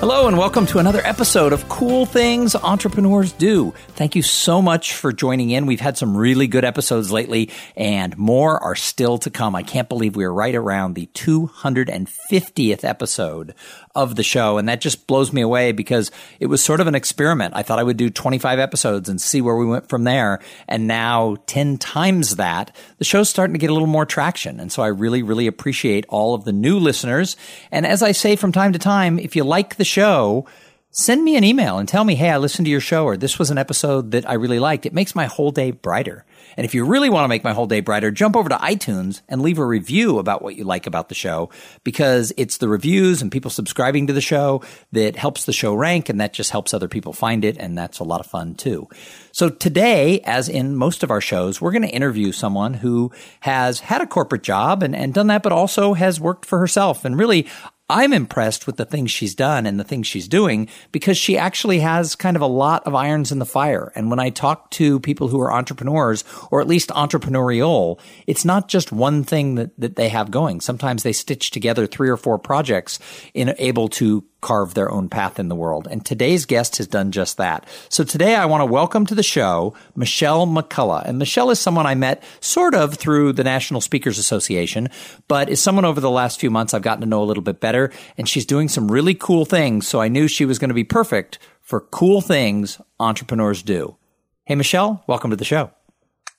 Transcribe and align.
Hello, 0.00 0.28
and 0.28 0.36
welcome 0.36 0.66
to 0.66 0.78
another 0.78 1.00
episode 1.06 1.54
of 1.54 1.70
Cool 1.70 2.04
Things 2.04 2.54
Entrepreneurs 2.54 3.32
Do. 3.32 3.72
Thank 3.88 4.14
you 4.14 4.20
so 4.20 4.60
much 4.60 4.92
for 4.92 5.10
joining 5.10 5.48
in. 5.48 5.64
We've 5.64 5.80
had 5.80 5.96
some 5.96 6.14
really 6.14 6.46
good 6.46 6.66
episodes 6.66 7.10
lately, 7.10 7.50
and 7.76 8.16
more 8.18 8.62
are 8.62 8.74
still 8.74 9.16
to 9.16 9.30
come. 9.30 9.56
I 9.56 9.62
can't 9.62 9.88
believe 9.88 10.14
we're 10.14 10.30
right 10.30 10.54
around 10.54 10.96
the 10.96 11.06
250th 11.14 12.84
episode 12.84 13.54
of 13.96 14.14
the 14.14 14.22
show, 14.22 14.58
and 14.58 14.68
that 14.68 14.80
just 14.80 15.06
blows 15.06 15.32
me 15.32 15.40
away 15.40 15.72
because 15.72 16.10
it 16.38 16.46
was 16.46 16.62
sort 16.62 16.80
of 16.80 16.86
an 16.86 16.94
experiment. 16.94 17.54
I 17.56 17.62
thought 17.62 17.80
I 17.80 17.82
would 17.82 17.96
do 17.96 18.10
25 18.10 18.58
episodes 18.58 19.08
and 19.08 19.20
see 19.20 19.40
where 19.40 19.56
we 19.56 19.66
went 19.66 19.88
from 19.88 20.04
there, 20.04 20.38
and 20.68 20.86
now 20.86 21.38
10 21.46 21.78
times 21.78 22.36
that, 22.36 22.76
the 22.98 23.04
show's 23.04 23.28
starting 23.28 23.54
to 23.54 23.58
get 23.58 23.70
a 23.70 23.72
little 23.72 23.88
more 23.88 24.06
traction. 24.06 24.60
And 24.60 24.70
so 24.70 24.82
I 24.82 24.88
really, 24.88 25.22
really 25.22 25.46
appreciate 25.46 26.06
all 26.08 26.34
of 26.34 26.44
the 26.44 26.52
new 26.52 26.78
listeners. 26.78 27.36
And 27.72 27.86
as 27.86 28.02
I 28.02 28.12
say 28.12 28.36
from 28.36 28.52
time 28.52 28.72
to 28.72 28.78
time, 28.78 29.18
if 29.18 29.34
you 29.34 29.42
like 29.42 29.76
the 29.76 29.84
show, 29.84 30.46
send 30.96 31.22
me 31.22 31.36
an 31.36 31.44
email 31.44 31.76
and 31.76 31.86
tell 31.86 32.04
me, 32.04 32.14
hey, 32.14 32.30
I 32.30 32.38
listened 32.38 32.64
to 32.64 32.70
your 32.70 32.80
show 32.80 33.04
or 33.04 33.18
this 33.18 33.38
was 33.38 33.50
an 33.50 33.58
episode 33.58 34.12
that 34.12 34.26
I 34.26 34.32
really 34.32 34.58
liked. 34.58 34.86
It 34.86 34.94
makes 34.94 35.14
my 35.14 35.26
whole 35.26 35.50
day 35.50 35.70
brighter. 35.70 36.24
And 36.56 36.64
if 36.64 36.74
you 36.74 36.86
really 36.86 37.10
want 37.10 37.24
to 37.24 37.28
make 37.28 37.44
my 37.44 37.52
whole 37.52 37.66
day 37.66 37.80
brighter, 37.80 38.10
jump 38.10 38.34
over 38.34 38.48
to 38.48 38.56
iTunes 38.56 39.20
and 39.28 39.42
leave 39.42 39.58
a 39.58 39.66
review 39.66 40.18
about 40.18 40.40
what 40.40 40.56
you 40.56 40.64
like 40.64 40.86
about 40.86 41.10
the 41.10 41.14
show 41.14 41.50
because 41.84 42.32
it's 42.38 42.56
the 42.56 42.68
reviews 42.68 43.20
and 43.20 43.30
people 43.30 43.50
subscribing 43.50 44.06
to 44.06 44.14
the 44.14 44.22
show 44.22 44.62
that 44.92 45.16
helps 45.16 45.44
the 45.44 45.52
show 45.52 45.74
rank 45.74 46.08
and 46.08 46.18
that 46.18 46.32
just 46.32 46.50
helps 46.50 46.72
other 46.72 46.88
people 46.88 47.12
find 47.12 47.44
it. 47.44 47.58
And 47.58 47.76
that's 47.76 47.98
a 47.98 48.04
lot 48.04 48.20
of 48.20 48.26
fun 48.26 48.54
too. 48.54 48.88
So 49.32 49.50
today, 49.50 50.20
as 50.20 50.48
in 50.48 50.76
most 50.76 51.02
of 51.02 51.10
our 51.10 51.20
shows, 51.20 51.60
we're 51.60 51.72
going 51.72 51.82
to 51.82 51.88
interview 51.88 52.32
someone 52.32 52.72
who 52.72 53.12
has 53.40 53.80
had 53.80 54.00
a 54.00 54.06
corporate 54.06 54.42
job 54.42 54.82
and, 54.82 54.96
and 54.96 55.12
done 55.12 55.26
that, 55.26 55.42
but 55.42 55.52
also 55.52 55.92
has 55.92 56.18
worked 56.18 56.46
for 56.46 56.58
herself. 56.58 57.04
And 57.04 57.18
really, 57.18 57.46
I'm 57.88 58.12
impressed 58.12 58.66
with 58.66 58.76
the 58.76 58.84
things 58.84 59.12
she's 59.12 59.34
done 59.34 59.64
and 59.64 59.78
the 59.78 59.84
things 59.84 60.08
she's 60.08 60.26
doing 60.26 60.68
because 60.90 61.16
she 61.16 61.38
actually 61.38 61.78
has 61.80 62.16
kind 62.16 62.34
of 62.34 62.42
a 62.42 62.46
lot 62.46 62.84
of 62.84 62.96
irons 62.96 63.30
in 63.30 63.38
the 63.38 63.46
fire. 63.46 63.92
And 63.94 64.10
when 64.10 64.18
I 64.18 64.30
talk 64.30 64.70
to 64.72 64.98
people 64.98 65.28
who 65.28 65.40
are 65.40 65.52
entrepreneurs 65.52 66.24
or 66.50 66.60
at 66.60 66.66
least 66.66 66.88
entrepreneurial, 66.90 68.00
it's 68.26 68.44
not 68.44 68.66
just 68.66 68.90
one 68.90 69.22
thing 69.22 69.54
that, 69.54 69.70
that 69.78 69.94
they 69.94 70.08
have 70.08 70.32
going. 70.32 70.60
Sometimes 70.60 71.04
they 71.04 71.12
stitch 71.12 71.52
together 71.52 71.86
three 71.86 72.08
or 72.08 72.16
four 72.16 72.38
projects 72.38 72.98
in 73.34 73.54
able 73.58 73.86
to 73.88 74.24
carve 74.40 74.74
their 74.74 74.90
own 74.90 75.08
path 75.08 75.38
in 75.38 75.48
the 75.48 75.54
world. 75.54 75.88
And 75.90 76.04
today's 76.04 76.46
guest 76.46 76.76
has 76.76 76.86
done 76.86 77.10
just 77.12 77.36
that. 77.36 77.66
So 77.88 78.04
today 78.04 78.34
I 78.34 78.46
want 78.46 78.60
to 78.60 78.66
welcome 78.66 79.06
to 79.06 79.14
the 79.14 79.22
show 79.22 79.74
Michelle 79.94 80.46
McCullough. 80.46 81.04
And 81.04 81.18
Michelle 81.18 81.50
is 81.50 81.58
someone 81.58 81.86
I 81.86 81.94
met 81.94 82.22
sort 82.40 82.74
of 82.74 82.94
through 82.94 83.32
the 83.32 83.44
National 83.44 83.80
Speakers 83.80 84.18
Association, 84.18 84.88
but 85.28 85.48
is 85.48 85.62
someone 85.62 85.84
over 85.84 86.00
the 86.00 86.10
last 86.10 86.38
few 86.38 86.50
months 86.50 86.74
I've 86.74 86.82
gotten 86.82 87.00
to 87.00 87.06
know 87.06 87.22
a 87.22 87.24
little 87.24 87.42
bit 87.42 87.60
better. 87.60 87.92
And 88.16 88.28
she's 88.28 88.46
doing 88.46 88.68
some 88.68 88.90
really 88.90 89.14
cool 89.14 89.44
things. 89.44 89.88
So 89.88 90.00
I 90.00 90.08
knew 90.08 90.28
she 90.28 90.44
was 90.44 90.58
going 90.58 90.70
to 90.70 90.74
be 90.74 90.84
perfect 90.84 91.38
for 91.60 91.80
cool 91.80 92.20
things 92.20 92.80
entrepreneurs 93.00 93.62
do. 93.62 93.96
Hey, 94.44 94.54
Michelle, 94.54 95.02
welcome 95.08 95.30
to 95.30 95.36
the 95.36 95.44
show. 95.44 95.75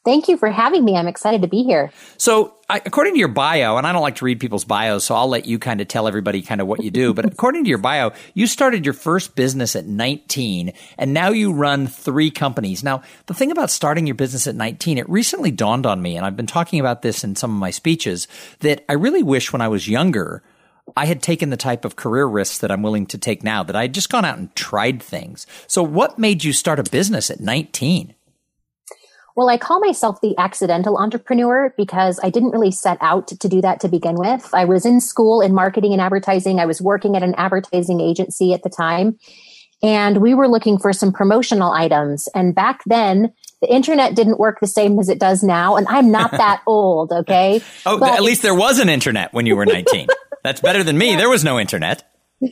Thank 0.08 0.30
you 0.30 0.38
for 0.38 0.50
having 0.50 0.86
me. 0.86 0.95
I'm 0.95 1.09
excited 1.09 1.41
to 1.41 1.50
be 1.50 1.63
here. 1.63 1.91
So, 2.16 2.53
I, 2.69 2.81
according 2.86 3.16
to 3.16 3.19
your 3.19 3.27
bio, 3.27 3.75
and 3.75 3.86
I 3.86 3.91
don't 3.91 4.02
like 4.02 4.16
to 4.16 4.25
read 4.25 4.39
people's 4.39 4.63
bios, 4.63 5.03
so 5.03 5.16
I'll 5.16 5.27
let 5.27 5.47
you 5.47 5.59
kind 5.59 5.81
of 5.81 5.89
tell 5.89 6.08
everybody 6.08 6.41
kind 6.41 6.61
of 6.61 6.67
what 6.67 6.81
you 6.81 6.91
do. 6.91 7.13
But 7.13 7.25
according 7.33 7.66
to 7.66 7.69
your 7.69 7.77
bio, 7.77 8.13
you 8.33 8.47
started 8.47 8.85
your 8.85 8.94
first 8.94 9.35
business 9.35 9.75
at 9.75 9.85
19, 9.85 10.72
and 10.97 11.13
now 11.13 11.31
you 11.31 11.51
run 11.51 11.88
three 11.88 12.31
companies. 12.31 12.85
Now, 12.85 13.01
the 13.25 13.34
thing 13.34 13.51
about 13.51 13.69
starting 13.69 14.07
your 14.07 14.16
business 14.16 14.47
at 14.47 14.56
19, 14.56 14.97
it 14.97 15.09
recently 15.09 15.51
dawned 15.51 15.85
on 15.85 16.01
me, 16.01 16.16
and 16.16 16.25
I've 16.25 16.38
been 16.38 16.47
talking 16.47 16.79
about 16.79 17.01
this 17.01 17.25
in 17.25 17.35
some 17.35 17.51
of 17.51 17.59
my 17.59 17.72
speeches, 17.72 18.29
that 18.62 18.85
I 18.88 18.94
really 18.94 19.23
wish 19.23 19.51
when 19.51 19.62
I 19.62 19.67
was 19.67 19.90
younger, 19.90 20.41
I 20.96 21.06
had 21.06 21.22
taken 21.22 21.50
the 21.50 21.57
type 21.57 21.84
of 21.84 21.97
career 21.97 22.28
risks 22.28 22.59
that 22.59 22.72
I'm 22.72 22.81
willing 22.81 23.07
to 23.07 23.17
take 23.17 23.44
now, 23.44 23.62
that 23.62 23.75
I 23.75 23.81
had 23.81 23.94
just 23.94 24.09
gone 24.09 24.23
out 24.23 24.38
and 24.38 24.56
tried 24.56 25.03
things. 25.03 25.46
So, 25.67 25.84
what 25.84 26.17
made 26.17 26.46
you 26.46 26.53
start 26.53 26.79
a 26.79 26.84
business 26.84 27.29
at 27.29 27.41
19? 27.41 28.13
Well, 29.38 29.50
I 29.50 29.58
call 29.59 29.80
myself 29.80 30.20
the 30.20 30.36
accidental 30.40 30.98
entrepreneur 30.98 31.72
because 31.78 32.20
I 32.24 32.31
didn't 32.31 32.50
really 32.50 32.72
set 32.72 32.98
out 33.02 33.28
to 33.28 33.48
do 33.48 33.62
that 33.62 33.80
to 33.81 33.88
begin 33.88 34.16
with. 34.16 34.50
I 34.52 34.66
was 34.66 34.84
in 34.84 35.00
school 35.00 35.42
in 35.42 35.53
marketing 35.53 35.94
and 35.94 36.02
advertising. 36.02 36.59
I 36.59 36.66
was 36.66 36.81
working 36.81 37.16
at 37.16 37.22
an 37.22 37.36
advertising 37.36 38.02
agency 38.02 38.52
at 38.53 38.64
the 38.64 38.70
time, 38.72 39.20
and 39.84 40.24
we 40.24 40.34
were 40.34 40.47
looking 40.47 40.80
for 40.80 40.92
some 40.92 41.14
promotional 41.14 41.72
items. 41.72 42.28
And 42.34 42.56
back 42.56 42.81
then, 42.88 43.31
the 43.62 43.72
internet 43.72 44.16
didn't 44.16 44.40
work 44.40 44.58
the 44.59 44.66
same 44.66 44.97
as 44.97 45.08
it 45.08 45.20
does 45.20 45.44
now. 45.44 45.76
And 45.76 45.86
I'm 45.88 46.12
not 46.12 46.31
that 46.38 46.64
old, 46.66 47.12
okay? 47.12 47.62
oh, 47.86 48.00
but 48.00 48.16
at 48.16 48.24
least 48.24 48.42
there 48.42 48.56
was 48.56 48.80
an 48.80 48.90
internet 48.90 49.34
when 49.36 49.46
you 49.46 49.56
were 49.56 49.66
19. 49.68 50.08
That's 50.44 50.62
better 50.62 50.84
than 50.84 50.97
me. 50.97 51.16
There 51.16 51.30
was 51.30 51.44
no 51.44 51.59
internet. 51.59 52.12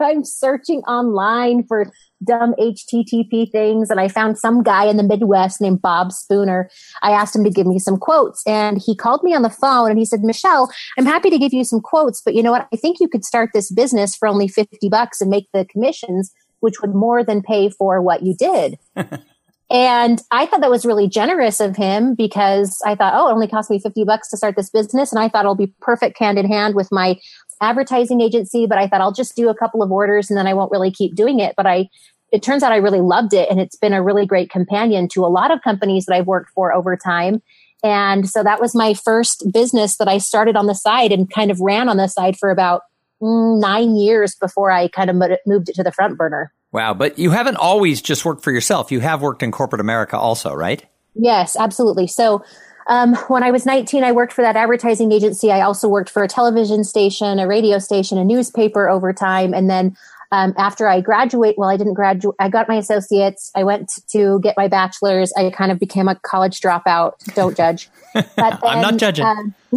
I'm 0.00 0.24
searching 0.24 0.82
online 0.82 1.64
for 1.66 1.90
dumb 2.24 2.54
HTTP 2.58 3.50
things. 3.50 3.90
And 3.90 4.00
I 4.00 4.08
found 4.08 4.38
some 4.38 4.62
guy 4.62 4.84
in 4.86 4.96
the 4.96 5.02
Midwest 5.02 5.60
named 5.60 5.82
Bob 5.82 6.12
Spooner. 6.12 6.70
I 7.02 7.12
asked 7.12 7.34
him 7.34 7.44
to 7.44 7.50
give 7.50 7.66
me 7.66 7.78
some 7.78 7.96
quotes 7.96 8.42
and 8.46 8.80
he 8.84 8.96
called 8.96 9.22
me 9.22 9.34
on 9.34 9.42
the 9.42 9.50
phone 9.50 9.90
and 9.90 9.98
he 9.98 10.04
said, 10.04 10.22
Michelle, 10.22 10.70
I'm 10.98 11.06
happy 11.06 11.30
to 11.30 11.38
give 11.38 11.52
you 11.52 11.64
some 11.64 11.80
quotes, 11.80 12.20
but 12.20 12.34
you 12.34 12.42
know 12.42 12.52
what? 12.52 12.68
I 12.72 12.76
think 12.76 13.00
you 13.00 13.08
could 13.08 13.24
start 13.24 13.50
this 13.52 13.70
business 13.70 14.16
for 14.16 14.28
only 14.28 14.48
50 14.48 14.88
bucks 14.88 15.20
and 15.20 15.30
make 15.30 15.48
the 15.52 15.64
commissions, 15.66 16.32
which 16.60 16.80
would 16.80 16.94
more 16.94 17.24
than 17.24 17.42
pay 17.42 17.70
for 17.70 18.02
what 18.02 18.22
you 18.22 18.34
did. 18.34 18.78
And 19.70 20.22
I 20.30 20.46
thought 20.46 20.62
that 20.62 20.70
was 20.70 20.86
really 20.86 21.08
generous 21.08 21.60
of 21.60 21.76
him 21.76 22.14
because 22.14 22.80
I 22.86 22.94
thought, 22.94 23.12
oh, 23.14 23.28
it 23.28 23.32
only 23.32 23.48
cost 23.48 23.70
me 23.70 23.78
50 23.78 24.04
bucks 24.04 24.30
to 24.30 24.36
start 24.36 24.56
this 24.56 24.70
business. 24.70 25.12
And 25.12 25.20
I 25.20 25.28
thought 25.28 25.44
it'll 25.44 25.54
be 25.54 25.74
perfect 25.80 26.18
hand 26.18 26.38
in 26.38 26.46
hand 26.46 26.74
with 26.74 26.88
my 26.90 27.18
advertising 27.60 28.20
agency. 28.20 28.66
But 28.66 28.78
I 28.78 28.88
thought 28.88 29.00
I'll 29.00 29.12
just 29.12 29.36
do 29.36 29.48
a 29.48 29.54
couple 29.54 29.82
of 29.82 29.92
orders 29.92 30.30
and 30.30 30.36
then 30.36 30.46
I 30.46 30.54
won't 30.54 30.70
really 30.70 30.90
keep 30.90 31.14
doing 31.14 31.40
it. 31.40 31.54
But 31.56 31.66
I, 31.66 31.88
it 32.32 32.42
turns 32.42 32.62
out 32.62 32.72
I 32.72 32.76
really 32.76 33.00
loved 33.00 33.32
it. 33.32 33.48
And 33.50 33.60
it's 33.60 33.76
been 33.76 33.92
a 33.92 34.02
really 34.02 34.26
great 34.26 34.50
companion 34.50 35.08
to 35.08 35.24
a 35.24 35.28
lot 35.28 35.50
of 35.50 35.62
companies 35.62 36.06
that 36.06 36.14
I've 36.14 36.26
worked 36.26 36.50
for 36.50 36.72
over 36.72 36.96
time. 36.96 37.42
And 37.82 38.28
so 38.28 38.42
that 38.42 38.60
was 38.60 38.74
my 38.74 38.94
first 38.94 39.50
business 39.52 39.96
that 39.98 40.08
I 40.08 40.18
started 40.18 40.56
on 40.56 40.66
the 40.66 40.74
side 40.74 41.12
and 41.12 41.30
kind 41.30 41.50
of 41.50 41.60
ran 41.60 41.88
on 41.88 41.96
the 41.96 42.08
side 42.08 42.36
for 42.36 42.50
about 42.50 42.82
mm, 43.22 43.60
nine 43.60 43.96
years 43.96 44.34
before 44.34 44.70
I 44.70 44.88
kind 44.88 45.10
of 45.10 45.16
moved 45.46 45.68
it 45.68 45.74
to 45.76 45.82
the 45.82 45.92
front 45.92 46.18
burner. 46.18 46.52
Wow. 46.72 46.94
But 46.94 47.18
you 47.18 47.30
haven't 47.30 47.56
always 47.56 48.02
just 48.02 48.24
worked 48.24 48.42
for 48.42 48.52
yourself. 48.52 48.92
You 48.92 49.00
have 49.00 49.22
worked 49.22 49.42
in 49.42 49.52
corporate 49.52 49.80
America 49.80 50.18
also, 50.18 50.52
right? 50.52 50.84
Yes, 51.14 51.56
absolutely. 51.56 52.06
So 52.06 52.44
um, 52.88 53.14
when 53.28 53.42
I 53.42 53.50
was 53.50 53.66
19, 53.66 54.02
I 54.02 54.12
worked 54.12 54.32
for 54.32 54.42
that 54.42 54.56
advertising 54.56 55.12
agency. 55.12 55.52
I 55.52 55.60
also 55.60 55.88
worked 55.88 56.10
for 56.10 56.22
a 56.22 56.28
television 56.28 56.84
station, 56.84 57.38
a 57.38 57.46
radio 57.46 57.78
station, 57.78 58.18
a 58.18 58.24
newspaper 58.24 58.88
over 58.88 59.12
time. 59.12 59.52
And 59.52 59.68
then 59.68 59.96
um, 60.30 60.54
after 60.58 60.88
I 60.88 61.00
graduate, 61.00 61.56
well, 61.56 61.70
I 61.70 61.76
didn't 61.76 61.94
graduate. 61.94 62.34
I 62.38 62.48
got 62.48 62.68
my 62.68 62.76
associates. 62.76 63.50
I 63.54 63.64
went 63.64 63.92
to 64.10 64.40
get 64.40 64.56
my 64.56 64.68
bachelor's. 64.68 65.32
I 65.34 65.50
kind 65.50 65.72
of 65.72 65.78
became 65.78 66.08
a 66.08 66.16
college 66.16 66.60
dropout. 66.60 67.12
Don't 67.34 67.56
judge. 67.56 67.88
But 68.14 68.34
then, 68.34 68.58
I'm 68.64 68.80
not 68.80 68.96
judging. 68.96 69.24
Um, 69.24 69.54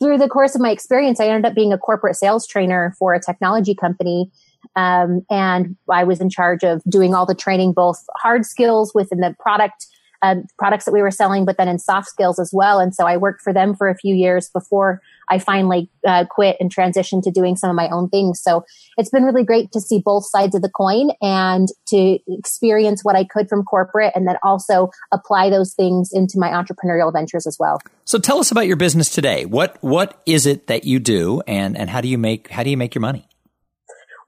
through 0.00 0.18
the 0.18 0.28
course 0.30 0.54
of 0.54 0.60
my 0.60 0.70
experience, 0.70 1.18
I 1.18 1.26
ended 1.26 1.50
up 1.50 1.54
being 1.54 1.72
a 1.72 1.78
corporate 1.78 2.14
sales 2.14 2.46
trainer 2.46 2.94
for 2.98 3.14
a 3.14 3.20
technology 3.20 3.74
company. 3.74 4.30
Um, 4.76 5.22
and 5.30 5.76
I 5.90 6.04
was 6.04 6.20
in 6.20 6.30
charge 6.30 6.62
of 6.62 6.82
doing 6.88 7.14
all 7.14 7.26
the 7.26 7.34
training, 7.34 7.72
both 7.72 8.04
hard 8.16 8.44
skills 8.46 8.92
within 8.94 9.20
the 9.20 9.34
product, 9.40 9.86
uh, 10.22 10.36
products 10.58 10.84
that 10.84 10.92
we 10.92 11.02
were 11.02 11.10
selling, 11.10 11.44
but 11.44 11.56
then 11.56 11.68
in 11.68 11.78
soft 11.78 12.08
skills 12.08 12.38
as 12.38 12.50
well. 12.52 12.78
And 12.78 12.94
so 12.94 13.06
I 13.06 13.16
worked 13.16 13.42
for 13.42 13.52
them 13.52 13.74
for 13.74 13.88
a 13.88 13.96
few 13.96 14.14
years 14.14 14.50
before 14.52 15.00
I 15.30 15.38
finally 15.38 15.88
uh, 16.06 16.24
quit 16.28 16.56
and 16.60 16.74
transitioned 16.74 17.22
to 17.22 17.30
doing 17.30 17.56
some 17.56 17.70
of 17.70 17.76
my 17.76 17.88
own 17.88 18.08
things. 18.08 18.40
So 18.42 18.64
it's 18.96 19.10
been 19.10 19.24
really 19.24 19.44
great 19.44 19.72
to 19.72 19.80
see 19.80 20.00
both 20.04 20.26
sides 20.26 20.54
of 20.54 20.62
the 20.62 20.68
coin 20.68 21.10
and 21.22 21.68
to 21.88 22.18
experience 22.28 23.04
what 23.04 23.16
I 23.16 23.24
could 23.24 23.48
from 23.48 23.62
corporate 23.62 24.12
and 24.14 24.26
then 24.26 24.36
also 24.42 24.90
apply 25.12 25.50
those 25.50 25.72
things 25.74 26.10
into 26.12 26.38
my 26.38 26.48
entrepreneurial 26.48 27.12
ventures 27.12 27.46
as 27.46 27.56
well. 27.58 27.80
So 28.04 28.18
tell 28.18 28.38
us 28.38 28.50
about 28.50 28.66
your 28.66 28.76
business 28.76 29.08
today. 29.08 29.46
What 29.46 29.78
what 29.82 30.20
is 30.26 30.46
it 30.46 30.66
that 30.66 30.84
you 30.84 30.98
do 30.98 31.42
and 31.46 31.76
and 31.76 31.88
how 31.88 32.00
do 32.00 32.08
you 32.08 32.18
make 32.18 32.50
how 32.50 32.62
do 32.62 32.70
you 32.70 32.76
make 32.76 32.94
your 32.94 33.02
money? 33.02 33.29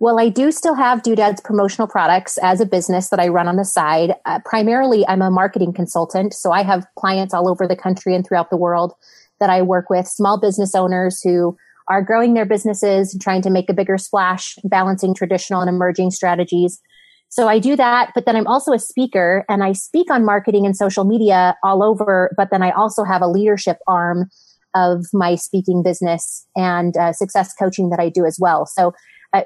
Well, 0.03 0.19
I 0.19 0.31
do 0.31 0.51
still 0.51 0.75
have 0.75 1.05
Doodads 1.05 1.41
promotional 1.41 1.87
products 1.87 2.37
as 2.39 2.61
a 2.61 2.67
business 2.67 3.11
that 3.11 3.21
I 3.21 3.29
run 3.29 3.47
on 3.47 3.55
the 3.55 3.65
side. 3.65 4.17
Uh, 4.25 4.41
primarily, 4.45 5.07
I'm 5.07 5.23
a 5.23 5.31
marketing 5.31 5.73
consultant. 5.73 6.35
So 6.35 6.51
I 6.51 6.65
have 6.65 6.89
clients 6.99 7.33
all 7.33 7.49
over 7.49 7.69
the 7.69 7.77
country 7.77 8.13
and 8.17 8.27
throughout 8.27 8.51
the 8.51 8.57
world 8.57 8.95
that 9.39 9.49
I 9.49 9.63
work 9.63 9.91
with, 9.91 10.09
small 10.09 10.41
business 10.41 10.75
owners 10.75 11.21
who 11.23 11.57
are 11.87 12.03
growing 12.03 12.35
their 12.35 12.45
businesses 12.45 13.13
and 13.13 13.23
trying 13.23 13.43
to 13.43 13.51
make 13.51 13.71
a 13.71 13.75
bigger 13.75 13.97
splash, 13.97 14.57
balancing 14.65 15.15
traditional 15.15 15.61
and 15.61 15.69
emerging 15.69 16.11
strategies. 16.11 16.81
So 17.29 17.47
I 17.47 17.61
do 17.61 17.77
that, 17.77 18.11
but 18.13 18.27
then 18.27 18.35
I'm 18.35 18.49
also 18.49 18.73
a 18.73 18.81
speaker 18.81 19.45
and 19.49 19.63
I 19.63 19.71
speak 19.71 20.11
on 20.11 20.25
marketing 20.25 20.67
and 20.67 20.77
social 20.77 21.05
media 21.05 21.55
all 21.63 21.85
over, 21.85 22.33
but 22.37 22.49
then 22.51 22.65
I 22.65 22.73
also 22.73 23.05
have 23.05 23.23
a 23.23 23.29
leadership 23.29 23.79
arm 23.87 24.31
of 24.75 25.07
my 25.13 25.37
speaking 25.37 25.85
business 25.85 26.45
and 26.57 26.97
uh, 26.97 27.13
success 27.13 27.55
coaching 27.57 27.91
that 27.91 28.01
I 28.01 28.09
do 28.09 28.27
as 28.27 28.39
well. 28.41 28.67
So 28.67 28.95
uh, 29.33 29.43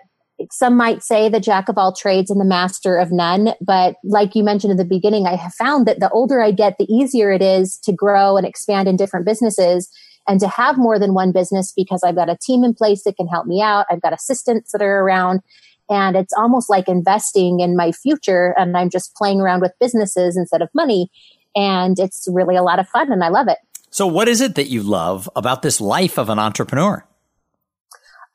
some 0.50 0.76
might 0.76 1.02
say 1.02 1.28
the 1.28 1.40
jack 1.40 1.68
of 1.68 1.78
all 1.78 1.94
trades 1.94 2.30
and 2.30 2.40
the 2.40 2.44
master 2.44 2.96
of 2.96 3.10
none. 3.10 3.54
But 3.60 3.96
like 4.04 4.34
you 4.34 4.44
mentioned 4.44 4.70
in 4.70 4.76
the 4.76 4.84
beginning, 4.84 5.26
I 5.26 5.36
have 5.36 5.54
found 5.54 5.86
that 5.86 6.00
the 6.00 6.10
older 6.10 6.40
I 6.40 6.50
get, 6.50 6.76
the 6.78 6.92
easier 6.92 7.32
it 7.32 7.42
is 7.42 7.78
to 7.84 7.92
grow 7.92 8.36
and 8.36 8.46
expand 8.46 8.88
in 8.88 8.96
different 8.96 9.26
businesses 9.26 9.90
and 10.28 10.40
to 10.40 10.48
have 10.48 10.76
more 10.76 10.98
than 10.98 11.14
one 11.14 11.32
business 11.32 11.72
because 11.74 12.02
I've 12.04 12.16
got 12.16 12.28
a 12.28 12.36
team 12.36 12.64
in 12.64 12.74
place 12.74 13.04
that 13.04 13.16
can 13.16 13.28
help 13.28 13.46
me 13.46 13.62
out. 13.62 13.86
I've 13.90 14.02
got 14.02 14.12
assistants 14.12 14.72
that 14.72 14.82
are 14.82 15.00
around 15.00 15.40
and 15.88 16.16
it's 16.16 16.32
almost 16.32 16.68
like 16.68 16.88
investing 16.88 17.60
in 17.60 17.76
my 17.76 17.92
future 17.92 18.54
and 18.58 18.76
I'm 18.76 18.90
just 18.90 19.14
playing 19.14 19.40
around 19.40 19.60
with 19.60 19.72
businesses 19.80 20.36
instead 20.36 20.62
of 20.62 20.68
money. 20.74 21.10
And 21.54 21.98
it's 21.98 22.28
really 22.30 22.56
a 22.56 22.62
lot 22.62 22.78
of 22.78 22.88
fun 22.88 23.12
and 23.12 23.22
I 23.22 23.28
love 23.28 23.48
it. 23.48 23.58
So 23.90 24.06
what 24.06 24.28
is 24.28 24.40
it 24.40 24.56
that 24.56 24.68
you 24.68 24.82
love 24.82 25.30
about 25.36 25.62
this 25.62 25.80
life 25.80 26.18
of 26.18 26.28
an 26.28 26.38
entrepreneur? 26.38 27.06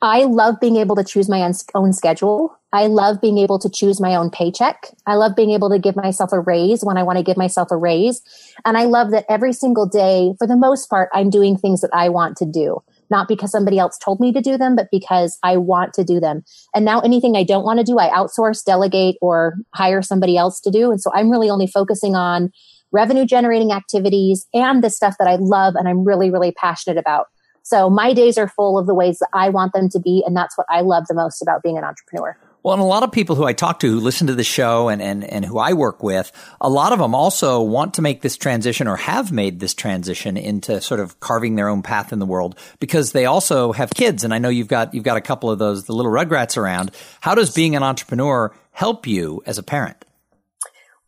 I 0.04 0.24
love 0.24 0.58
being 0.60 0.74
able 0.76 0.96
to 0.96 1.04
choose 1.04 1.28
my 1.28 1.48
own 1.76 1.92
schedule. 1.92 2.58
I 2.72 2.88
love 2.88 3.20
being 3.20 3.38
able 3.38 3.60
to 3.60 3.70
choose 3.70 4.00
my 4.00 4.16
own 4.16 4.30
paycheck. 4.30 4.88
I 5.06 5.14
love 5.14 5.36
being 5.36 5.50
able 5.50 5.70
to 5.70 5.78
give 5.78 5.94
myself 5.94 6.32
a 6.32 6.40
raise 6.40 6.82
when 6.82 6.96
I 6.96 7.04
want 7.04 7.18
to 7.18 7.22
give 7.22 7.36
myself 7.36 7.70
a 7.70 7.76
raise. 7.76 8.20
And 8.64 8.76
I 8.76 8.84
love 8.84 9.12
that 9.12 9.26
every 9.28 9.52
single 9.52 9.86
day, 9.86 10.34
for 10.38 10.46
the 10.48 10.56
most 10.56 10.90
part, 10.90 11.08
I'm 11.14 11.30
doing 11.30 11.56
things 11.56 11.82
that 11.82 11.90
I 11.92 12.08
want 12.08 12.36
to 12.38 12.44
do, 12.44 12.82
not 13.10 13.28
because 13.28 13.52
somebody 13.52 13.78
else 13.78 13.96
told 13.96 14.18
me 14.18 14.32
to 14.32 14.40
do 14.40 14.58
them, 14.58 14.74
but 14.74 14.88
because 14.90 15.38
I 15.44 15.56
want 15.56 15.94
to 15.94 16.02
do 16.02 16.18
them. 16.18 16.42
And 16.74 16.84
now 16.84 16.98
anything 17.00 17.36
I 17.36 17.44
don't 17.44 17.64
want 17.64 17.78
to 17.78 17.84
do, 17.84 18.00
I 18.00 18.08
outsource, 18.08 18.64
delegate, 18.64 19.18
or 19.22 19.54
hire 19.72 20.02
somebody 20.02 20.36
else 20.36 20.58
to 20.62 20.70
do. 20.72 20.90
And 20.90 21.00
so 21.00 21.12
I'm 21.14 21.30
really 21.30 21.48
only 21.48 21.68
focusing 21.68 22.16
on 22.16 22.50
revenue 22.90 23.24
generating 23.24 23.70
activities 23.70 24.46
and 24.52 24.82
the 24.82 24.90
stuff 24.90 25.14
that 25.20 25.28
I 25.28 25.36
love 25.36 25.76
and 25.76 25.88
I'm 25.88 26.04
really, 26.04 26.28
really 26.28 26.50
passionate 26.50 26.98
about. 26.98 27.26
So 27.62 27.88
my 27.88 28.12
days 28.12 28.38
are 28.38 28.48
full 28.48 28.78
of 28.78 28.86
the 28.86 28.94
ways 28.94 29.18
that 29.18 29.28
I 29.32 29.48
want 29.48 29.72
them 29.72 29.88
to 29.90 30.00
be. 30.00 30.22
And 30.26 30.36
that's 30.36 30.56
what 30.58 30.66
I 30.70 30.80
love 30.80 31.04
the 31.08 31.14
most 31.14 31.42
about 31.42 31.62
being 31.62 31.78
an 31.78 31.84
entrepreneur. 31.84 32.36
Well, 32.64 32.74
and 32.74 32.82
a 32.82 32.86
lot 32.86 33.02
of 33.02 33.10
people 33.10 33.34
who 33.34 33.44
I 33.44 33.54
talk 33.54 33.80
to 33.80 33.90
who 33.90 33.98
listen 33.98 34.28
to 34.28 34.36
the 34.36 34.44
show 34.44 34.88
and, 34.88 35.02
and, 35.02 35.24
and 35.24 35.44
who 35.44 35.58
I 35.58 35.72
work 35.72 36.00
with, 36.00 36.30
a 36.60 36.68
lot 36.68 36.92
of 36.92 37.00
them 37.00 37.12
also 37.12 37.60
want 37.60 37.94
to 37.94 38.02
make 38.02 38.22
this 38.22 38.36
transition 38.36 38.86
or 38.86 38.96
have 38.96 39.32
made 39.32 39.58
this 39.58 39.74
transition 39.74 40.36
into 40.36 40.80
sort 40.80 41.00
of 41.00 41.18
carving 41.18 41.56
their 41.56 41.68
own 41.68 41.82
path 41.82 42.12
in 42.12 42.20
the 42.20 42.26
world 42.26 42.56
because 42.78 43.10
they 43.10 43.26
also 43.26 43.72
have 43.72 43.90
kids. 43.90 44.22
And 44.22 44.32
I 44.32 44.38
know 44.38 44.48
you've 44.48 44.68
got, 44.68 44.94
you've 44.94 45.02
got 45.02 45.16
a 45.16 45.20
couple 45.20 45.50
of 45.50 45.58
those, 45.58 45.84
the 45.86 45.92
little 45.92 46.12
rugrats 46.12 46.56
around. 46.56 46.92
How 47.20 47.34
does 47.34 47.52
being 47.52 47.74
an 47.74 47.82
entrepreneur 47.82 48.54
help 48.70 49.08
you 49.08 49.42
as 49.44 49.58
a 49.58 49.64
parent? 49.64 50.04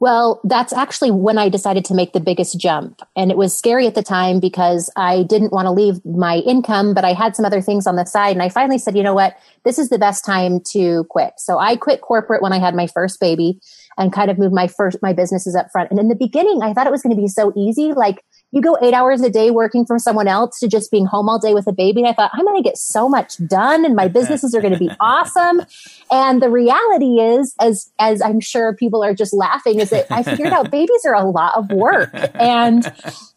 Well, 0.01 0.41
that's 0.45 0.73
actually 0.73 1.13
when 1.13 1.39
I 1.39 1.49
decided 1.49 1.85
to 1.87 1.95
make 1.95 2.13
the 2.13 2.21
biggest 2.21 2.59
jump. 2.59 3.01
And 3.17 3.31
it 3.31 3.37
was 3.37 3.57
scary 3.57 3.87
at 3.87 3.95
the 3.95 4.03
time 4.03 4.41
because 4.41 4.91
I 4.97 5.23
didn't 5.23 5.53
want 5.53 5.67
to 5.67 5.71
leave 5.71 6.05
my 6.05 6.39
income, 6.39 6.95
but 6.95 7.05
I 7.05 7.13
had 7.13 7.37
some 7.37 7.45
other 7.45 7.63
things 7.63 7.87
on 7.87 7.97
the 7.97 8.05
side. 8.05 8.33
And 8.33 8.43
I 8.43 8.49
finally 8.49 8.79
said, 8.79 8.97
you 8.97 9.03
know 9.03 9.15
what? 9.15 9.37
This 9.65 9.79
is 9.79 9.91
the 9.91 9.99
best 9.99 10.25
time 10.25 10.61
to 10.73 11.05
quit. 11.11 11.35
So 11.39 11.59
I 11.59 11.77
quit 11.77 12.01
corporate 12.01 12.43
when 12.43 12.53
I 12.53 12.59
had 12.59 12.75
my 12.75 12.89
first 12.89 13.21
baby 13.21 13.61
and 13.97 14.13
kind 14.13 14.31
of 14.31 14.39
moved 14.39 14.55
my 14.55 14.67
first, 14.67 14.99
my 15.01 15.13
businesses 15.13 15.55
up 15.55 15.71
front. 15.71 15.91
And 15.91 16.01
in 16.01 16.09
the 16.09 16.17
beginning, 16.17 16.63
I 16.63 16.75
thought 16.75 16.89
it 16.89 16.93
was 16.93 17.03
going 17.03 17.15
to 17.15 17.23
be 17.23 17.29
so 17.29 17.53
easy. 17.57 17.93
Like 17.93 18.25
you 18.55 18.63
go 18.63 18.79
eight 18.81 18.95
hours 18.95 19.21
a 19.21 19.29
day 19.29 19.51
working 19.51 19.85
for 19.85 19.99
someone 19.99 20.29
else 20.29 20.61
to 20.61 20.69
just 20.69 20.93
being 20.93 21.07
home 21.07 21.29
all 21.29 21.41
day 21.41 21.55
with 21.55 21.67
a 21.67 21.73
baby. 21.73 22.03
And 22.03 22.09
I 22.09 22.13
thought, 22.13 22.31
I'm 22.35 22.45
going 22.45 22.63
to 22.63 22.63
get 22.63 22.79
so 22.79 23.09
much 23.09 23.37
done 23.49 23.85
and 23.85 23.97
my 23.97 24.07
businesses 24.19 24.55
are 24.55 24.61
going 24.61 24.73
to 24.73 24.79
be 24.79 24.91
awesome. 25.01 25.61
And 26.09 26.41
the 26.41 26.49
reality 26.49 27.19
is, 27.19 27.53
as, 27.61 27.91
as 27.99 28.23
I'm 28.23 28.39
sure 28.39 28.73
people 28.77 29.03
are 29.03 29.13
just 29.13 29.35
laughing, 29.35 29.81
is 29.81 29.91
that 29.91 30.07
I 30.09 30.23
figured 30.23 30.53
out 30.53 30.71
babies 30.71 31.05
are 31.05 31.15
a 31.15 31.29
lot 31.29 31.57
of 31.57 31.69
work. 31.73 32.11
And 32.35 32.85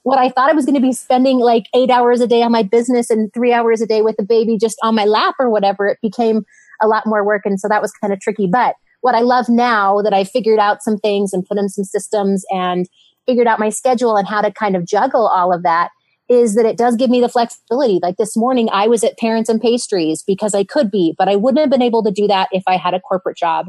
what 0.04 0.20
I 0.20 0.30
thought 0.30 0.52
I 0.52 0.54
was 0.54 0.66
going 0.66 0.76
to 0.76 0.82
be 0.82 0.94
spending 0.94 1.40
like 1.40 1.66
eight 1.74 1.90
hours 1.90 2.22
a 2.22 2.28
day 2.28 2.44
on 2.44 2.52
my 2.52 2.62
business 2.62 3.10
and 3.10 3.34
three 3.34 3.54
hours 3.54 3.82
a 3.82 3.88
day 3.88 4.04
with 4.04 4.18
the 4.18 4.24
baby 4.24 4.56
just 4.60 4.78
on 4.84 4.94
my 4.94 5.06
lap 5.06 5.34
or 5.40 5.50
whatever, 5.50 5.88
it 5.88 5.98
became 6.00 6.46
a 6.80 6.88
lot 6.88 7.08
more 7.08 7.26
work. 7.26 7.42
And 7.44 7.60
so 7.60 7.68
that 7.68 7.82
was 7.82 7.92
kind 7.94 8.14
of 8.14 8.20
tricky. 8.20 8.46
But 8.46 8.76
what 9.02 9.16
I 9.16 9.22
love 9.22 9.50
now 9.50 10.02
that 10.02 10.14
I 10.14 10.24
figured 10.24 10.60
out 10.60 10.84
some 10.84 10.98
things 10.98 11.34
and 11.34 11.46
put 11.46 11.58
in 11.58 11.70
some 11.70 11.86
systems 11.86 12.46
and 12.52 12.88
figured 13.28 13.48
out 13.48 13.60
my 13.60 13.70
schedule 13.70 14.16
and 14.16 14.28
how 14.28 14.42
to 14.42 14.52
kind 14.52 14.76
of 14.76 14.86
juggle 14.86 15.28
all 15.28 15.54
of 15.54 15.64
that 15.64 15.90
is 16.30 16.56
that 16.56 16.66
it 16.66 16.78
does 16.78 16.96
give 16.96 17.10
me 17.10 17.22
the 17.22 17.30
flexibility. 17.30 18.00
Like 18.02 18.18
this 18.18 18.36
morning, 18.36 18.68
I 18.72 18.88
was 18.88 19.04
at 19.04 19.18
Parents 19.18 19.50
and 19.50 19.62
Pastries 19.62 20.24
because 20.24 20.54
I 20.54 20.64
could 20.64 20.92
be, 20.92 21.16
but 21.18 21.30
I 21.30 21.36
wouldn't 21.36 21.62
have 21.62 21.70
been 21.70 21.82
able 21.82 22.04
to 22.04 22.12
do 22.12 22.28
that 22.28 22.50
if 22.52 22.64
I 22.68 22.76
had 22.76 22.94
a 22.94 23.00
corporate 23.00 23.38
job. 23.38 23.68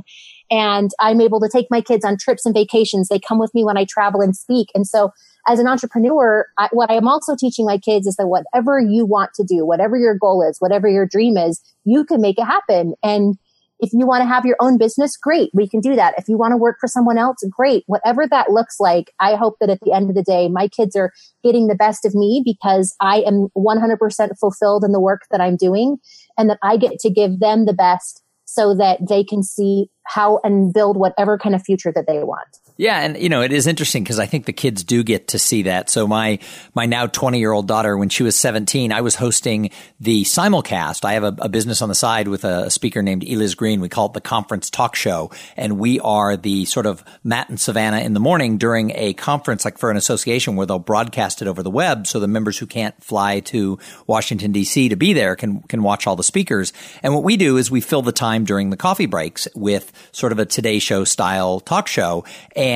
And 0.51 0.91
I'm 0.99 1.21
able 1.21 1.41
to 1.41 1.49
take 1.49 1.69
my 1.71 1.81
kids 1.81 2.05
on 2.05 2.17
trips 2.17 2.45
and 2.45 2.55
vacations. 2.55 3.09
They 3.09 3.21
come 3.21 3.39
with 3.39 3.55
me 3.55 3.65
when 3.65 3.77
I 3.77 3.85
travel 3.85 4.21
and 4.21 4.35
speak. 4.35 4.71
And 4.75 4.87
so, 4.87 5.13
as 5.47 5.61
an 5.61 5.67
entrepreneur, 5.67 6.47
I, 6.59 6.69
what 6.73 6.91
I'm 6.91 7.09
also 7.09 7.35
teaching 7.35 7.65
my 7.65 7.79
kids 7.79 8.07
is 8.07 8.17
that 8.17 8.27
whatever 8.27 8.81
you 8.81 9.07
want 9.07 9.33
to 9.35 9.45
do, 9.45 9.65
whatever 9.65 9.97
your 9.97 10.15
goal 10.15 10.43
is, 10.43 10.59
whatever 10.59 10.89
your 10.89 11.07
dream 11.07 11.37
is, 11.37 11.63
you 11.85 12.05
can 12.05 12.21
make 12.21 12.39
it 12.39 12.45
happen. 12.45 12.95
And 13.03 13.39
if 13.81 13.93
you 13.93 14.07
want 14.07 14.23
to 14.23 14.27
have 14.27 14.45
your 14.45 14.57
own 14.61 14.79
business, 14.79 15.17
great. 15.17 15.51
We 15.55 15.69
can 15.69 15.81
do 15.81 15.95
that. 15.97 16.15
If 16.19 16.29
you 16.29 16.37
want 16.37 16.53
to 16.53 16.57
work 16.57 16.79
for 16.81 16.87
someone 16.87 17.19
else, 17.19 17.39
great. 17.51 17.85
Whatever 17.87 18.27
that 18.27 18.51
looks 18.51 18.81
like, 18.81 19.13
I 19.21 19.37
hope 19.37 19.57
that 19.61 19.71
at 19.71 19.81
the 19.81 19.93
end 19.93 20.11
of 20.11 20.17
the 20.17 20.23
day, 20.23 20.49
my 20.49 20.69
kids 20.69 20.97
are 20.97 21.13
getting 21.45 21.69
the 21.69 21.75
best 21.75 22.05
of 22.05 22.15
me 22.15 22.43
because 22.45 22.95
I 23.01 23.21
am 23.21 23.49
100% 23.57 24.39
fulfilled 24.39 24.85
in 24.85 24.93
the 24.93 25.01
work 25.01 25.23
that 25.31 25.41
I'm 25.41 25.57
doing 25.57 25.99
and 26.37 26.51
that 26.51 26.59
I 26.63 26.77
get 26.77 26.99
to 27.01 27.11
give 27.11 27.41
them 27.41 27.67
the 27.67 27.73
best 27.73 28.23
so 28.45 28.75
that 28.75 28.99
they 29.09 29.23
can 29.23 29.43
see 29.43 29.91
how 30.07 30.41
and 30.43 30.73
build 30.73 30.97
whatever 30.97 31.37
kind 31.39 31.55
of 31.55 31.63
future 31.63 31.93
that 31.93 32.07
they 32.07 32.25
want. 32.25 32.49
Yeah, 32.81 33.01
and 33.01 33.21
you 33.21 33.29
know 33.29 33.43
it 33.43 33.51
is 33.51 33.67
interesting 33.67 34.05
because 34.05 34.21
I 34.21 34.27
think 34.27 34.47
the 34.47 34.53
kids 34.53 34.85
do 34.85 35.03
get 35.03 35.29
to 35.29 35.39
see 35.41 35.63
that. 35.63 35.91
So 35.91 36.07
my 36.07 36.39
my 36.77 36.87
now 36.87 37.09
twenty 37.09 37.41
year 37.41 37.51
old 37.51 37.67
daughter, 37.67 37.99
when 37.99 38.09
she 38.09 38.23
was 38.23 38.37
seventeen, 38.37 38.93
I 38.93 39.01
was 39.01 39.17
hosting 39.17 39.71
the 39.99 40.23
simulcast. 40.23 41.05
I 41.05 41.15
have 41.15 41.25
a, 41.25 41.35
a, 41.41 41.49
business 41.49 41.83
on 41.83 41.89
the 41.89 41.97
side 41.97 42.29
with 42.29 42.45
a 42.45 42.71
speaker 42.71 43.03
named 43.03 43.25
Eliz 43.25 43.57
Green. 43.57 43.81
We 43.81 43.89
call 43.89 44.07
it 44.07 44.13
the 44.13 44.21
Conference 44.21 44.71
Talk 44.71 44.95
Show, 44.95 45.33
and 45.57 45.81
we 45.81 45.99
are 45.99 46.37
the 46.37 46.67
sort 46.67 46.87
of 46.87 47.03
Matt 47.25 47.49
and 47.49 47.59
Savannah 47.59 47.99
in 47.99 48.15
the 48.15 48.21
morning 48.21 48.59
during 48.59 48.93
a 48.95 49.13
conference, 49.13 49.65
like 49.65 49.77
for 49.77 49.91
an 49.91 49.97
association, 49.97 50.55
where 50.55 50.65
they'll 50.65 50.79
broadcast 50.79 51.43
it 51.43 51.49
over 51.49 51.65
the 51.65 51.71
web, 51.71 52.07
so 52.07 52.21
the 52.21 52.29
members 52.29 52.59
who 52.59 52.67
can't 52.67 52.95
fly 53.03 53.41
to 53.41 53.77
Washington 54.07 54.53
D.C. 54.53 54.89
to 54.91 54.97
be 54.97 55.15
there 55.15 55.35
can 55.35 55.63
can 55.63 55.83
watch 55.83 56.07
all 56.07 56.15
the 56.15 56.23
speakers. 56.23 56.73
And 57.03 57.13
what 57.13 57.25
we 57.25 57.37
do 57.37 57.57
is 57.57 57.73
we 57.73 57.81
fill 57.81 58.03
the 58.03 58.13
time 58.13 58.45
during 58.45 58.71
the 58.71 58.77
coffee 58.77 59.07
breaks 59.07 59.49
with 59.57 59.93
sort 60.13 60.31
of 60.31 60.39
a 60.39 60.47
Today 60.47 60.79
Show 60.79 61.03
style 61.03 61.59
talk 61.59 61.89
show. 61.89 62.25
And 62.55 62.68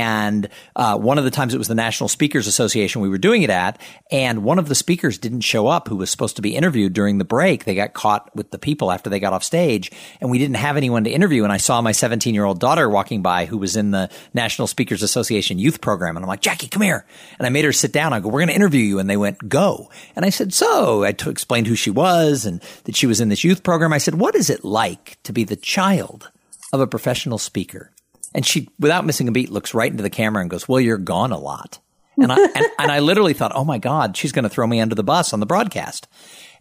uh, 0.77 0.97
one 0.97 1.19
of 1.19 1.25
the 1.25 1.31
times 1.31 1.55
it 1.55 1.59
was 1.59 1.69
the 1.69 1.75
National 1.75 2.09
Speakers 2.09 2.47
Association 2.47 3.03
we 3.03 3.09
were 3.09 3.19
doing 3.19 3.43
it 3.43 3.51
at, 3.51 3.81
and 4.11 4.45
one 4.45 4.59
of 4.59 4.69
the 4.69 4.75
speakers 4.75 5.19
didn't 5.19 5.41
show 5.43 5.67
up 5.67 5.89
who 5.89 5.97
was 5.97 6.11
supposed 6.11 6.37
to 6.37 6.43
be 6.43 6.57
interviewed 6.57 6.93
during 6.93 7.19
the 7.19 7.25
break. 7.25 7.65
They 7.65 7.75
got 7.75 7.93
caught 7.93 8.35
with 8.35 8.51
the 8.51 8.59
people 8.59 8.91
after 8.91 9.11
they 9.11 9.21
got 9.21 9.33
off 9.33 9.45
stage, 9.45 9.91
and 10.21 10.31
we 10.31 10.39
didn't 10.39 10.57
have 10.57 10.77
anyone 10.77 11.05
to 11.05 11.11
interview. 11.11 11.45
And 11.45 11.53
I 11.53 11.57
saw 11.57 11.81
my 11.81 11.93
17 11.93 12.35
year 12.35 12.45
old 12.45 12.61
daughter 12.61 12.89
walking 12.89 13.23
by 13.23 13.47
who 13.47 13.59
was 13.59 13.77
in 13.77 13.91
the 13.91 14.11
National 14.35 14.67
Speakers 14.67 15.03
Association 15.03 15.59
youth 15.59 15.81
program, 15.81 16.17
and 16.17 16.25
I'm 16.25 16.29
like, 16.29 16.41
Jackie, 16.41 16.69
come 16.69 16.83
here. 16.83 17.05
And 17.39 17.47
I 17.47 17.51
made 17.51 17.65
her 17.65 17.73
sit 17.73 17.93
down. 17.93 18.13
I 18.13 18.21
go, 18.21 18.29
we're 18.29 18.41
going 18.41 18.49
to 18.49 18.55
interview 18.55 18.83
you. 18.83 18.99
And 18.99 19.09
they 19.09 19.17
went, 19.17 19.49
go. 19.49 19.91
And 20.17 20.25
I 20.25 20.31
said, 20.31 20.53
so 20.53 21.05
I 21.05 21.13
t- 21.13 21.31
explained 21.31 21.67
who 21.67 21.77
she 21.77 21.91
was 21.91 22.45
and 22.45 22.61
that 22.85 22.97
she 22.97 23.07
was 23.07 23.21
in 23.21 23.29
this 23.29 23.45
youth 23.45 23.63
program. 23.63 23.93
I 23.93 23.99
said, 23.99 24.15
what 24.15 24.35
is 24.35 24.51
it 24.51 24.65
like 24.65 25.19
to 25.25 25.33
be 25.33 25.45
the 25.45 25.57
child 25.57 26.31
of 26.73 26.81
a 26.81 26.87
professional 26.87 27.39
speaker? 27.39 27.92
And 28.35 28.47
she, 28.47 28.69
without 28.79 29.05
missing 29.05 29.29
a 29.29 29.33
beat, 29.33 29.51
looks 29.51 29.75
right 29.75 29.91
into 29.91 30.03
the 30.03 30.11
camera 30.11 30.41
and 30.41 30.51
goes, 30.51 30.69
well, 30.69 30.81
you're 30.81 30.99
gone 30.99 31.33
a 31.33 31.39
lot. 31.39 31.79
And 32.17 32.31
I, 32.31 32.37
and, 32.37 32.67
and 32.79 32.93
I 32.93 32.99
literally 33.01 33.33
thought, 33.33 33.53
oh 33.55 33.65
my 33.65 33.79
God, 33.79 34.17
she's 34.17 34.33
going 34.33 34.43
to 34.45 34.49
throw 34.49 34.67
me 34.67 34.81
under 34.81 34.95
the 34.95 35.03
bus 35.03 35.33
on 35.33 35.41
the 35.41 35.47
broadcast. 35.47 36.09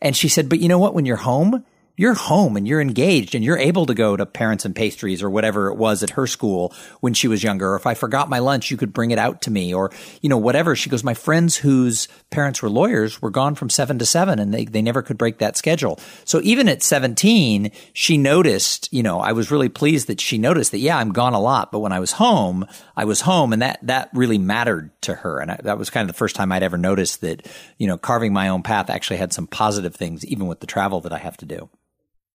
And 0.01 0.15
she 0.15 0.27
said, 0.27 0.49
but 0.49 0.59
you 0.59 0.67
know 0.67 0.79
what? 0.79 0.93
When 0.93 1.05
you're 1.05 1.17
home, 1.17 1.65
you're 1.97 2.13
home 2.13 2.57
and 2.57 2.67
you're 2.67 2.81
engaged 2.81 3.35
and 3.35 3.43
you're 3.43 3.57
able 3.57 3.85
to 3.85 3.93
go 3.93 4.15
to 4.15 4.25
parents 4.25 4.65
and 4.65 4.75
pastries 4.75 5.21
or 5.21 5.29
whatever 5.29 5.67
it 5.67 5.75
was 5.75 6.03
at 6.03 6.11
her 6.11 6.25
school 6.25 6.73
when 6.99 7.13
she 7.13 7.27
was 7.27 7.43
younger. 7.43 7.73
Or 7.73 7.75
if 7.75 7.85
I 7.85 7.93
forgot 7.93 8.29
my 8.29 8.39
lunch, 8.39 8.71
you 8.71 8.77
could 8.77 8.93
bring 8.93 9.11
it 9.11 9.19
out 9.19 9.43
to 9.43 9.51
me 9.51 9.73
or, 9.73 9.91
you 10.21 10.29
know, 10.29 10.37
whatever. 10.37 10.75
She 10.75 10.89
goes, 10.89 11.03
my 11.03 11.13
friends 11.13 11.57
whose 11.57 12.07
parents 12.29 12.61
were 12.61 12.69
lawyers 12.69 13.21
were 13.21 13.29
gone 13.29 13.55
from 13.55 13.69
seven 13.69 13.99
to 13.99 14.05
seven 14.05 14.39
and 14.39 14.53
they, 14.53 14.65
they 14.65 14.81
never 14.81 15.01
could 15.01 15.17
break 15.17 15.39
that 15.39 15.57
schedule. 15.57 15.99
So 16.25 16.39
even 16.43 16.69
at 16.69 16.81
17, 16.81 17.71
she 17.93 18.17
noticed, 18.17 18.91
you 18.91 19.03
know, 19.03 19.19
I 19.19 19.33
was 19.33 19.51
really 19.51 19.69
pleased 19.69 20.07
that 20.07 20.21
she 20.21 20.37
noticed 20.37 20.71
that, 20.71 20.79
yeah, 20.79 20.97
I'm 20.97 21.11
gone 21.11 21.33
a 21.33 21.39
lot, 21.39 21.71
but 21.71 21.79
when 21.79 21.91
I 21.91 21.99
was 21.99 22.13
home, 22.13 22.65
I 22.95 23.05
was 23.05 23.21
home 23.21 23.53
and 23.53 23.61
that, 23.61 23.79
that 23.83 24.09
really 24.13 24.37
mattered 24.37 24.91
to 25.01 25.15
her. 25.15 25.39
And 25.39 25.51
I, 25.51 25.59
that 25.63 25.77
was 25.77 25.89
kind 25.89 26.09
of 26.09 26.13
the 26.13 26.17
first 26.17 26.35
time 26.35 26.51
I'd 26.51 26.63
ever 26.63 26.77
noticed 26.77 27.21
that, 27.21 27.47
you 27.77 27.87
know, 27.87 27.97
carving 27.97 28.33
my 28.33 28.47
own 28.47 28.63
path 28.63 28.89
actually 28.89 29.17
had 29.17 29.33
some 29.33 29.47
positive 29.47 29.95
things, 29.95 30.25
even 30.25 30.47
with 30.47 30.61
the 30.61 30.67
travel 30.67 31.01
that 31.01 31.13
I 31.13 31.17
have 31.17 31.37
to 31.37 31.45
do. 31.45 31.69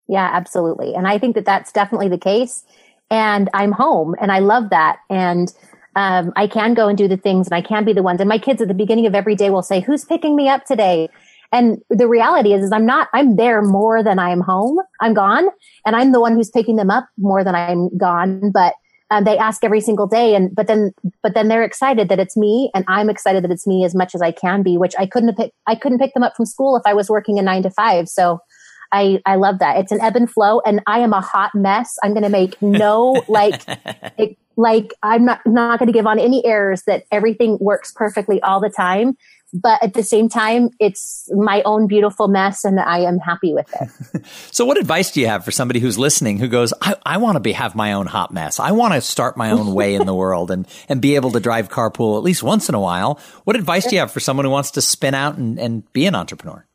Yeah, 0.07 0.29
absolutely. 0.31 0.93
And 0.93 1.07
I 1.07 1.17
think 1.17 1.36
that 1.36 1.45
that's 1.45 1.72
definitely 1.72 2.10
the 2.10 2.17
case. 2.17 2.63
And 3.10 3.50
I'm 3.53 3.72
home 3.72 4.15
and 4.19 4.31
I 4.31 4.39
love 4.39 4.69
that. 4.69 4.98
And 5.10 5.53
um, 5.95 6.33
I 6.36 6.48
can 6.48 6.74
go 6.74 6.88
and 6.88 6.98
do 6.98 7.07
the 7.07 7.17
things 7.17 7.48
and 7.48 7.55
I 7.55 7.62
can 7.62 7.86
be 7.86 7.93
the 7.93 8.03
ones. 8.03 8.19
And 8.19 8.27
my 8.27 8.38
kids 8.38 8.62
at 8.62 8.67
the 8.67 8.74
beginning 8.74 9.05
of 9.05 9.15
every 9.15 9.36
day 9.36 9.50
will 9.50 9.62
say, 9.62 9.79
Who's 9.79 10.05
picking 10.05 10.36
me 10.36 10.50
up 10.50 10.65
today? 10.65 11.10
And 11.51 11.79
the 11.89 12.07
reality 12.07 12.53
is, 12.53 12.63
is 12.63 12.72
I'm 12.72 12.86
not, 12.86 13.10
I'm 13.13 13.36
there 13.36 13.62
more 13.62 14.01
than 14.01 14.17
I'm 14.17 14.41
home. 14.41 14.79
I'm 15.01 15.13
gone 15.13 15.50
and 15.86 15.95
I'm 15.95 16.12
the 16.12 16.19
one 16.19 16.33
who's 16.33 16.50
picking 16.50 16.77
them 16.77 16.89
up 16.89 17.07
more 17.17 17.43
than 17.43 17.53
I'm 17.53 17.95
gone. 17.95 18.51
But 18.51 18.74
um, 19.12 19.25
they 19.25 19.38
ask 19.38 19.63
every 19.63 19.81
single 19.81 20.07
day 20.07 20.33
and 20.33 20.55
but 20.55 20.65
then 20.65 20.91
but 21.22 21.36
then 21.36 21.48
they're 21.48 21.63
excited 21.63 22.10
that 22.10 22.19
it's 22.19 22.36
me 22.36 22.72
and 22.74 22.83
i'm 22.88 23.10
excited 23.10 23.43
that 23.43 23.51
it's 23.51 23.67
me 23.67 23.86
as 23.86 23.93
much 23.93 24.15
as 24.15 24.22
i 24.22 24.31
can 24.31 24.63
be 24.63 24.77
which 24.77 24.95
i 24.98 25.05
couldn't 25.05 25.36
pick, 25.36 25.51
i 25.67 25.75
couldn't 25.75 26.00
pick 26.00 26.13
them 26.13 26.24
up 26.24 26.36
from 26.36 26.45
school 26.45 26.75
if 26.75 26.81
i 26.86 26.93
was 26.93 27.10
working 27.10 27.38
a 27.38 27.41
nine 27.41 27.62
to 27.62 27.69
five 27.69 28.07
so 28.07 28.39
I, 28.93 29.21
I 29.25 29.35
love 29.35 29.59
that. 29.59 29.77
It's 29.77 29.91
an 29.91 30.00
ebb 30.01 30.15
and 30.15 30.29
flow 30.29 30.62
and 30.62 30.81
I 30.88 31.00
am 31.00 31.12
a 31.12 31.21
hot 31.21 31.51
mess. 31.53 31.97
I'm 32.03 32.12
going 32.12 32.23
to 32.23 32.29
make 32.29 32.62
no 32.62 33.23
like, 33.27 33.62
it, 34.17 34.38
like 34.55 34.93
I'm 35.03 35.25
not, 35.25 35.41
not 35.45 35.79
going 35.79 35.88
to 35.88 35.93
give 35.93 36.07
on 36.07 36.19
any 36.19 36.45
errors 36.45 36.83
that 36.88 37.03
everything 37.12 37.57
works 37.59 37.91
perfectly 37.91 38.41
all 38.41 38.62
the 38.62 38.69
time 38.69 39.17
but 39.53 39.83
at 39.83 39.93
the 39.93 40.01
same 40.01 40.29
time, 40.29 40.71
it's 40.79 41.29
my 41.31 41.62
own 41.62 41.88
beautiful 41.88 42.27
mess 42.27 42.65
and 42.65 42.79
I 42.79 43.00
am 43.00 43.19
happy 43.19 43.53
with 43.53 43.71
it. 43.79 44.25
so 44.51 44.65
what 44.65 44.79
advice 44.79 45.12
do 45.12 45.21
you 45.21 45.27
have 45.27 45.45
for 45.45 45.51
somebody 45.51 45.79
who's 45.79 46.00
listening 46.00 46.39
who 46.39 46.47
goes, 46.47 46.73
I, 46.81 46.95
I 47.05 47.17
want 47.17 47.35
to 47.35 47.39
be, 47.39 47.51
have 47.51 47.75
my 47.75 47.93
own 47.93 48.07
hot 48.07 48.33
mess. 48.33 48.59
I 48.59 48.71
want 48.71 48.95
to 48.95 49.01
start 49.01 49.38
my 49.38 49.51
own 49.51 49.73
way 49.75 49.93
in 49.93 50.07
the 50.07 50.13
world 50.13 50.50
and, 50.50 50.67
and 50.89 51.01
be 51.01 51.15
able 51.15 51.31
to 51.31 51.39
drive 51.39 51.69
carpool 51.69 52.17
at 52.17 52.23
least 52.23 52.41
once 52.41 52.67
in 52.67 52.73
a 52.73 52.79
while. 52.79 53.19
What 53.43 53.55
advice 53.55 53.85
do 53.85 53.95
you 53.95 54.00
have 54.00 54.12
for 54.12 54.19
someone 54.19 54.45
who 54.45 54.51
wants 54.51 54.71
to 54.71 54.81
spin 54.81 55.13
out 55.13 55.38
and, 55.38 55.59
and 55.59 55.91
be 55.93 56.07
an 56.07 56.15
entrepreneur? 56.15 56.65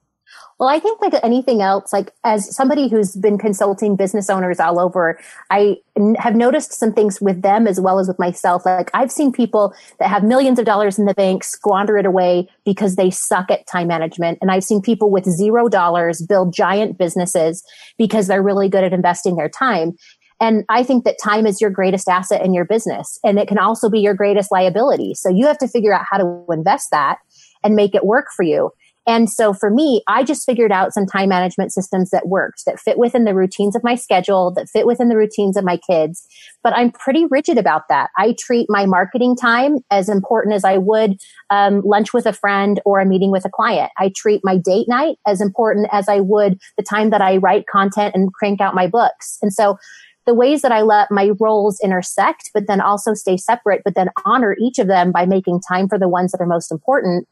Well, 0.59 0.69
I 0.69 0.81
think 0.81 1.01
like 1.01 1.15
anything 1.23 1.63
else, 1.63 1.93
like 1.93 2.13
as 2.25 2.55
somebody 2.55 2.89
who's 2.89 3.15
been 3.15 3.39
consulting 3.39 3.95
business 3.95 4.29
owners 4.29 4.59
all 4.59 4.81
over, 4.81 5.19
I 5.51 5.77
have 6.19 6.35
noticed 6.35 6.73
some 6.73 6.93
things 6.93 7.21
with 7.21 7.43
them 7.43 7.69
as 7.69 7.81
well 7.81 8.01
as 8.01 8.09
with 8.09 8.19
myself. 8.19 8.67
Like 8.67 8.91
I've 8.93 9.13
seen 9.13 9.31
people 9.31 9.73
that 10.01 10.09
have 10.09 10.25
millions 10.25 10.59
of 10.59 10.65
dollars 10.65 10.99
in 10.99 11.05
the 11.05 11.15
bank 11.15 11.45
squander 11.45 11.97
it 11.97 12.07
away 12.07 12.49
because 12.65 12.97
they 12.97 13.09
suck 13.09 13.53
at 13.53 13.69
time 13.69 13.87
management. 13.87 14.39
And 14.43 14.51
I've 14.51 14.65
seen 14.65 14.83
people 14.83 15.11
with 15.11 15.27
zero 15.27 15.69
dollars 15.69 16.23
build 16.23 16.53
giant 16.53 16.99
businesses 16.99 17.63
because 17.97 18.27
they're 18.27 18.43
really 18.43 18.69
good 18.69 18.83
at 18.83 18.93
investing 18.93 19.37
their 19.37 19.49
time. 19.49 19.97
And 20.41 20.65
I 20.69 20.83
think 20.83 21.05
that 21.05 21.19
time 21.23 21.47
is 21.47 21.61
your 21.61 21.71
greatest 21.71 22.09
asset 22.09 22.45
in 22.45 22.53
your 22.53 22.65
business 22.65 23.19
and 23.25 23.39
it 23.39 23.47
can 23.47 23.59
also 23.59 23.89
be 23.89 24.01
your 24.01 24.15
greatest 24.15 24.51
liability. 24.51 25.15
So 25.15 25.29
you 25.29 25.47
have 25.47 25.59
to 25.59 25.69
figure 25.69 25.95
out 25.95 26.07
how 26.11 26.19
to 26.19 26.45
invest 26.51 26.91
that 26.91 27.19
and 27.63 27.77
make 27.77 27.95
it 27.95 28.05
work 28.05 28.27
for 28.35 28.43
you. 28.43 28.71
And 29.09 29.31
so 29.31 29.55
for 29.55 29.71
me, 29.71 30.03
I 30.07 30.23
just 30.23 30.45
figured 30.45 30.71
out 30.71 30.93
some 30.93 31.07
time 31.07 31.31
management 31.31 31.73
systems 31.73 32.11
that 32.11 32.29
worked, 32.29 32.67
that 32.67 32.79
fit 32.79 32.99
within 32.99 33.25
the 33.25 33.35
routines 33.35 33.75
of 33.75 33.83
my 33.83 33.95
schedule, 33.95 34.53
that 34.53 34.69
fit 34.69 34.87
within 34.87 35.09
the 35.09 35.17
routines 35.17 35.57
of 35.57 35.65
my 35.65 35.79
kids. 35.79 36.27
But 36.63 36.75
I'm 36.75 36.93
pretty 36.93 37.25
rigid 37.31 37.57
about 37.57 37.89
that. 37.89 38.11
I 38.19 38.37
treat 38.39 38.67
my 38.69 38.85
marketing 38.85 39.35
time 39.35 39.79
as 39.91 40.11
important 40.11 40.55
as 40.55 40.63
I 40.63 40.77
would 40.77 41.17
um, 41.49 41.81
lunch 41.87 42.13
with 42.13 42.27
a 42.27 42.35
friend 42.35 42.83
or 42.85 43.01
a 43.01 43.07
meeting 43.07 43.31
with 43.31 43.47
a 43.47 43.51
client. 43.51 43.91
I 43.97 44.13
treat 44.15 44.43
my 44.45 44.59
date 44.59 44.89
night 44.91 45.17
as 45.27 45.41
important 45.41 45.89
as 45.91 46.07
I 46.07 46.21
would 46.21 46.61
the 46.77 46.85
time 46.85 47.09
that 47.09 47.23
I 47.23 47.39
write 47.39 47.65
content 47.67 48.15
and 48.15 48.31
crank 48.35 48.61
out 48.61 48.75
my 48.75 48.87
books. 48.87 49.39
And 49.41 49.55
so 49.55 49.79
the 50.27 50.35
ways 50.35 50.61
that 50.61 50.73
I 50.73 50.83
let 50.83 51.11
my 51.11 51.31
roles 51.41 51.81
intersect, 51.83 52.51
but 52.53 52.67
then 52.67 52.83
also 52.83 53.15
stay 53.15 53.39
separate, 53.39 53.81
but 53.83 53.95
then 53.95 54.11
honor 54.27 54.55
each 54.61 54.79
of 54.79 54.87
them 54.87 55.11
by 55.11 55.25
making 55.25 55.63
time 55.67 55.89
for 55.89 55.99
the 55.99 56.11
ones 56.11 56.33
that 56.33 56.43
are 56.43 56.47
most 56.47 56.71
important 56.71 57.27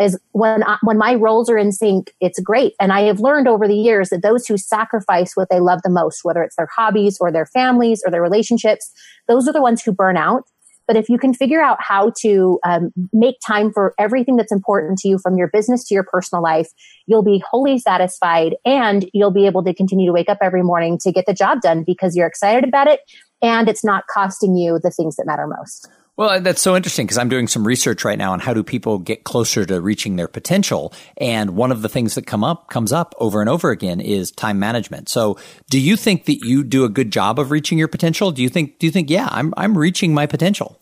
is 0.00 0.18
when 0.32 0.62
I, 0.64 0.78
when 0.82 0.98
my 0.98 1.14
roles 1.14 1.50
are 1.50 1.58
in 1.58 1.72
sync, 1.72 2.14
it's 2.20 2.40
great. 2.40 2.74
And 2.80 2.92
I 2.92 3.02
have 3.02 3.20
learned 3.20 3.46
over 3.46 3.68
the 3.68 3.76
years 3.76 4.08
that 4.08 4.22
those 4.22 4.46
who 4.46 4.56
sacrifice 4.56 5.32
what 5.34 5.48
they 5.50 5.60
love 5.60 5.80
the 5.84 5.90
most, 5.90 6.24
whether 6.24 6.42
it's 6.42 6.56
their 6.56 6.68
hobbies 6.74 7.18
or 7.20 7.30
their 7.30 7.46
families 7.46 8.02
or 8.04 8.10
their 8.10 8.22
relationships, 8.22 8.90
those 9.28 9.46
are 9.46 9.52
the 9.52 9.62
ones 9.62 9.82
who 9.82 9.92
burn 9.92 10.16
out. 10.16 10.44
But 10.86 10.96
if 10.96 11.08
you 11.08 11.18
can 11.18 11.32
figure 11.32 11.62
out 11.62 11.78
how 11.80 12.12
to 12.22 12.58
um, 12.64 12.90
make 13.12 13.36
time 13.46 13.72
for 13.72 13.94
everything 13.96 14.34
that's 14.34 14.50
important 14.50 14.98
to 15.00 15.08
you 15.08 15.18
from 15.18 15.36
your 15.36 15.46
business 15.46 15.84
to 15.84 15.94
your 15.94 16.02
personal 16.02 16.42
life, 16.42 16.68
you'll 17.06 17.22
be 17.22 17.44
wholly 17.48 17.78
satisfied 17.78 18.56
and 18.64 19.08
you'll 19.12 19.30
be 19.30 19.46
able 19.46 19.62
to 19.62 19.72
continue 19.72 20.06
to 20.06 20.12
wake 20.12 20.28
up 20.28 20.38
every 20.42 20.64
morning 20.64 20.98
to 21.02 21.12
get 21.12 21.26
the 21.26 21.34
job 21.34 21.60
done 21.60 21.84
because 21.84 22.16
you're 22.16 22.26
excited 22.26 22.64
about 22.64 22.88
it 22.88 23.00
and 23.40 23.68
it's 23.68 23.84
not 23.84 24.04
costing 24.12 24.56
you 24.56 24.80
the 24.82 24.90
things 24.90 25.14
that 25.14 25.26
matter 25.26 25.46
most. 25.46 25.88
Well, 26.16 26.40
that's 26.40 26.60
so 26.60 26.76
interesting 26.76 27.06
because 27.06 27.16
I'm 27.16 27.30
doing 27.30 27.48
some 27.48 27.66
research 27.66 28.04
right 28.04 28.18
now 28.18 28.32
on 28.32 28.40
how 28.40 28.52
do 28.52 28.62
people 28.62 28.98
get 28.98 29.24
closer 29.24 29.64
to 29.64 29.80
reaching 29.80 30.16
their 30.16 30.28
potential. 30.28 30.92
And 31.16 31.56
one 31.56 31.72
of 31.72 31.80
the 31.80 31.88
things 31.88 32.14
that 32.14 32.26
come 32.26 32.44
up 32.44 32.68
comes 32.68 32.92
up 32.92 33.14
over 33.18 33.40
and 33.40 33.48
over 33.48 33.70
again 33.70 34.00
is 34.00 34.30
time 34.30 34.58
management. 34.58 35.08
So 35.08 35.38
do 35.70 35.80
you 35.80 35.96
think 35.96 36.26
that 36.26 36.44
you 36.44 36.62
do 36.62 36.84
a 36.84 36.90
good 36.90 37.10
job 37.10 37.38
of 37.38 37.50
reaching 37.50 37.78
your 37.78 37.88
potential? 37.88 38.32
Do 38.32 38.42
you 38.42 38.50
think, 38.50 38.78
do 38.78 38.86
you 38.86 38.92
think, 38.92 39.08
yeah, 39.08 39.28
I'm, 39.30 39.54
I'm 39.56 39.78
reaching 39.78 40.12
my 40.12 40.26
potential? 40.26 40.78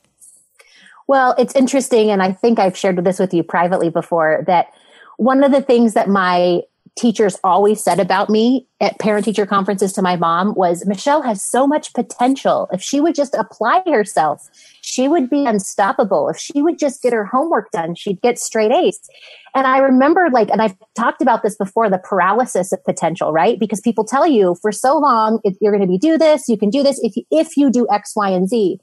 Well, 1.07 1.37
it's 1.39 1.55
interesting. 1.55 2.11
And 2.11 2.21
I 2.21 2.33
think 2.33 2.59
I've 2.59 2.77
shared 2.77 3.03
this 3.05 3.21
with 3.21 3.33
you 3.33 3.45
privately 3.45 3.91
before 3.91 4.43
that 4.47 4.73
one 5.19 5.45
of 5.45 5.53
the 5.53 5.63
things 5.63 5.95
that 5.95 6.09
my 6.09 6.63
teachers 6.99 7.37
always 7.45 7.83
said 7.83 8.01
about 8.01 8.29
me 8.29 8.67
at 8.81 8.99
parent 8.99 9.25
teacher 9.25 9.47
conferences 9.47 9.93
to 9.93 10.03
my 10.03 10.17
mom 10.17 10.53
was 10.55 10.85
Michelle 10.85 11.23
has 11.23 11.41
so 11.41 11.67
much 11.67 11.95
potential. 11.95 12.69
If 12.73 12.83
she 12.83 13.01
would 13.01 13.15
just 13.15 13.35
apply 13.35 13.83
herself, 13.87 14.49
she 14.83 15.07
would 15.07 15.31
be 15.31 15.47
unstoppable. 15.47 16.29
If 16.29 16.37
she 16.39 16.61
would 16.61 16.79
just 16.79 17.01
get 17.01 17.13
her 17.13 17.25
homework 17.25 17.71
done, 17.71 17.95
she'd 17.95 18.21
get 18.21 18.39
straight 18.39 18.73
A's. 18.73 18.99
And 19.55 19.67
I 19.67 19.79
remember 19.79 20.29
like, 20.33 20.51
and 20.51 20.61
I've 20.61 20.77
talked 20.97 21.23
about 21.23 21.43
this 21.43 21.57
before, 21.57 21.89
the 21.89 21.99
paralysis 21.99 22.73
of 22.73 22.85
potential, 22.85 23.33
right? 23.33 23.59
Because 23.59 23.81
people 23.81 24.05
tell 24.05 24.27
you 24.27 24.57
for 24.61 24.73
so 24.73 24.99
long, 24.99 25.41
you're 25.61 25.73
going 25.73 25.87
to 25.87 25.89
be 25.89 25.99
do 25.99 26.19
this, 26.19 26.49
you 26.49 26.59
can 26.59 26.71
do 26.71 26.83
this 26.83 26.99
if 27.03 27.17
you, 27.17 27.23
if 27.31 27.57
you 27.57 27.71
do 27.71 27.87
X, 27.91 28.15
Y, 28.17 28.29
and 28.29 28.49
Z. 28.49 28.81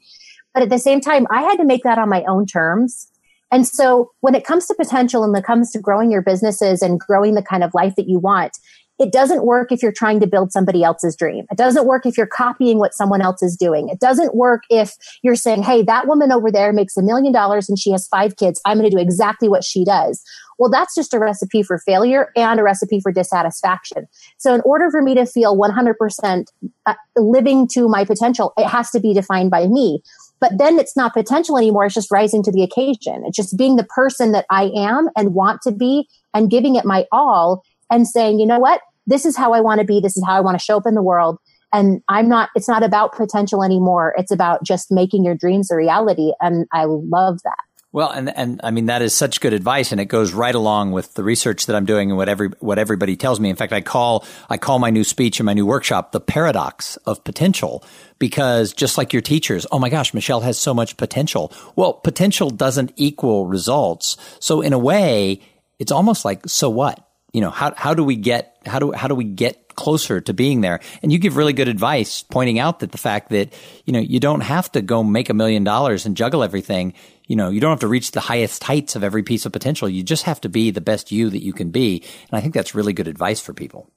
But 0.53 0.63
at 0.63 0.69
the 0.69 0.79
same 0.79 1.01
time, 1.01 1.27
I 1.29 1.41
had 1.41 1.57
to 1.57 1.65
make 1.65 1.83
that 1.83 1.99
on 1.99 2.07
my 2.07 2.23
own 2.23 2.45
terms. 2.45 3.11
And 3.55 3.65
so 3.65 4.11
when 4.19 4.35
it 4.35 4.43
comes 4.43 4.65
to 4.65 4.73
potential 4.73 5.23
and 5.23 5.33
it 5.33 5.45
comes 5.45 5.71
to 5.71 5.79
growing 5.79 6.11
your 6.11 6.21
businesses 6.21 6.81
and 6.81 6.99
growing 6.99 7.35
the 7.35 7.41
kind 7.41 7.63
of 7.63 7.73
life 7.73 7.95
that 7.95 8.09
you 8.09 8.19
want, 8.19 8.57
it 8.99 9.13
doesn't 9.13 9.45
work 9.45 9.71
if 9.71 9.81
you're 9.81 9.93
trying 9.93 10.19
to 10.19 10.27
build 10.27 10.51
somebody 10.51 10.83
else's 10.83 11.15
dream. 11.15 11.45
It 11.49 11.57
doesn't 11.57 11.87
work 11.87 12.05
if 12.05 12.17
you're 12.17 12.27
copying 12.27 12.79
what 12.79 12.93
someone 12.93 13.21
else 13.21 13.41
is 13.41 13.55
doing. 13.55 13.87
It 13.87 14.01
doesn't 14.01 14.35
work 14.35 14.63
if 14.69 14.95
you're 15.23 15.37
saying, 15.37 15.63
Hey, 15.63 15.83
that 15.83 16.05
woman 16.05 16.33
over 16.33 16.51
there 16.51 16.73
makes 16.73 16.97
a 16.97 17.01
million 17.01 17.31
dollars 17.31 17.69
and 17.69 17.79
she 17.79 17.91
has 17.91 18.09
five 18.09 18.35
kids. 18.35 18.59
I'm 18.65 18.77
going 18.77 18.89
to 18.89 18.93
do 18.93 19.01
exactly 19.01 19.47
what 19.47 19.63
she 19.63 19.85
does. 19.85 20.21
Well, 20.59 20.69
that's 20.69 20.93
just 20.93 21.13
a 21.13 21.19
recipe 21.19 21.63
for 21.63 21.79
failure 21.79 22.33
and 22.35 22.59
a 22.59 22.63
recipe 22.63 22.99
for 22.99 23.13
dissatisfaction. 23.13 24.05
So 24.37 24.53
in 24.53 24.59
order 24.65 24.91
for 24.91 25.01
me 25.01 25.15
to 25.15 25.25
feel 25.25 25.57
100% 25.57 26.45
uh, 26.85 26.93
living 27.15 27.69
to 27.69 27.87
my 27.87 28.03
potential, 28.03 28.51
it 28.57 28.67
has 28.67 28.91
to 28.91 28.99
be 28.99 29.13
defined 29.13 29.49
by 29.49 29.67
me. 29.67 30.01
But 30.39 30.57
then 30.57 30.79
it's 30.79 30.97
not 30.97 31.13
potential 31.13 31.57
anymore. 31.57 31.85
It's 31.85 31.95
just 31.95 32.11
rising 32.11 32.43
to 32.43 32.51
the 32.51 32.63
occasion. 32.63 33.23
It's 33.25 33.37
just 33.37 33.57
being 33.57 33.75
the 33.75 33.85
person 33.85 34.31
that 34.33 34.45
I 34.49 34.71
am 34.75 35.09
and 35.15 35.33
want 35.33 35.61
to 35.63 35.71
be 35.71 36.07
and 36.33 36.49
giving 36.49 36.75
it 36.75 36.85
my 36.85 37.05
all 37.11 37.63
and 37.91 38.07
saying, 38.07 38.39
you 38.39 38.45
know 38.45 38.59
what? 38.59 38.81
This 39.07 39.25
is 39.25 39.37
how 39.37 39.53
I 39.53 39.61
want 39.61 39.79
to 39.79 39.85
be. 39.85 39.99
This 39.99 40.17
is 40.17 40.25
how 40.25 40.33
I 40.33 40.41
want 40.41 40.59
to 40.59 40.63
show 40.63 40.77
up 40.77 40.85
in 40.85 40.95
the 40.95 41.03
world. 41.03 41.37
And 41.73 42.01
I'm 42.09 42.29
not, 42.29 42.49
it's 42.55 42.69
not 42.69 42.83
about 42.83 43.13
potential 43.13 43.63
anymore. 43.63 44.13
It's 44.17 44.31
about 44.31 44.63
just 44.63 44.91
making 44.91 45.25
your 45.25 45.35
dreams 45.35 45.69
a 45.71 45.75
reality. 45.75 46.31
And 46.39 46.67
I 46.71 46.85
love 46.85 47.39
that. 47.43 47.64
Well, 47.95 48.09
and 48.09 48.29
and 48.35 48.59
I 48.61 48.71
mean 48.71 48.87
that 48.87 49.01
is 49.01 49.13
such 49.13 49.39
good 49.39 49.53
advice, 49.53 49.93
and 49.93 50.01
it 50.01 50.07
goes 50.07 50.33
right 50.33 50.53
along 50.53 50.91
with 50.91 51.13
the 51.13 51.23
research 51.23 51.67
that 51.67 51.77
I'm 51.77 51.85
doing 51.85 52.11
and 52.11 52.17
what 52.17 52.27
every 52.27 52.49
what 52.59 52.77
everybody 52.77 53.15
tells 53.15 53.39
me. 53.39 53.49
In 53.49 53.55
fact, 53.55 53.71
I 53.71 53.79
call 53.79 54.25
I 54.49 54.57
call 54.57 54.79
my 54.79 54.89
new 54.89 55.05
speech 55.05 55.39
and 55.39 55.45
my 55.45 55.53
new 55.53 55.65
workshop 55.65 56.11
the 56.11 56.19
paradox 56.19 56.97
of 57.05 57.23
potential, 57.23 57.85
because 58.19 58.73
just 58.73 58.97
like 58.97 59.13
your 59.13 59.21
teachers, 59.21 59.65
oh 59.71 59.79
my 59.79 59.87
gosh, 59.87 60.13
Michelle 60.13 60.41
has 60.41 60.57
so 60.59 60.73
much 60.73 60.97
potential. 60.97 61.53
Well, 61.77 61.93
potential 61.93 62.49
doesn't 62.49 62.91
equal 62.97 63.45
results, 63.45 64.17
so 64.41 64.59
in 64.59 64.73
a 64.73 64.77
way, 64.77 65.39
it's 65.79 65.93
almost 65.93 66.25
like 66.25 66.41
so 66.49 66.69
what? 66.69 66.99
You 67.31 67.39
know, 67.39 67.49
how 67.49 67.73
how 67.77 67.93
do 67.93 68.03
we 68.03 68.17
get 68.17 68.57
how 68.65 68.79
do 68.79 68.91
how 68.91 69.07
do 69.07 69.15
we 69.15 69.23
get 69.23 69.65
closer 69.75 70.21
to 70.21 70.33
being 70.33 70.61
there. 70.61 70.79
And 71.03 71.11
you 71.11 71.19
give 71.19 71.37
really 71.37 71.53
good 71.53 71.67
advice 71.67 72.23
pointing 72.23 72.59
out 72.59 72.79
that 72.79 72.91
the 72.91 72.97
fact 72.97 73.29
that, 73.29 73.53
you 73.85 73.93
know, 73.93 73.99
you 73.99 74.19
don't 74.19 74.41
have 74.41 74.71
to 74.71 74.81
go 74.81 75.03
make 75.03 75.29
a 75.29 75.33
million 75.33 75.63
dollars 75.63 76.05
and 76.05 76.17
juggle 76.17 76.43
everything 76.43 76.93
you 77.27 77.35
know, 77.35 77.49
you 77.49 77.59
don't 77.59 77.71
have 77.71 77.79
to 77.79 77.87
reach 77.87 78.11
the 78.11 78.19
highest 78.19 78.63
heights 78.63 78.95
of 78.95 79.03
every 79.03 79.23
piece 79.23 79.45
of 79.45 79.51
potential. 79.51 79.89
You 79.89 80.03
just 80.03 80.23
have 80.23 80.41
to 80.41 80.49
be 80.49 80.71
the 80.71 80.81
best 80.81 81.11
you 81.11 81.29
that 81.29 81.43
you 81.43 81.53
can 81.53 81.71
be. 81.71 82.03
And 82.29 82.37
I 82.37 82.41
think 82.41 82.53
that's 82.53 82.75
really 82.75 82.93
good 82.93 83.07
advice 83.07 83.39
for 83.39 83.53
people. 83.53 83.89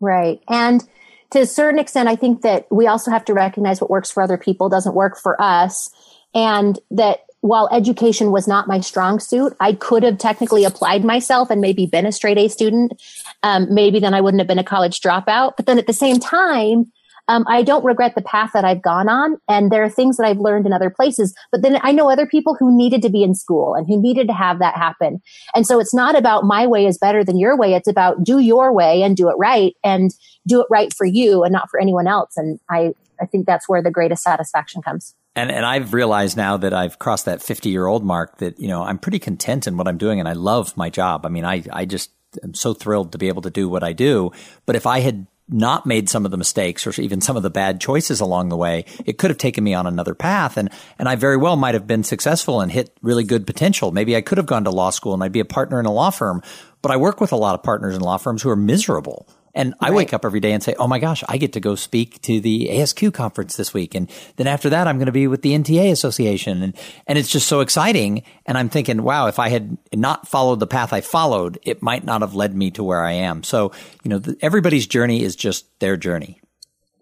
Right. 0.00 0.40
And 0.48 0.82
to 1.30 1.40
a 1.40 1.46
certain 1.46 1.78
extent, 1.78 2.08
I 2.08 2.16
think 2.16 2.42
that 2.42 2.66
we 2.70 2.86
also 2.86 3.10
have 3.10 3.24
to 3.26 3.34
recognize 3.34 3.80
what 3.80 3.90
works 3.90 4.10
for 4.10 4.22
other 4.22 4.36
people 4.36 4.68
doesn't 4.68 4.94
work 4.94 5.18
for 5.18 5.40
us. 5.40 5.90
And 6.34 6.78
that 6.90 7.20
while 7.40 7.68
education 7.72 8.32
was 8.32 8.46
not 8.46 8.68
my 8.68 8.80
strong 8.80 9.18
suit, 9.18 9.56
I 9.60 9.72
could 9.72 10.02
have 10.02 10.18
technically 10.18 10.64
applied 10.64 11.04
myself 11.04 11.50
and 11.50 11.60
maybe 11.60 11.86
been 11.86 12.06
a 12.06 12.12
straight 12.12 12.38
A 12.38 12.48
student. 12.48 13.00
Um, 13.42 13.72
maybe 13.72 13.98
then 13.98 14.12
I 14.12 14.20
wouldn't 14.20 14.40
have 14.40 14.48
been 14.48 14.58
a 14.58 14.64
college 14.64 15.00
dropout. 15.00 15.56
But 15.56 15.66
then 15.66 15.78
at 15.78 15.86
the 15.86 15.92
same 15.92 16.18
time, 16.18 16.92
um, 17.30 17.44
I 17.46 17.62
don't 17.62 17.84
regret 17.84 18.16
the 18.16 18.22
path 18.22 18.50
that 18.54 18.64
I've 18.64 18.82
gone 18.82 19.08
on. 19.08 19.36
And 19.48 19.70
there 19.70 19.84
are 19.84 19.88
things 19.88 20.16
that 20.16 20.26
I've 20.26 20.40
learned 20.40 20.66
in 20.66 20.72
other 20.72 20.90
places. 20.90 21.32
But 21.52 21.62
then 21.62 21.78
I 21.82 21.92
know 21.92 22.10
other 22.10 22.26
people 22.26 22.56
who 22.58 22.76
needed 22.76 23.02
to 23.02 23.08
be 23.08 23.22
in 23.22 23.36
school 23.36 23.74
and 23.74 23.86
who 23.86 24.02
needed 24.02 24.26
to 24.26 24.34
have 24.34 24.58
that 24.58 24.74
happen. 24.74 25.22
And 25.54 25.64
so 25.64 25.78
it's 25.78 25.94
not 25.94 26.18
about 26.18 26.42
my 26.42 26.66
way 26.66 26.86
is 26.86 26.98
better 26.98 27.22
than 27.22 27.38
your 27.38 27.56
way. 27.56 27.74
It's 27.74 27.86
about 27.86 28.24
do 28.24 28.40
your 28.40 28.72
way 28.72 29.02
and 29.02 29.16
do 29.16 29.28
it 29.28 29.36
right 29.38 29.74
and 29.84 30.10
do 30.44 30.60
it 30.60 30.66
right 30.70 30.92
for 30.92 31.06
you 31.06 31.44
and 31.44 31.52
not 31.52 31.70
for 31.70 31.80
anyone 31.80 32.08
else. 32.08 32.36
And 32.36 32.58
I, 32.68 32.94
I 33.20 33.26
think 33.26 33.46
that's 33.46 33.68
where 33.68 33.80
the 33.80 33.92
greatest 33.92 34.24
satisfaction 34.24 34.82
comes. 34.82 35.14
And 35.36 35.52
and 35.52 35.64
I've 35.64 35.94
realized 35.94 36.36
now 36.36 36.56
that 36.56 36.74
I've 36.74 36.98
crossed 36.98 37.26
that 37.26 37.40
50 37.40 37.70
year 37.70 37.86
old 37.86 38.04
mark 38.04 38.38
that, 38.38 38.58
you 38.58 38.66
know, 38.66 38.82
I'm 38.82 38.98
pretty 38.98 39.20
content 39.20 39.68
in 39.68 39.76
what 39.76 39.86
I'm 39.86 39.98
doing 39.98 40.18
and 40.18 40.28
I 40.28 40.32
love 40.32 40.76
my 40.76 40.90
job. 40.90 41.24
I 41.24 41.28
mean, 41.28 41.44
I, 41.44 41.62
I 41.72 41.84
just 41.84 42.10
am 42.42 42.54
so 42.54 42.74
thrilled 42.74 43.12
to 43.12 43.18
be 43.18 43.28
able 43.28 43.42
to 43.42 43.50
do 43.50 43.68
what 43.68 43.84
I 43.84 43.92
do. 43.92 44.32
But 44.66 44.74
if 44.74 44.86
I 44.86 44.98
had 44.98 45.28
not 45.52 45.86
made 45.86 46.08
some 46.08 46.24
of 46.24 46.30
the 46.30 46.36
mistakes 46.36 46.86
or 46.86 47.00
even 47.00 47.20
some 47.20 47.36
of 47.36 47.42
the 47.42 47.50
bad 47.50 47.80
choices 47.80 48.20
along 48.20 48.48
the 48.48 48.56
way, 48.56 48.84
it 49.04 49.18
could 49.18 49.30
have 49.30 49.38
taken 49.38 49.64
me 49.64 49.74
on 49.74 49.86
another 49.86 50.14
path. 50.14 50.56
And, 50.56 50.70
and 50.98 51.08
I 51.08 51.16
very 51.16 51.36
well 51.36 51.56
might 51.56 51.74
have 51.74 51.86
been 51.86 52.04
successful 52.04 52.60
and 52.60 52.70
hit 52.70 52.96
really 53.02 53.24
good 53.24 53.46
potential. 53.46 53.90
Maybe 53.92 54.16
I 54.16 54.20
could 54.20 54.38
have 54.38 54.46
gone 54.46 54.64
to 54.64 54.70
law 54.70 54.90
school 54.90 55.14
and 55.14 55.22
I'd 55.22 55.32
be 55.32 55.40
a 55.40 55.44
partner 55.44 55.80
in 55.80 55.86
a 55.86 55.92
law 55.92 56.10
firm, 56.10 56.42
but 56.82 56.90
I 56.90 56.96
work 56.96 57.20
with 57.20 57.32
a 57.32 57.36
lot 57.36 57.54
of 57.54 57.62
partners 57.62 57.94
in 57.94 58.00
law 58.00 58.16
firms 58.16 58.42
who 58.42 58.50
are 58.50 58.56
miserable. 58.56 59.26
And 59.54 59.74
I 59.80 59.90
wake 59.90 60.14
up 60.14 60.24
every 60.24 60.40
day 60.40 60.52
and 60.52 60.62
say, 60.62 60.74
Oh 60.78 60.86
my 60.86 60.98
gosh, 60.98 61.24
I 61.28 61.36
get 61.36 61.52
to 61.54 61.60
go 61.60 61.74
speak 61.74 62.20
to 62.22 62.40
the 62.40 62.68
ASQ 62.70 63.12
conference 63.12 63.56
this 63.56 63.74
week. 63.74 63.94
And 63.94 64.10
then 64.36 64.46
after 64.46 64.70
that, 64.70 64.86
I'm 64.86 64.98
going 64.98 65.06
to 65.06 65.12
be 65.12 65.26
with 65.26 65.42
the 65.42 65.52
NTA 65.52 65.90
Association. 65.90 66.62
And, 66.62 66.76
and 67.06 67.18
it's 67.18 67.30
just 67.30 67.48
so 67.48 67.60
exciting. 67.60 68.22
And 68.46 68.56
I'm 68.56 68.68
thinking, 68.68 69.02
wow, 69.02 69.26
if 69.26 69.38
I 69.38 69.48
had 69.48 69.76
not 69.92 70.28
followed 70.28 70.60
the 70.60 70.66
path 70.66 70.92
I 70.92 71.00
followed, 71.00 71.58
it 71.62 71.82
might 71.82 72.04
not 72.04 72.20
have 72.20 72.34
led 72.34 72.54
me 72.54 72.70
to 72.72 72.84
where 72.84 73.04
I 73.04 73.12
am. 73.12 73.42
So, 73.42 73.72
you 74.04 74.08
know, 74.08 74.18
the, 74.18 74.36
everybody's 74.40 74.86
journey 74.86 75.22
is 75.22 75.36
just 75.36 75.66
their 75.80 75.96
journey. 75.96 76.39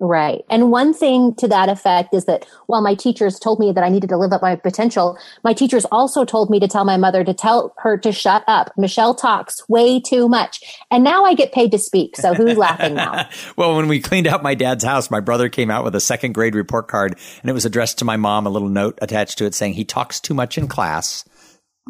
Right. 0.01 0.45
And 0.49 0.71
one 0.71 0.95
thing 0.95 1.35
to 1.37 1.49
that 1.49 1.69
effect 1.69 2.15
is 2.15 2.27
that 2.27 2.47
while 2.67 2.81
my 2.81 2.95
teachers 2.95 3.39
told 3.39 3.59
me 3.59 3.73
that 3.73 3.83
I 3.83 3.89
needed 3.89 4.09
to 4.11 4.17
live 4.17 4.33
up 4.33 4.43
my 4.43 4.55
potential, 4.55 5.19
my 5.43 5.53
teachers 5.53 5.85
also 5.87 6.25
told 6.25 6.51
me 6.51 6.61
to 6.61 6.69
tell 6.69 6.85
my 6.85 6.97
mother 6.97 7.25
to 7.25 7.35
tell 7.35 7.75
her 7.79 7.99
to 7.99 8.13
shut 8.13 8.45
up. 8.47 8.73
Michelle 8.77 9.15
talks 9.15 9.69
way 9.69 9.99
too 9.99 10.29
much. 10.29 10.63
And 10.93 11.03
now 11.03 11.25
I 11.25 11.35
get 11.35 11.53
paid 11.53 11.73
to 11.73 11.79
speak. 11.79 12.17
So 12.17 12.33
who's 12.33 12.57
laughing 12.57 12.95
now? 12.95 13.29
well, 13.57 13.77
when 13.77 13.89
we 13.89 14.01
cleaned 14.01 14.29
out 14.29 14.43
my 14.43 14.55
dad's 14.55 14.85
house, 14.85 15.11
my 15.11 15.21
brother 15.21 15.49
came 15.49 15.71
out 15.71 15.83
with 15.83 15.97
a 15.97 16.01
second 16.01 16.33
grade 16.33 16.55
report 16.55 16.87
card 16.87 17.19
and 17.43 17.51
it 17.51 17.55
was 17.55 17.65
addressed 17.65 17.99
to 17.99 18.05
my 18.05 18.17
mom, 18.17 18.47
a 18.47 18.51
little 18.51 18.69
note 18.69 18.99
attached 19.03 19.39
to 19.39 19.47
it 19.47 19.55
saying 19.55 19.75
he 19.75 19.85
talks 19.85 20.21
too 20.21 20.35
much 20.35 20.57
in 20.57 20.69
class 20.69 21.25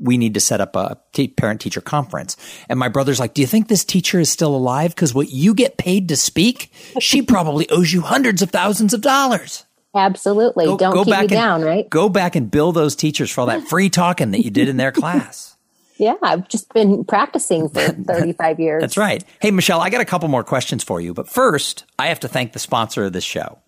we 0.00 0.16
need 0.16 0.34
to 0.34 0.40
set 0.40 0.60
up 0.60 0.76
a 0.76 0.98
t- 1.12 1.28
parent 1.28 1.60
teacher 1.60 1.80
conference. 1.80 2.36
And 2.68 2.78
my 2.78 2.88
brother's 2.88 3.20
like, 3.20 3.34
do 3.34 3.40
you 3.40 3.46
think 3.46 3.68
this 3.68 3.84
teacher 3.84 4.20
is 4.20 4.30
still 4.30 4.54
alive? 4.54 4.94
Cause 4.96 5.14
what 5.14 5.30
you 5.30 5.54
get 5.54 5.76
paid 5.78 6.08
to 6.08 6.16
speak, 6.16 6.72
she 7.00 7.22
probably 7.34 7.68
owes 7.70 7.92
you 7.92 8.00
hundreds 8.02 8.42
of 8.42 8.50
thousands 8.50 8.94
of 8.94 9.00
dollars. 9.00 9.64
Absolutely. 9.94 10.66
Go, 10.66 10.76
Don't 10.76 10.92
go 10.94 11.04
keep 11.04 11.12
back 11.12 11.22
you 11.22 11.28
down, 11.28 11.62
right? 11.62 11.88
Go 11.88 12.08
back 12.08 12.36
and 12.36 12.50
bill 12.50 12.72
those 12.72 12.94
teachers 12.94 13.30
for 13.30 13.40
all 13.42 13.46
that 13.46 13.68
free 13.68 13.88
talking 13.90 14.30
that 14.32 14.44
you 14.44 14.50
did 14.50 14.68
in 14.68 14.76
their 14.76 14.92
class. 14.92 15.54
Yeah, 16.00 16.14
I've 16.22 16.46
just 16.48 16.72
been 16.72 17.04
practicing 17.04 17.68
for 17.68 17.80
35 18.06 18.60
years. 18.60 18.80
That's 18.80 18.96
right. 18.96 19.24
Hey, 19.42 19.50
Michelle, 19.50 19.80
I 19.80 19.90
got 19.90 20.00
a 20.00 20.04
couple 20.04 20.28
more 20.28 20.44
questions 20.44 20.84
for 20.84 21.00
you. 21.00 21.12
But 21.12 21.28
first, 21.28 21.86
I 21.98 22.06
have 22.06 22.20
to 22.20 22.28
thank 22.28 22.52
the 22.52 22.60
sponsor 22.60 23.06
of 23.06 23.12
this 23.12 23.24
show. 23.24 23.58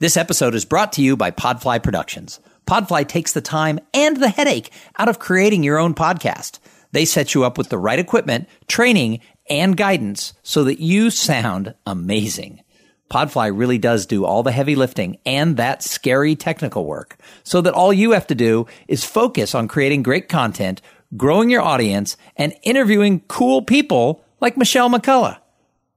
This 0.00 0.16
episode 0.16 0.56
is 0.56 0.64
brought 0.64 0.92
to 0.94 1.02
you 1.02 1.16
by 1.16 1.30
Podfly 1.30 1.80
Productions. 1.80 2.40
Podfly 2.68 3.08
takes 3.08 3.32
the 3.32 3.40
time 3.40 3.80
and 3.94 4.18
the 4.18 4.28
headache 4.28 4.70
out 4.98 5.08
of 5.08 5.18
creating 5.18 5.62
your 5.62 5.78
own 5.78 5.94
podcast. 5.94 6.58
They 6.92 7.06
set 7.06 7.34
you 7.34 7.42
up 7.42 7.56
with 7.56 7.70
the 7.70 7.78
right 7.78 7.98
equipment, 7.98 8.46
training, 8.66 9.20
and 9.48 9.74
guidance 9.74 10.34
so 10.42 10.64
that 10.64 10.78
you 10.78 11.08
sound 11.08 11.74
amazing. 11.86 12.62
Podfly 13.10 13.58
really 13.58 13.78
does 13.78 14.04
do 14.04 14.26
all 14.26 14.42
the 14.42 14.52
heavy 14.52 14.74
lifting 14.74 15.16
and 15.24 15.56
that 15.56 15.82
scary 15.82 16.36
technical 16.36 16.84
work 16.84 17.16
so 17.42 17.62
that 17.62 17.72
all 17.72 17.90
you 17.90 18.10
have 18.10 18.26
to 18.26 18.34
do 18.34 18.66
is 18.86 19.02
focus 19.02 19.54
on 19.54 19.66
creating 19.66 20.02
great 20.02 20.28
content, 20.28 20.82
growing 21.16 21.48
your 21.48 21.62
audience, 21.62 22.18
and 22.36 22.54
interviewing 22.64 23.20
cool 23.28 23.62
people 23.62 24.22
like 24.42 24.58
Michelle 24.58 24.90
McCullough. 24.90 25.38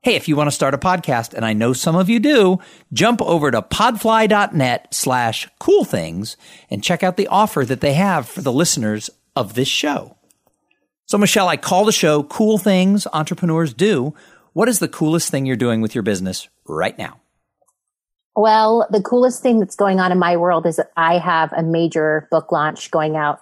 Hey, 0.04 0.16
if 0.16 0.28
you 0.28 0.36
want 0.36 0.48
to 0.48 0.52
start 0.52 0.74
a 0.74 0.80
podcast, 0.80 1.36
and 1.36 1.46
I 1.46 1.54
know 1.54 1.74
some 1.74 1.96
of 1.96 2.10
you 2.10 2.20
do, 2.20 2.58
jump 2.92 3.22
over 3.22 3.52
to 3.52 3.62
podfly.net 3.62 4.92
slash 4.92 5.48
cool 5.60 5.84
things 5.84 6.38
and 6.72 6.84
check 6.84 7.04
out 7.04 7.18
the 7.18 7.28
offer 7.28 7.64
that 7.64 7.82
they 7.82 7.94
have 7.94 8.28
for 8.28 8.42
the 8.42 8.52
listeners 8.52 9.12
of 9.36 9.54
this 9.54 9.68
show. 9.68 10.18
So, 11.06 11.20
Michelle, 11.20 11.48
I 11.48 11.56
call 11.56 11.86
the 11.86 11.92
show 11.92 12.24
Cool 12.24 12.58
Things 12.58 13.06
Entrepreneurs 13.14 13.76
Do. 13.76 14.16
What 14.54 14.68
is 14.68 14.80
the 14.80 14.88
coolest 14.88 15.30
thing 15.30 15.46
you're 15.46 15.56
doing 15.56 15.82
with 15.82 15.94
your 15.94 16.02
business 16.02 16.50
right 16.66 16.98
now? 16.98 17.22
Well, 18.36 18.88
the 18.90 19.04
coolest 19.04 19.44
thing 19.44 19.60
that's 19.60 19.76
going 19.76 20.00
on 20.00 20.12
in 20.12 20.18
my 20.18 20.36
world 20.36 20.66
is 20.66 20.78
that 20.78 20.92
I 20.98 21.20
have 21.20 21.54
a 21.54 21.62
major 21.62 22.28
book 22.32 22.52
launch 22.52 22.90
going 22.90 23.18
out 23.18 23.42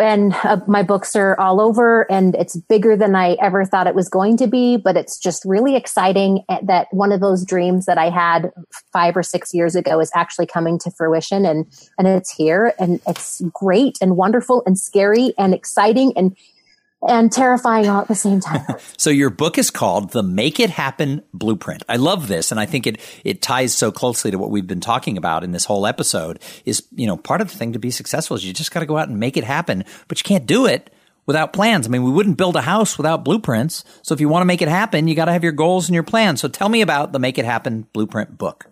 and 0.00 0.34
uh, 0.44 0.58
my 0.66 0.82
books 0.82 1.16
are 1.16 1.38
all 1.40 1.60
over 1.60 2.10
and 2.10 2.34
it's 2.34 2.56
bigger 2.56 2.96
than 2.96 3.14
I 3.14 3.34
ever 3.34 3.64
thought 3.64 3.86
it 3.86 3.94
was 3.94 4.08
going 4.08 4.36
to 4.38 4.46
be, 4.46 4.76
but 4.76 4.96
it's 4.96 5.18
just 5.18 5.44
really 5.44 5.76
exciting 5.76 6.44
that 6.62 6.88
one 6.90 7.12
of 7.12 7.20
those 7.20 7.44
dreams 7.44 7.86
that 7.86 7.98
I 7.98 8.10
had 8.10 8.50
five 8.92 9.16
or 9.16 9.22
six 9.22 9.54
years 9.54 9.74
ago 9.74 10.00
is 10.00 10.10
actually 10.14 10.46
coming 10.46 10.78
to 10.80 10.90
fruition 10.90 11.46
and, 11.46 11.66
and 11.98 12.06
it's 12.08 12.32
here 12.32 12.74
and 12.78 13.00
it's 13.06 13.42
great 13.52 13.98
and 14.00 14.16
wonderful 14.16 14.62
and 14.66 14.78
scary 14.78 15.32
and 15.38 15.54
exciting 15.54 16.12
and 16.16 16.36
and 17.02 17.30
terrifying 17.30 17.88
all 17.88 18.00
at 18.00 18.08
the 18.08 18.14
same 18.14 18.40
time. 18.40 18.64
so 18.96 19.10
your 19.10 19.30
book 19.30 19.58
is 19.58 19.70
called 19.70 20.10
The 20.10 20.22
Make 20.22 20.60
It 20.60 20.70
Happen 20.70 21.22
Blueprint. 21.32 21.82
I 21.88 21.96
love 21.96 22.28
this 22.28 22.50
and 22.50 22.60
I 22.60 22.66
think 22.66 22.86
it 22.86 23.00
it 23.24 23.42
ties 23.42 23.74
so 23.74 23.92
closely 23.92 24.30
to 24.30 24.38
what 24.38 24.50
we've 24.50 24.66
been 24.66 24.80
talking 24.80 25.16
about 25.16 25.44
in 25.44 25.52
this 25.52 25.64
whole 25.64 25.86
episode 25.86 26.40
is, 26.64 26.86
you 26.94 27.06
know, 27.06 27.16
part 27.16 27.40
of 27.40 27.50
the 27.50 27.56
thing 27.56 27.72
to 27.74 27.78
be 27.78 27.90
successful 27.90 28.36
is 28.36 28.44
you 28.44 28.52
just 28.52 28.72
got 28.72 28.80
to 28.80 28.86
go 28.86 28.96
out 28.96 29.08
and 29.08 29.20
make 29.20 29.36
it 29.36 29.44
happen, 29.44 29.84
but 30.08 30.18
you 30.18 30.24
can't 30.24 30.46
do 30.46 30.66
it 30.66 30.90
without 31.26 31.52
plans. 31.52 31.86
I 31.86 31.90
mean, 31.90 32.04
we 32.04 32.10
wouldn't 32.10 32.38
build 32.38 32.56
a 32.56 32.62
house 32.62 32.96
without 32.96 33.24
blueprints. 33.24 33.84
So 34.02 34.14
if 34.14 34.20
you 34.20 34.28
want 34.28 34.42
to 34.42 34.46
make 34.46 34.62
it 34.62 34.68
happen, 34.68 35.08
you 35.08 35.14
got 35.14 35.26
to 35.26 35.32
have 35.32 35.42
your 35.42 35.52
goals 35.52 35.88
and 35.88 35.94
your 35.94 36.04
plans. 36.04 36.40
So 36.40 36.48
tell 36.48 36.68
me 36.68 36.80
about 36.80 37.12
the 37.12 37.18
Make 37.18 37.38
It 37.38 37.44
Happen 37.44 37.86
Blueprint 37.92 38.38
book. 38.38 38.66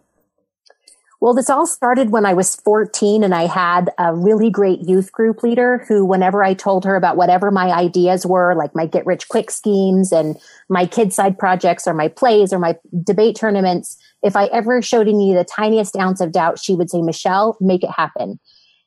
Well, 1.25 1.33
this 1.33 1.49
all 1.49 1.67
started 1.67 2.11
when 2.11 2.27
I 2.27 2.35
was 2.35 2.57
14 2.57 3.25
and 3.25 3.35
I 3.35 3.47
had 3.47 3.91
a 3.97 4.15
really 4.15 4.51
great 4.51 4.87
youth 4.87 5.11
group 5.11 5.43
leader 5.43 5.83
who, 5.89 6.05
whenever 6.05 6.45
I 6.45 6.53
told 6.53 6.85
her 6.85 6.97
about 6.97 7.17
whatever 7.17 7.51
my 7.51 7.71
ideas 7.73 8.27
were, 8.27 8.55
like 8.55 8.75
my 8.75 8.85
get 8.85 9.07
rich 9.07 9.29
quick 9.29 9.51
schemes 9.51 10.13
and 10.13 10.37
my 10.69 10.85
kid 10.85 11.15
side 11.15 11.39
projects 11.39 11.87
or 11.87 11.95
my 11.95 12.09
plays 12.09 12.53
or 12.53 12.59
my 12.59 12.77
debate 13.03 13.37
tournaments, 13.37 13.97
if 14.23 14.37
I 14.37 14.49
ever 14.49 14.83
showed 14.83 15.09
any 15.09 15.33
the 15.33 15.45
tiniest 15.45 15.97
ounce 15.97 16.21
of 16.21 16.31
doubt, 16.31 16.59
she 16.59 16.75
would 16.75 16.91
say, 16.91 17.01
Michelle, 17.01 17.57
make 17.59 17.83
it 17.83 17.91
happen. 17.91 18.39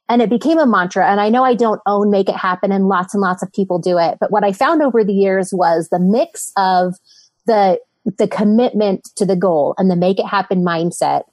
And 0.07 0.21
it 0.21 0.29
became 0.29 0.59
a 0.59 0.67
mantra. 0.67 1.09
And 1.09 1.19
I 1.19 1.29
know 1.29 1.43
I 1.43 1.55
don't 1.55 1.81
own 1.87 2.11
make 2.11 2.29
it 2.29 2.35
happen 2.35 2.71
and 2.71 2.87
lots 2.87 3.15
and 3.15 3.21
lots 3.21 3.41
of 3.41 3.51
people 3.51 3.79
do 3.79 3.97
it. 3.97 4.19
But 4.19 4.29
what 4.29 4.43
I 4.43 4.51
found 4.51 4.83
over 4.83 5.03
the 5.03 5.11
years 5.11 5.49
was 5.51 5.89
the 5.89 5.99
mix 5.99 6.51
of 6.55 6.97
the, 7.47 7.79
the 8.19 8.27
commitment 8.27 9.09
to 9.15 9.25
the 9.25 9.35
goal 9.35 9.73
and 9.79 9.89
the 9.89 9.95
make 9.95 10.19
it 10.19 10.27
happen 10.27 10.63
mindset 10.63 11.23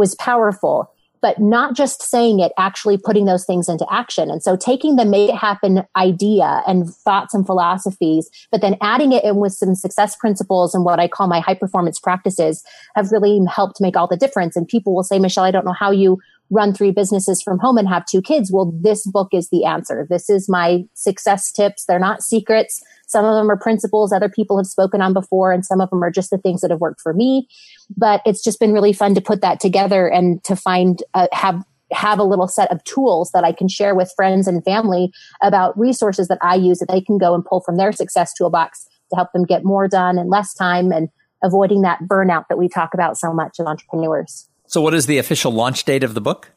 was 0.00 0.16
powerful 0.16 0.90
but 1.22 1.38
not 1.38 1.76
just 1.76 2.02
saying 2.02 2.40
it, 2.40 2.52
actually 2.58 2.96
putting 2.96 3.26
those 3.26 3.44
things 3.44 3.68
into 3.68 3.86
action. 3.90 4.30
And 4.30 4.42
so 4.42 4.56
taking 4.56 4.96
the 4.96 5.04
make 5.04 5.30
it 5.30 5.36
happen 5.36 5.82
idea 5.96 6.62
and 6.66 6.88
thoughts 6.88 7.34
and 7.34 7.44
philosophies, 7.44 8.30
but 8.50 8.60
then 8.60 8.76
adding 8.80 9.12
it 9.12 9.24
in 9.24 9.36
with 9.36 9.52
some 9.52 9.74
success 9.74 10.16
principles 10.16 10.74
and 10.74 10.84
what 10.84 10.98
I 10.98 11.08
call 11.08 11.26
my 11.26 11.40
high 11.40 11.54
performance 11.54 11.98
practices 11.98 12.64
have 12.96 13.12
really 13.12 13.40
helped 13.54 13.80
make 13.80 13.96
all 13.96 14.08
the 14.08 14.16
difference. 14.16 14.56
And 14.56 14.66
people 14.66 14.94
will 14.94 15.02
say, 15.02 15.18
Michelle, 15.18 15.44
I 15.44 15.50
don't 15.50 15.66
know 15.66 15.74
how 15.78 15.90
you 15.90 16.18
run 16.50 16.72
three 16.72 16.90
businesses 16.90 17.40
from 17.40 17.58
home 17.58 17.78
and 17.78 17.88
have 17.88 18.04
two 18.06 18.20
kids. 18.20 18.50
Well, 18.52 18.72
this 18.80 19.06
book 19.06 19.28
is 19.32 19.50
the 19.50 19.64
answer. 19.64 20.06
This 20.10 20.28
is 20.28 20.48
my 20.48 20.84
success 20.94 21.52
tips. 21.52 21.84
They're 21.84 22.00
not 22.00 22.22
secrets. 22.22 22.82
Some 23.10 23.24
of 23.24 23.34
them 23.34 23.50
are 23.50 23.56
principles 23.56 24.12
other 24.12 24.28
people 24.28 24.56
have 24.56 24.66
spoken 24.66 25.02
on 25.02 25.12
before, 25.12 25.50
and 25.50 25.66
some 25.66 25.80
of 25.80 25.90
them 25.90 26.04
are 26.04 26.12
just 26.12 26.30
the 26.30 26.38
things 26.38 26.60
that 26.60 26.70
have 26.70 26.80
worked 26.80 27.00
for 27.00 27.12
me. 27.12 27.48
But 27.96 28.22
it's 28.24 28.42
just 28.42 28.60
been 28.60 28.72
really 28.72 28.92
fun 28.92 29.16
to 29.16 29.20
put 29.20 29.40
that 29.40 29.58
together 29.58 30.06
and 30.06 30.42
to 30.44 30.54
find, 30.54 31.02
uh, 31.12 31.26
have 31.32 31.64
have 31.90 32.20
a 32.20 32.24
little 32.24 32.46
set 32.46 32.70
of 32.70 32.84
tools 32.84 33.32
that 33.32 33.42
I 33.42 33.50
can 33.50 33.66
share 33.66 33.96
with 33.96 34.12
friends 34.14 34.46
and 34.46 34.62
family 34.62 35.10
about 35.42 35.76
resources 35.76 36.28
that 36.28 36.38
I 36.40 36.54
use 36.54 36.78
that 36.78 36.88
they 36.88 37.00
can 37.00 37.18
go 37.18 37.34
and 37.34 37.44
pull 37.44 37.62
from 37.62 37.78
their 37.78 37.90
success 37.90 38.32
toolbox 38.32 38.84
to 39.10 39.16
help 39.16 39.32
them 39.32 39.44
get 39.44 39.64
more 39.64 39.88
done 39.88 40.16
in 40.16 40.28
less 40.30 40.54
time 40.54 40.92
and 40.92 41.08
avoiding 41.42 41.82
that 41.82 41.98
burnout 42.02 42.44
that 42.48 42.58
we 42.58 42.68
talk 42.68 42.94
about 42.94 43.18
so 43.18 43.32
much 43.32 43.56
as 43.58 43.66
entrepreneurs. 43.66 44.48
So, 44.68 44.80
what 44.80 44.94
is 44.94 45.06
the 45.06 45.18
official 45.18 45.50
launch 45.50 45.84
date 45.84 46.04
of 46.04 46.14
the 46.14 46.20
book? 46.20 46.52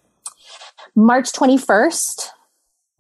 March 0.96 1.32
21st. 1.32 2.28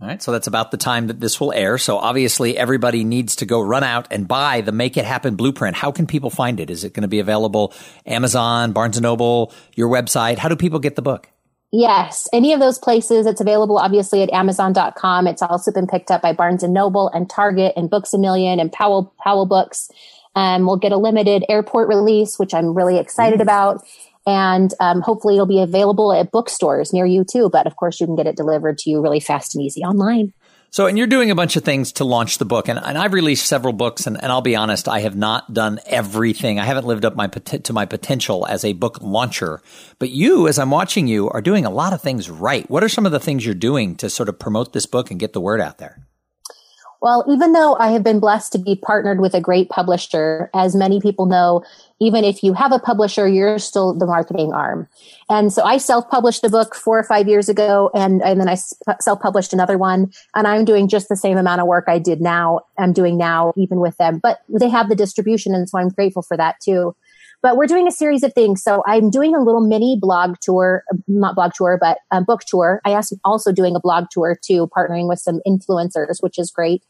All 0.03 0.09
right, 0.09 0.21
so 0.21 0.33
that's 0.33 0.47
about 0.47 0.71
the 0.71 0.75
time 0.75 1.07
that 1.07 1.21
this 1.21 1.39
will 1.39 1.53
air. 1.53 1.77
So 1.77 1.97
obviously, 1.97 2.57
everybody 2.57 3.05
needs 3.05 3.37
to 3.37 3.45
go 3.45 3.61
run 3.61 3.85
out 3.85 4.05
and 4.11 4.27
buy 4.27 4.59
the 4.59 4.73
Make 4.73 4.97
It 4.97 5.05
Happen 5.05 5.37
blueprint. 5.37 5.77
How 5.77 5.93
can 5.93 6.07
people 6.07 6.29
find 6.29 6.59
it? 6.59 6.69
Is 6.69 6.83
it 6.83 6.93
going 6.93 7.03
to 7.03 7.07
be 7.07 7.19
available 7.19 7.73
Amazon, 8.05 8.73
Barnes 8.73 8.97
and 8.97 9.03
Noble, 9.03 9.53
your 9.75 9.87
website? 9.87 10.39
How 10.39 10.49
do 10.49 10.57
people 10.57 10.79
get 10.79 10.97
the 10.97 11.01
book? 11.01 11.29
Yes, 11.71 12.27
any 12.33 12.51
of 12.51 12.59
those 12.59 12.77
places. 12.77 13.25
It's 13.25 13.39
available 13.39 13.77
obviously 13.77 14.21
at 14.21 14.33
Amazon.com. 14.33 15.25
It's 15.25 15.41
also 15.41 15.71
been 15.71 15.87
picked 15.87 16.11
up 16.11 16.21
by 16.21 16.33
Barnes 16.33 16.63
and 16.63 16.73
Noble 16.73 17.07
and 17.07 17.29
Target 17.29 17.71
and 17.77 17.89
Books 17.89 18.13
a 18.13 18.17
Million 18.17 18.59
and 18.59 18.73
Powell 18.73 19.15
Powell 19.23 19.45
Books. 19.45 19.89
Um, 20.35 20.65
we'll 20.65 20.75
get 20.75 20.91
a 20.91 20.97
limited 20.97 21.45
airport 21.47 21.87
release, 21.87 22.37
which 22.37 22.53
I'm 22.53 22.75
really 22.75 22.99
excited 22.99 23.39
mm. 23.39 23.43
about 23.43 23.85
and 24.25 24.73
um, 24.79 25.01
hopefully 25.01 25.35
it'll 25.35 25.45
be 25.45 25.61
available 25.61 26.13
at 26.13 26.31
bookstores 26.31 26.93
near 26.93 27.05
you 27.05 27.23
too. 27.23 27.49
But 27.49 27.67
of 27.67 27.75
course, 27.75 27.99
you 27.99 28.07
can 28.07 28.15
get 28.15 28.27
it 28.27 28.37
delivered 28.37 28.77
to 28.79 28.89
you 28.89 29.01
really 29.01 29.19
fast 29.19 29.55
and 29.55 29.63
easy 29.63 29.81
online. 29.81 30.33
So, 30.73 30.87
and 30.87 30.97
you're 30.97 31.05
doing 31.05 31.29
a 31.29 31.35
bunch 31.35 31.55
of 31.55 31.63
things 31.63 31.91
to 31.93 32.03
launch 32.03 32.39
the 32.39 32.45
book, 32.45 32.67
and, 32.67 32.79
and 32.79 32.97
I've 32.97 33.13
released 33.13 33.45
several 33.45 33.73
books, 33.73 34.07
and, 34.07 34.17
and 34.17 34.31
I'll 34.31 34.41
be 34.41 34.55
honest, 34.55 34.87
I 34.87 35.01
have 35.01 35.15
not 35.15 35.53
done 35.53 35.79
everything. 35.85 36.57
I 36.59 36.65
haven't 36.65 36.87
lived 36.87 37.05
up 37.05 37.15
my 37.15 37.27
to 37.27 37.73
my 37.73 37.85
potential 37.85 38.47
as 38.47 38.65
a 38.65 38.73
book 38.73 38.99
launcher. 38.99 39.61
But 39.99 40.09
you, 40.09 40.47
as 40.47 40.57
I'm 40.57 40.71
watching 40.71 41.05
you, 41.05 41.29
are 41.29 41.41
doing 41.41 41.65
a 41.65 41.69
lot 41.69 41.93
of 41.93 42.01
things 42.01 42.27
right. 42.27 42.67
What 42.71 42.83
are 42.83 42.89
some 42.89 43.05
of 43.05 43.11
the 43.11 43.19
things 43.19 43.45
you're 43.45 43.53
doing 43.53 43.95
to 43.97 44.09
sort 44.09 44.29
of 44.29 44.39
promote 44.39 44.73
this 44.73 44.87
book 44.87 45.11
and 45.11 45.19
get 45.19 45.33
the 45.33 45.41
word 45.41 45.61
out 45.61 45.77
there? 45.77 46.07
Well, 47.03 47.25
even 47.27 47.51
though 47.51 47.75
I 47.75 47.91
have 47.91 48.01
been 48.01 48.21
blessed 48.21 48.53
to 48.53 48.57
be 48.57 48.77
partnered 48.77 49.19
with 49.19 49.33
a 49.33 49.41
great 49.41 49.67
publisher, 49.67 50.49
as 50.53 50.73
many 50.73 51.01
people 51.01 51.25
know, 51.25 51.61
even 51.99 52.23
if 52.23 52.41
you 52.41 52.53
have 52.53 52.71
a 52.71 52.79
publisher, 52.79 53.27
you're 53.27 53.59
still 53.59 53.93
the 53.93 54.05
marketing 54.05 54.53
arm. 54.53 54.87
And 55.29 55.51
so 55.51 55.63
I 55.63 55.79
self-published 55.79 56.45
a 56.45 56.49
book 56.49 56.73
four 56.73 56.97
or 56.97 57.03
five 57.03 57.27
years 57.27 57.49
ago, 57.49 57.91
and, 57.93 58.23
and 58.23 58.39
then 58.39 58.47
I 58.47 58.55
uh, 58.87 58.93
self-published 59.01 59.51
another 59.51 59.77
one, 59.77 60.13
and 60.33 60.47
I'm 60.47 60.63
doing 60.63 60.87
just 60.87 61.09
the 61.09 61.17
same 61.17 61.37
amount 61.37 61.59
of 61.59 61.67
work 61.67 61.89
I 61.89 61.99
did 61.99 62.21
now. 62.21 62.61
I'm 62.77 62.93
doing 62.93 63.17
now, 63.17 63.51
even 63.57 63.81
with 63.81 63.97
them, 63.97 64.19
but 64.23 64.39
they 64.47 64.69
have 64.69 64.87
the 64.87 64.95
distribution, 64.95 65.53
and 65.53 65.67
so 65.67 65.79
I'm 65.79 65.89
grateful 65.89 66.21
for 66.21 66.37
that 66.37 66.61
too. 66.61 66.95
But 67.43 67.57
we're 67.57 67.67
doing 67.67 67.87
a 67.87 67.91
series 67.91 68.23
of 68.23 68.33
things. 68.33 68.63
So 68.63 68.81
I'm 68.87 69.11
doing 69.11 69.35
a 69.35 69.39
little 69.39 69.61
mini 69.61 69.97
blog 69.99 70.37
tour, 70.41 70.83
not 71.07 71.35
blog 71.35 71.51
tour, 71.53 71.77
but 71.79 71.99
a 72.09 72.21
book 72.21 72.41
tour. 72.47 72.81
I 72.85 72.91
am 72.91 73.03
also 73.23 73.51
doing 73.51 73.75
a 73.75 73.79
blog 73.79 74.05
tour 74.11 74.35
too, 74.41 74.67
partnering 74.75 75.07
with 75.07 75.19
some 75.19 75.41
influencers, 75.45 76.23
which 76.23 76.39
is 76.39 76.49
great. 76.49 76.83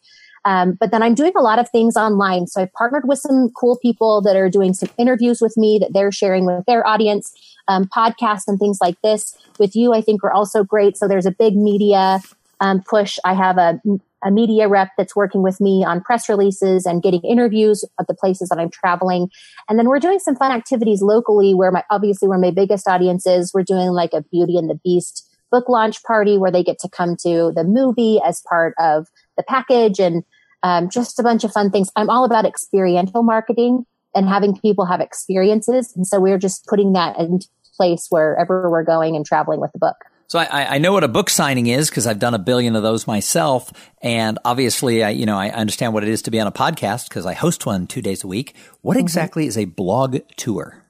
Um, 0.46 0.74
but 0.74 0.92
then 0.92 1.02
I'm 1.02 1.16
doing 1.16 1.32
a 1.38 1.42
lot 1.42 1.60
of 1.60 1.70
things 1.70 1.96
online. 1.96 2.48
So 2.48 2.62
I've 2.62 2.74
partnered 2.74 3.08
with 3.08 3.20
some 3.20 3.50
cool 3.58 3.78
people 3.82 4.22
that 4.22 4.36
are 4.36 4.50
doing 4.50 4.74
some 4.74 4.90
interviews 4.98 5.42
with 5.42 5.56
me 5.58 5.80
that 5.80 5.94
they're 5.94 6.12
sharing 6.12 6.46
with 6.46 6.66
their 6.66 6.86
audience, 6.86 7.34
um, 7.68 7.86
podcasts 7.86 8.44
and 8.48 8.60
things 8.60 8.80
like 8.82 9.02
this. 9.02 9.36
With 9.58 9.76
you, 9.76 9.94
I 9.94 10.02
think 10.02 10.22
we're 10.22 10.34
also 10.34 10.64
great. 10.64 10.98
So 10.98 11.08
there's 11.08 11.26
a 11.26 11.32
big 11.32 11.56
media 11.56 12.20
um, 12.60 12.84
push. 12.88 13.18
I 13.24 13.34
have 13.34 13.58
a 13.58 13.80
a 14.24 14.32
media 14.32 14.68
rep 14.68 14.90
that's 14.98 15.16
working 15.16 15.42
with 15.42 15.60
me 15.60 15.84
on 15.84 16.02
press 16.02 16.30
releases 16.30 16.86
and 16.86 17.04
getting 17.04 17.22
interviews 17.22 17.86
at 18.00 18.08
the 18.08 18.14
places 18.14 18.50
that 18.50 18.60
I'm 18.60 18.70
traveling. 18.70 19.30
And 19.70 19.78
then 19.78 19.88
we're 19.88 20.00
doing 20.00 20.20
some 20.20 20.36
fun 20.36 20.52
activities 20.52 21.02
locally 21.02 21.54
where 21.54 21.72
my, 21.72 21.84
obviously 21.90 22.28
where 22.28 22.40
my 22.40 22.52
biggest 22.52 22.88
audience 22.88 23.26
is. 23.26 23.54
We're 23.54 23.64
doing 23.64 23.90
like 23.90 24.14
a 24.14 24.24
Beauty 24.32 24.58
and 24.58 24.70
the 24.70 24.80
Beast 24.84 25.30
book 25.52 25.70
launch 25.70 26.02
party 26.04 26.38
where 26.38 26.52
they 26.52 26.64
get 26.64 26.80
to 26.80 26.90
come 26.90 27.16
to 27.18 27.52
the 27.56 27.64
movie 27.64 28.20
as 28.26 28.42
part 28.50 28.74
of 28.80 29.08
the 29.38 29.44
package 29.44 30.00
and 30.00 30.24
um, 30.64 30.90
just 30.90 31.20
a 31.20 31.24
bunch 31.24 31.44
of 31.44 31.52
fun 31.52 31.70
things. 31.70 31.92
I'm 31.96 32.10
all 32.10 32.26
about 32.26 32.46
experiential 32.46 33.22
marketing 33.22 33.86
and 34.16 34.28
having 34.28 34.58
people 34.58 34.86
have 34.86 35.02
experiences. 35.02 35.94
And 35.96 36.08
so 36.08 36.20
we're 36.20 36.38
just 36.38 36.66
putting 36.66 36.94
that 36.94 37.20
into 37.20 37.48
place 37.76 38.08
wherever 38.10 38.70
we're 38.70 38.84
going 38.84 39.16
and 39.16 39.26
traveling 39.26 39.60
with 39.60 39.72
the 39.74 39.80
book. 39.80 39.98
So 40.34 40.40
I, 40.40 40.78
I 40.78 40.78
know 40.80 40.94
what 40.94 41.04
a 41.04 41.08
book 41.08 41.30
signing 41.30 41.68
is 41.68 41.92
because 41.92 42.08
I've 42.08 42.18
done 42.18 42.34
a 42.34 42.40
billion 42.40 42.76
of 42.76 42.82
those 42.82 43.06
myself, 43.06 43.72
and 44.02 44.40
obviously, 44.44 45.04
I 45.04 45.12
you 45.12 45.28
know 45.28 45.38
I 45.38 45.50
understand 45.52 45.94
what 45.94 46.02
it 46.02 46.10
is 46.10 46.24
to 46.24 46.32
be 46.32 46.40
on 46.40 46.48
a 46.48 46.52
podcast 46.52 47.08
because 47.08 47.28
I 47.28 47.34
host 47.34 47.68
one 47.68 47.86
two 47.86 48.02
days 48.02 48.24
a 48.24 48.28
week. 48.28 48.56
What 48.82 48.94
mm-hmm. 48.94 49.02
exactly 49.02 49.46
is 49.46 49.60
a 49.60 49.66
blog 49.66 50.18
tour? 50.36 50.84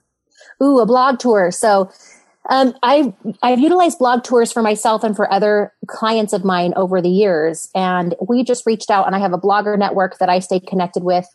Ooh, 0.63 0.79
a 0.79 0.85
blog 0.85 1.19
tour. 1.19 1.51
So 1.51 1.91
um, 2.49 2.73
I've 2.83 3.11
I've 3.41 3.59
utilized 3.59 3.99
blog 3.99 4.23
tours 4.23 4.53
for 4.53 4.61
myself 4.61 5.03
and 5.03 5.13
for 5.13 5.29
other 5.29 5.73
clients 5.87 6.31
of 6.31 6.45
mine 6.45 6.71
over 6.77 7.01
the 7.01 7.09
years, 7.09 7.67
and 7.75 8.15
we 8.25 8.45
just 8.45 8.65
reached 8.65 8.89
out, 8.89 9.07
and 9.07 9.13
I 9.13 9.19
have 9.19 9.33
a 9.33 9.37
blogger 9.37 9.77
network 9.77 10.19
that 10.19 10.29
I 10.29 10.39
stay 10.39 10.61
connected 10.61 11.03
with, 11.03 11.27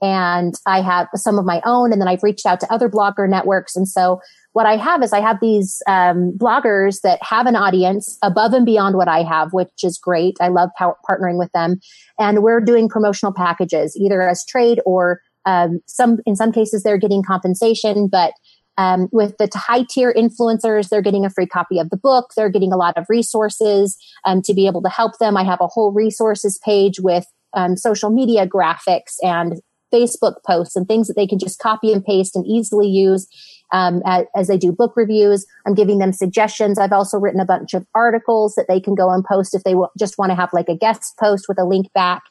and 0.00 0.54
I 0.64 0.80
have 0.80 1.08
some 1.16 1.40
of 1.40 1.44
my 1.44 1.60
own, 1.64 1.90
and 1.90 2.00
then 2.00 2.06
I've 2.06 2.22
reached 2.22 2.46
out 2.46 2.60
to 2.60 2.72
other 2.72 2.88
blogger 2.88 3.28
networks, 3.28 3.74
and 3.74 3.88
so 3.88 4.20
what 4.58 4.66
I 4.66 4.76
have 4.76 5.04
is 5.04 5.12
I 5.12 5.20
have 5.20 5.38
these 5.40 5.80
um, 5.86 6.32
bloggers 6.36 7.02
that 7.02 7.22
have 7.22 7.46
an 7.46 7.54
audience 7.54 8.18
above 8.24 8.52
and 8.52 8.66
beyond 8.66 8.96
what 8.96 9.06
I 9.06 9.22
have, 9.22 9.52
which 9.52 9.84
is 9.84 9.96
great. 9.96 10.36
I 10.40 10.48
love 10.48 10.70
partnering 10.80 11.38
with 11.38 11.52
them, 11.52 11.78
and 12.18 12.42
we're 12.42 12.60
doing 12.60 12.88
promotional 12.88 13.32
packages 13.32 13.96
either 13.96 14.20
as 14.20 14.44
trade 14.44 14.80
or 14.84 15.20
um, 15.46 15.78
some. 15.86 16.18
In 16.26 16.34
some 16.34 16.50
cases, 16.50 16.82
they're 16.82 16.98
getting 16.98 17.22
compensation, 17.22 18.08
but 18.08 18.32
um, 18.78 19.08
with 19.12 19.36
the 19.38 19.48
high 19.54 19.84
tier 19.88 20.12
influencers, 20.12 20.88
they're 20.88 21.02
getting 21.02 21.24
a 21.24 21.30
free 21.30 21.46
copy 21.46 21.78
of 21.78 21.90
the 21.90 21.96
book. 21.96 22.32
They're 22.36 22.50
getting 22.50 22.72
a 22.72 22.76
lot 22.76 22.98
of 22.98 23.06
resources 23.08 23.96
um, 24.24 24.42
to 24.42 24.54
be 24.54 24.66
able 24.66 24.82
to 24.82 24.88
help 24.88 25.18
them. 25.18 25.36
I 25.36 25.44
have 25.44 25.60
a 25.60 25.68
whole 25.68 25.92
resources 25.92 26.58
page 26.64 26.98
with 26.98 27.26
um, 27.54 27.76
social 27.76 28.10
media 28.10 28.44
graphics 28.44 29.18
and 29.22 29.60
Facebook 29.94 30.34
posts 30.44 30.74
and 30.74 30.88
things 30.88 31.06
that 31.06 31.14
they 31.14 31.28
can 31.28 31.38
just 31.38 31.60
copy 31.60 31.92
and 31.92 32.04
paste 32.04 32.34
and 32.34 32.44
easily 32.44 32.88
use 32.88 33.28
um, 33.72 34.02
as, 34.06 34.26
as, 34.34 34.48
they 34.48 34.56
do 34.56 34.72
book 34.72 34.94
reviews. 34.96 35.46
I'm 35.66 35.74
giving 35.74 35.98
them 35.98 36.12
suggestions. 36.12 36.78
I've 36.78 36.92
also 36.92 37.18
written 37.18 37.40
a 37.40 37.44
bunch 37.44 37.74
of 37.74 37.86
articles 37.94 38.54
that 38.54 38.66
they 38.68 38.80
can 38.80 38.94
go 38.94 39.10
and 39.10 39.24
post 39.24 39.54
if 39.54 39.62
they 39.64 39.72
w- 39.72 39.88
just 39.98 40.18
want 40.18 40.30
to 40.30 40.36
have 40.36 40.50
like 40.52 40.68
a 40.68 40.76
guest 40.76 41.16
post 41.18 41.46
with 41.48 41.58
a 41.58 41.64
link 41.64 41.92
back. 41.92 42.22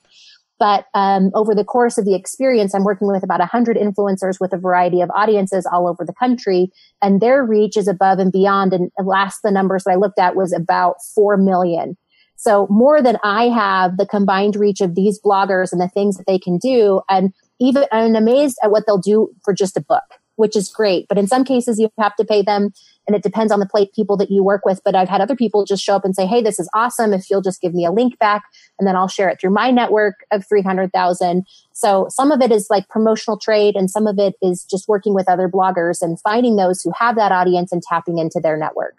But 0.60 0.86
um, 0.96 1.30
over 1.36 1.54
the 1.54 1.64
course 1.64 1.98
of 1.98 2.06
the 2.06 2.16
experience, 2.16 2.74
I'm 2.74 2.84
working 2.84 3.08
with 3.08 3.24
about 3.24 3.40
100 3.40 3.78
influencers 3.78 4.40
with 4.40 4.54
a 4.54 4.58
variety 4.58 5.02
of 5.02 5.12
audiences 5.16 5.68
all 5.72 5.88
over 5.88 6.04
the 6.04 6.14
country, 6.14 6.72
and 7.02 7.22
their 7.22 7.44
reach 7.44 7.78
is 7.78 7.88
above 7.88 8.20
and 8.20 8.32
beyond. 8.32 8.74
And 8.74 8.92
last, 9.04 9.42
the 9.44 9.52
numbers 9.52 9.84
that 9.84 9.92
I 9.92 9.96
looked 9.96 10.20
at 10.20 10.36
was 10.36 10.54
about 10.54 10.96
4 11.14 11.38
million. 11.38 11.96
So 12.38 12.68
more 12.70 13.02
than 13.02 13.18
I 13.24 13.50
have 13.50 13.98
the 13.98 14.06
combined 14.06 14.56
reach 14.56 14.80
of 14.82 14.96
these 14.96 15.20
bloggers 15.20 15.72
and 15.72 15.82
the 15.82 15.90
things 15.90 16.18
that 16.18 16.28
they 16.28 16.40
can 16.40 16.58
do. 16.58 17.02
And 17.10 17.34
even 17.60 17.86
I'm 17.92 18.16
amazed 18.16 18.58
at 18.64 18.72
what 18.72 18.86
they'll 18.86 19.00
do 19.00 19.30
for 19.44 19.54
just 19.54 19.76
a 19.76 19.82
book 19.82 20.04
which 20.38 20.56
is 20.56 20.70
great. 20.70 21.08
But 21.08 21.18
in 21.18 21.28
some 21.28 21.44
cases, 21.44 21.80
you 21.80 21.92
have 22.00 22.16
to 22.16 22.24
pay 22.24 22.42
them, 22.42 22.74
and 23.06 23.16
it 23.16 23.22
depends 23.22 23.52
on 23.52 23.60
the 23.60 23.66
plate 23.66 23.94
people 23.94 24.16
that 24.18 24.32
you 24.32 24.44
work 24.44 24.66
with. 24.66 24.82
But 24.84 24.96
I've 24.96 25.10
had 25.10 25.22
other 25.22 25.36
people 25.36 25.66
just 25.66 25.84
show 25.84 25.96
up 25.96 26.06
and 26.06 26.16
say, 26.16 26.26
"Hey, 26.26 26.42
this 26.42 26.60
is 26.60 26.70
awesome. 26.74 27.14
If 27.14 27.30
you'll 27.30 27.42
just 27.42 27.62
give 27.62 27.74
me 27.74 27.86
a 27.86 27.92
link 27.92 28.18
back, 28.20 28.44
and 28.80 28.88
then 28.88 28.96
I'll 28.96 29.08
share 29.08 29.30
it 29.30 29.40
through 29.40 29.52
my 29.52 29.70
network 29.70 30.26
of 30.32 30.48
three 30.48 30.62
hundred 30.62 30.94
thousand. 30.94 31.46
So 31.74 32.08
some 32.10 32.32
of 32.32 32.42
it 32.42 32.52
is 32.52 32.68
like 32.70 32.88
promotional 32.90 33.38
trade, 33.38 33.76
and 33.76 33.92
some 33.92 34.08
of 34.08 34.18
it 34.18 34.36
is 34.42 34.64
just 34.64 34.88
working 34.88 35.14
with 35.14 35.30
other 35.30 35.50
bloggers 35.50 36.02
and 36.02 36.20
finding 36.22 36.56
those 36.56 36.82
who 36.82 36.92
have 36.98 37.16
that 37.16 37.32
audience 37.32 37.72
and 37.72 37.84
tapping 37.84 38.18
into 38.18 38.40
their 38.40 38.58
network. 38.58 38.96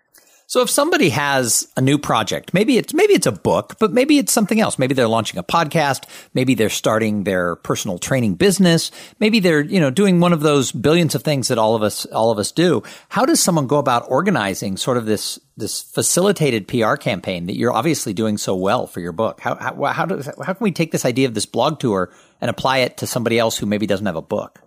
So 0.49 0.63
if 0.63 0.71
somebody 0.71 1.11
has 1.11 1.69
a 1.77 1.83
new 1.83 1.99
project, 1.99 2.55
maybe 2.55 2.79
it's 2.79 2.95
maybe 2.95 3.13
it's 3.13 3.27
a 3.27 3.33
book, 3.33 3.77
but 3.79 3.93
maybe 3.93 4.17
it's 4.17 4.33
something 4.33 4.59
else. 4.59 4.79
Maybe 4.79 4.95
they're 4.95 5.07
launching 5.07 5.39
a 5.39 5.43
podcast, 5.43 6.05
maybe 6.33 6.55
they're 6.55 6.71
starting 6.71 7.25
their 7.25 7.57
personal 7.57 7.99
training 7.99 8.37
business, 8.37 8.91
maybe 9.21 9.41
they're, 9.41 9.61
you 9.61 9.79
know, 9.79 9.91
doing 9.91 10.21
one 10.21 10.33
of 10.33 10.41
those 10.41 10.73
billions 10.73 11.15
of 11.15 11.23
things 11.23 11.49
that 11.49 11.59
all 11.59 11.75
of 11.75 11.83
us 11.83 12.07
all 12.07 12.31
of 12.31 12.39
us 12.39 12.51
do. 12.51 12.83
How 13.11 13.27
does 13.27 13.41
someone 13.41 13.67
go 13.67 13.77
about 13.77 14.07
organizing 14.09 14.79
sort 14.79 14.97
of 14.97 15.05
this 15.05 15.39
this 15.59 15.83
facilitated 15.83 16.67
PR 16.67 16.95
campaign 16.95 17.45
that 17.45 17.57
you're 17.57 17.75
obviously 17.75 18.15
doing 18.15 18.39
so 18.39 18.57
well 18.57 18.87
for 18.87 19.01
your 19.01 19.13
book? 19.13 19.41
How 19.41 19.55
how 19.57 19.75
how, 19.85 20.07
how 20.07 20.55
can 20.55 20.65
we 20.65 20.73
take 20.73 20.93
this 20.93 21.05
idea 21.05 21.29
of 21.29 21.35
this 21.35 21.45
blog 21.45 21.79
tour 21.79 22.11
and 22.41 22.49
apply 22.49 22.79
it 22.79 22.97
to 22.97 23.07
somebody 23.07 23.39
else 23.39 23.59
who 23.59 23.67
maybe 23.67 23.87
doesn't 23.87 24.07
have 24.07 24.17
a 24.17 24.23
book? 24.23 24.63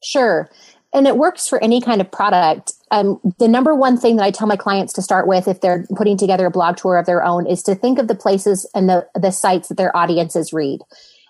Sure 0.00 0.48
and 0.94 1.08
it 1.08 1.16
works 1.16 1.48
for 1.48 1.62
any 1.62 1.80
kind 1.80 2.00
of 2.00 2.10
product. 2.10 2.72
Um, 2.92 3.20
the 3.38 3.48
number 3.48 3.74
one 3.74 3.98
thing 3.98 4.16
that 4.16 4.22
I 4.22 4.30
tell 4.30 4.46
my 4.46 4.56
clients 4.56 4.92
to 4.94 5.02
start 5.02 5.26
with 5.26 5.48
if 5.48 5.60
they're 5.60 5.86
putting 5.96 6.16
together 6.16 6.46
a 6.46 6.50
blog 6.50 6.76
tour 6.76 6.96
of 6.96 7.04
their 7.04 7.24
own 7.24 7.46
is 7.46 7.64
to 7.64 7.74
think 7.74 7.98
of 7.98 8.06
the 8.06 8.14
places 8.14 8.64
and 8.74 8.88
the, 8.88 9.06
the 9.14 9.32
sites 9.32 9.68
that 9.68 9.76
their 9.76 9.94
audiences 9.96 10.52
read. 10.52 10.80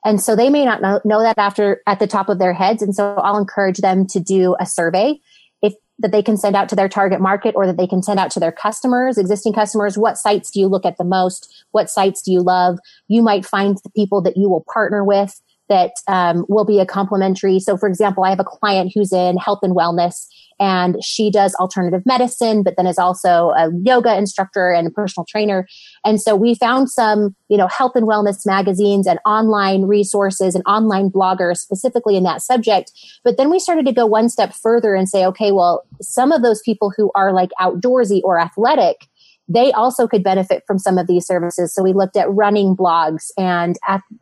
And 0.05 0.20
so 0.20 0.37
they 0.37 0.50
may 0.50 0.66
not 0.66 0.83
know, 0.83 1.00
know 1.05 1.22
that 1.22 1.38
after 1.38 1.83
at 1.87 1.98
the 1.98 2.07
top 2.07 2.29
of 2.29 2.38
their 2.38 2.53
heads. 2.53 2.83
And 2.83 2.94
so 2.94 3.14
I'll 3.14 3.38
encourage 3.38 3.79
them 3.79 4.07
to 4.09 4.20
do 4.20 4.55
a 4.61 4.66
survey 4.66 5.18
if 5.62 5.72
that 5.98 6.12
they 6.12 6.22
can 6.22 6.37
send 6.37 6.55
out 6.55 6.68
to 6.68 6.77
their 6.77 6.90
target 6.90 7.22
market 7.22 7.55
or 7.57 7.66
that 7.66 7.79
they 7.79 7.87
can 7.87 8.03
send 8.03 8.20
out 8.20 8.31
to 8.33 8.40
their 8.40 8.53
customers, 8.53 9.16
existing 9.16 9.55
customers. 9.55 9.96
What 9.96 10.18
sites 10.18 10.50
do 10.50 10.61
you 10.61 10.66
look 10.66 10.85
at 10.85 10.98
the 10.98 11.05
most? 11.05 11.64
What 11.70 11.88
sites 11.88 12.20
do 12.20 12.33
you 12.33 12.42
love? 12.42 12.79
You 13.09 13.22
might 13.22 13.46
find 13.46 13.79
the 13.83 13.90
people 13.90 14.20
that 14.22 14.37
you 14.37 14.50
will 14.50 14.66
partner 14.70 15.03
with 15.03 15.40
that 15.68 15.92
um, 16.09 16.44
will 16.48 16.64
be 16.64 16.79
a 16.79 16.87
complementary. 16.87 17.59
So, 17.61 17.77
for 17.77 17.88
example, 17.88 18.24
I 18.24 18.31
have 18.31 18.40
a 18.40 18.44
client 18.44 18.92
who's 18.94 19.12
in 19.12 19.37
health 19.37 19.61
and 19.62 19.74
wellness, 19.74 20.27
and 20.61 21.03
she 21.03 21.31
does 21.31 21.55
alternative 21.57 22.03
medicine, 22.07 22.62
but 22.62 22.77
then 22.77 22.87
is 22.87 22.98
also 22.98 23.50
a 23.50 23.70
yoga 23.83 24.16
instructor 24.16 24.70
and 24.70 24.87
a 24.87 24.90
personal 24.90 25.24
trainer. 25.24 25.66
And 26.05 26.20
so, 26.20 26.37
we 26.37 26.55
found 26.55 26.90
some, 26.90 27.35
you 27.48 27.57
know, 27.57 27.68
health 27.68 27.92
and 27.94 28.07
wellness 28.07 28.46
magazines 28.46 29.07
and 29.07 29.18
online 29.24 29.83
resources 29.83 30.55
and 30.55 30.62
online 30.66 31.11
bloggers 31.11 31.59
specifically 31.59 32.16
in 32.16 32.24
that 32.24 32.42
subject. 32.42 32.92
But 33.24 33.37
then 33.37 33.50
we 33.50 33.59
started 33.59 33.87
to 33.87 33.92
go 33.92 34.07
one 34.07 34.29
step 34.29 34.55
further 34.55 34.94
and 34.94 35.09
say, 35.09 35.24
okay, 35.27 35.53
well, 35.53 35.85
some 36.00 36.33
of 36.33 36.42
those 36.42 36.61
people 36.62 36.92
who 36.96 37.11
are 37.14 37.33
like 37.33 37.50
outdoorsy 37.61 38.20
or 38.22 38.38
athletic 38.38 39.09
they 39.48 39.72
also 39.72 40.07
could 40.07 40.22
benefit 40.22 40.62
from 40.66 40.78
some 40.78 40.96
of 40.96 41.07
these 41.07 41.26
services. 41.26 41.74
So 41.74 41.83
we 41.83 41.92
looked 41.92 42.16
at 42.16 42.30
running 42.30 42.74
blogs 42.74 43.30
and 43.37 43.76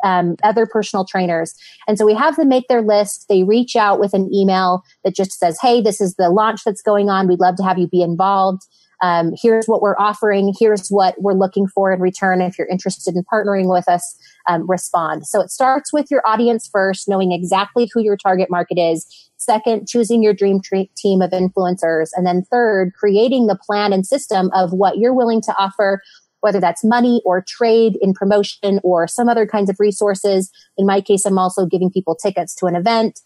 um, 0.04 0.36
other 0.42 0.66
personal 0.66 1.04
trainers. 1.04 1.54
And 1.86 1.96
so 1.96 2.04
we 2.04 2.14
have 2.14 2.36
them 2.36 2.48
make 2.48 2.68
their 2.68 2.82
list. 2.82 3.26
They 3.28 3.44
reach 3.44 3.76
out 3.76 4.00
with 4.00 4.14
an 4.14 4.32
email 4.34 4.82
that 5.04 5.14
just 5.14 5.38
says, 5.38 5.58
Hey, 5.60 5.80
this 5.80 6.00
is 6.00 6.14
the 6.16 6.30
launch 6.30 6.62
that's 6.64 6.82
going 6.82 7.08
on. 7.08 7.28
We'd 7.28 7.40
love 7.40 7.56
to 7.56 7.62
have 7.62 7.78
you 7.78 7.86
be 7.86 8.02
involved. 8.02 8.62
Um, 9.02 9.32
here's 9.36 9.66
what 9.66 9.82
we're 9.82 9.98
offering. 9.98 10.54
Here's 10.58 10.88
what 10.88 11.20
we're 11.20 11.34
looking 11.34 11.66
for 11.66 11.92
in 11.92 12.00
return. 12.00 12.40
If 12.40 12.56
you're 12.56 12.68
interested 12.68 13.16
in 13.16 13.24
partnering 13.24 13.68
with 13.68 13.88
us, 13.88 14.16
um, 14.48 14.68
respond. 14.68 15.26
So 15.26 15.40
it 15.40 15.50
starts 15.50 15.92
with 15.92 16.10
your 16.10 16.22
audience 16.24 16.68
first, 16.72 17.08
knowing 17.08 17.32
exactly 17.32 17.90
who 17.92 18.00
your 18.00 18.16
target 18.16 18.48
market 18.48 18.78
is. 18.78 19.06
Second, 19.36 19.88
choosing 19.88 20.22
your 20.22 20.32
dream 20.32 20.60
team 20.96 21.20
of 21.20 21.32
influencers. 21.32 22.10
And 22.14 22.24
then 22.24 22.44
third, 22.44 22.92
creating 22.94 23.48
the 23.48 23.56
plan 23.56 23.92
and 23.92 24.06
system 24.06 24.50
of 24.54 24.72
what 24.72 24.98
you're 24.98 25.14
willing 25.14 25.42
to 25.42 25.54
offer, 25.58 26.00
whether 26.40 26.60
that's 26.60 26.84
money 26.84 27.20
or 27.24 27.42
trade 27.42 27.98
in 28.00 28.14
promotion 28.14 28.78
or 28.84 29.08
some 29.08 29.28
other 29.28 29.46
kinds 29.46 29.68
of 29.68 29.80
resources. 29.80 30.50
In 30.78 30.86
my 30.86 31.00
case, 31.00 31.26
I'm 31.26 31.38
also 31.38 31.66
giving 31.66 31.90
people 31.90 32.14
tickets 32.14 32.54
to 32.56 32.66
an 32.66 32.76
event. 32.76 33.20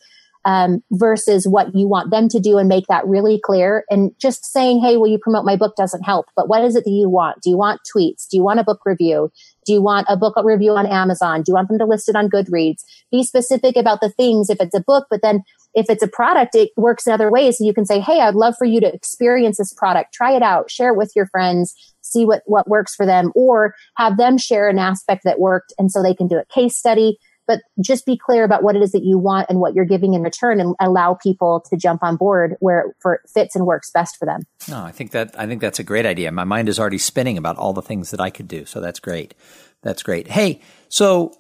Um, 0.47 0.81
versus 0.93 1.47
what 1.47 1.75
you 1.75 1.89
want 1.89 2.13
them 2.13 2.29
to 2.29 2.39
do 2.39 2.57
and 2.57 2.69
make 2.69 2.87
that 2.87 3.07
really 3.07 3.41
clear. 3.43 3.85
And 3.91 4.13
just 4.19 4.45
saying, 4.45 4.81
hey, 4.81 4.97
will 4.97 5.09
you 5.09 5.19
promote 5.19 5.45
my 5.45 5.57
book 5.57 5.75
doesn't 5.77 6.05
help. 6.05 6.27
But 6.37 6.49
what 6.49 6.65
is 6.65 6.77
it 6.77 6.85
that 6.85 6.91
you 6.91 7.11
want? 7.11 7.43
Do 7.43 7.51
you 7.51 7.59
want 7.59 7.81
tweets? 7.83 8.29
Do 8.29 8.37
you 8.37 8.45
want 8.45 8.61
a 8.61 8.65
book 8.65 8.81
review? 8.87 9.33
Do 9.67 9.73
you 9.73 9.83
want 9.83 10.07
a 10.09 10.17
book 10.17 10.35
review 10.45 10.71
on 10.71 10.87
Amazon? 10.87 11.43
Do 11.43 11.51
you 11.51 11.55
want 11.55 11.69
them 11.69 11.81
to 11.81 11.85
list 11.85 12.09
it 12.09 12.15
on 12.15 12.31
Goodreads? 12.31 12.85
Be 13.11 13.25
specific 13.25 13.77
about 13.77 14.01
the 14.01 14.09
things 14.09 14.49
if 14.49 14.61
it's 14.61 14.75
a 14.75 14.81
book, 14.81 15.09
but 15.11 15.21
then 15.21 15.43
if 15.75 15.91
it's 15.91 16.03
a 16.03 16.09
product, 16.09 16.55
it 16.55 16.71
works 16.77 17.09
in 17.09 17.13
other 17.13 17.31
ways. 17.31 17.59
So 17.59 17.65
you 17.65 17.75
can 17.75 17.85
say, 17.85 17.99
Hey, 17.99 18.21
I'd 18.21 18.37
love 18.37 18.55
for 18.57 18.65
you 18.65 18.81
to 18.81 18.95
experience 18.95 19.59
this 19.59 19.75
product, 19.75 20.15
try 20.15 20.31
it 20.31 20.43
out, 20.43 20.71
share 20.71 20.91
it 20.91 20.97
with 20.97 21.13
your 21.17 21.27
friends, 21.27 21.75
see 22.03 22.25
what, 22.25 22.43
what 22.47 22.69
works 22.69 22.95
for 22.95 23.05
them, 23.05 23.33
or 23.35 23.75
have 23.97 24.17
them 24.17 24.39
share 24.39 24.69
an 24.69 24.79
aspect 24.79 25.25
that 25.25 25.41
worked. 25.41 25.75
And 25.77 25.91
so 25.91 26.05
they 26.05 26.15
can 26.15 26.29
do 26.29 26.39
a 26.39 26.45
case 26.45 26.77
study 26.77 27.19
but 27.47 27.61
just 27.81 28.07
be 28.07 28.17
clear 28.17 28.45
about 28.45 28.63
what 28.63 28.77
it 28.77 28.83
is 28.83 28.93
that 28.93 29.05
you 29.05 29.19
want 29.19 29.49
and 29.49 29.61
what 29.61 29.75
you're 29.75 29.85
giving 29.85 30.15
in 30.15 30.23
return 30.23 30.61
and 30.61 30.75
allow 30.81 31.15
people 31.15 31.61
to 31.71 31.77
jump 31.77 32.03
on 32.03 32.17
board 32.17 32.57
where 32.61 32.81
it 32.81 32.97
for, 33.01 33.21
fits 33.33 33.55
and 33.55 33.67
works 33.67 33.91
best 33.91 34.17
for 34.17 34.27
them. 34.27 34.43
No, 34.69 34.83
I 34.83 34.93
think 34.93 35.13
that 35.13 35.39
I 35.39 35.47
think 35.47 35.61
that's 35.61 35.79
a 35.79 35.85
great 35.85 36.07
idea. 36.07 36.31
My 36.33 36.45
mind 36.45 36.69
is 36.69 36.79
already 36.79 36.99
spinning 36.99 37.39
about 37.39 37.57
all 37.57 37.73
the 37.73 37.83
things 37.83 38.11
that 38.11 38.21
I 38.21 38.31
could 38.31 38.49
do. 38.49 38.65
So 38.65 38.81
that's 38.81 39.01
great. 39.01 39.35
That's 39.83 40.03
great. 40.03 40.29
Hey, 40.29 40.61
so 40.89 41.37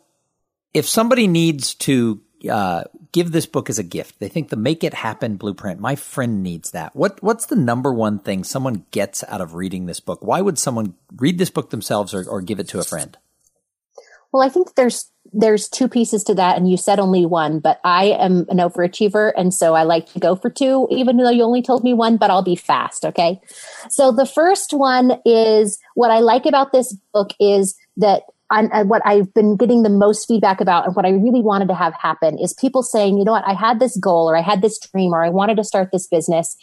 if 0.72 0.86
somebody 0.86 1.26
needs 1.26 1.74
to 1.74 2.20
uh, 2.50 2.84
give 3.12 3.32
this 3.32 3.46
book 3.46 3.70
as 3.70 3.78
a 3.78 3.82
gift, 3.82 4.18
they 4.20 4.28
think 4.28 4.50
the 4.50 4.56
Make 4.56 4.84
It 4.84 4.94
Happen 4.94 5.36
blueprint. 5.36 5.80
My 5.80 5.96
friend 5.96 6.42
needs 6.42 6.70
that. 6.72 6.94
What 6.94 7.22
What's 7.22 7.46
the 7.46 7.56
number 7.56 7.92
one 7.92 8.18
thing 8.18 8.44
someone 8.44 8.84
gets 8.90 9.24
out 9.24 9.40
of 9.40 9.54
reading 9.54 9.86
this 9.86 10.00
book? 10.00 10.20
Why 10.22 10.40
would 10.40 10.58
someone 10.58 10.94
read 11.16 11.38
this 11.38 11.50
book 11.50 11.70
themselves 11.70 12.14
or, 12.14 12.28
or 12.28 12.40
give 12.42 12.60
it 12.60 12.68
to 12.68 12.78
a 12.78 12.84
friend? 12.84 13.16
Well, 14.32 14.42
I 14.42 14.50
think 14.50 14.74
there's 14.74 15.10
there's 15.38 15.68
two 15.68 15.86
pieces 15.86 16.24
to 16.24 16.34
that, 16.34 16.56
and 16.56 16.68
you 16.68 16.78
said 16.78 16.98
only 16.98 17.26
one, 17.26 17.60
but 17.60 17.78
I 17.84 18.06
am 18.06 18.46
an 18.48 18.56
overachiever, 18.56 19.32
and 19.36 19.52
so 19.52 19.74
I 19.74 19.82
like 19.82 20.06
to 20.12 20.18
go 20.18 20.34
for 20.34 20.48
two, 20.48 20.88
even 20.90 21.18
though 21.18 21.30
you 21.30 21.42
only 21.42 21.62
told 21.62 21.84
me 21.84 21.92
one. 21.92 22.16
But 22.16 22.30
I'll 22.30 22.42
be 22.42 22.56
fast, 22.56 23.04
okay? 23.04 23.40
So 23.90 24.10
the 24.12 24.26
first 24.26 24.72
one 24.72 25.20
is 25.26 25.78
what 25.94 26.10
I 26.10 26.20
like 26.20 26.46
about 26.46 26.72
this 26.72 26.96
book 27.12 27.30
is 27.38 27.76
that 27.98 28.22
uh, 28.50 28.84
what 28.84 29.02
I've 29.04 29.32
been 29.34 29.56
getting 29.56 29.82
the 29.82 29.90
most 29.90 30.26
feedback 30.26 30.60
about 30.60 30.86
and 30.86 30.96
what 30.96 31.04
I 31.04 31.10
really 31.10 31.42
wanted 31.42 31.68
to 31.68 31.74
have 31.74 31.94
happen 31.94 32.38
is 32.38 32.54
people 32.54 32.82
saying, 32.82 33.18
you 33.18 33.24
know 33.24 33.32
what, 33.32 33.46
I 33.46 33.54
had 33.54 33.80
this 33.80 33.96
goal 33.98 34.30
or 34.30 34.36
I 34.36 34.42
had 34.42 34.62
this 34.62 34.78
dream 34.78 35.12
or 35.12 35.24
I 35.24 35.30
wanted 35.30 35.56
to 35.56 35.64
start 35.64 35.90
this 35.92 36.06
business, 36.06 36.56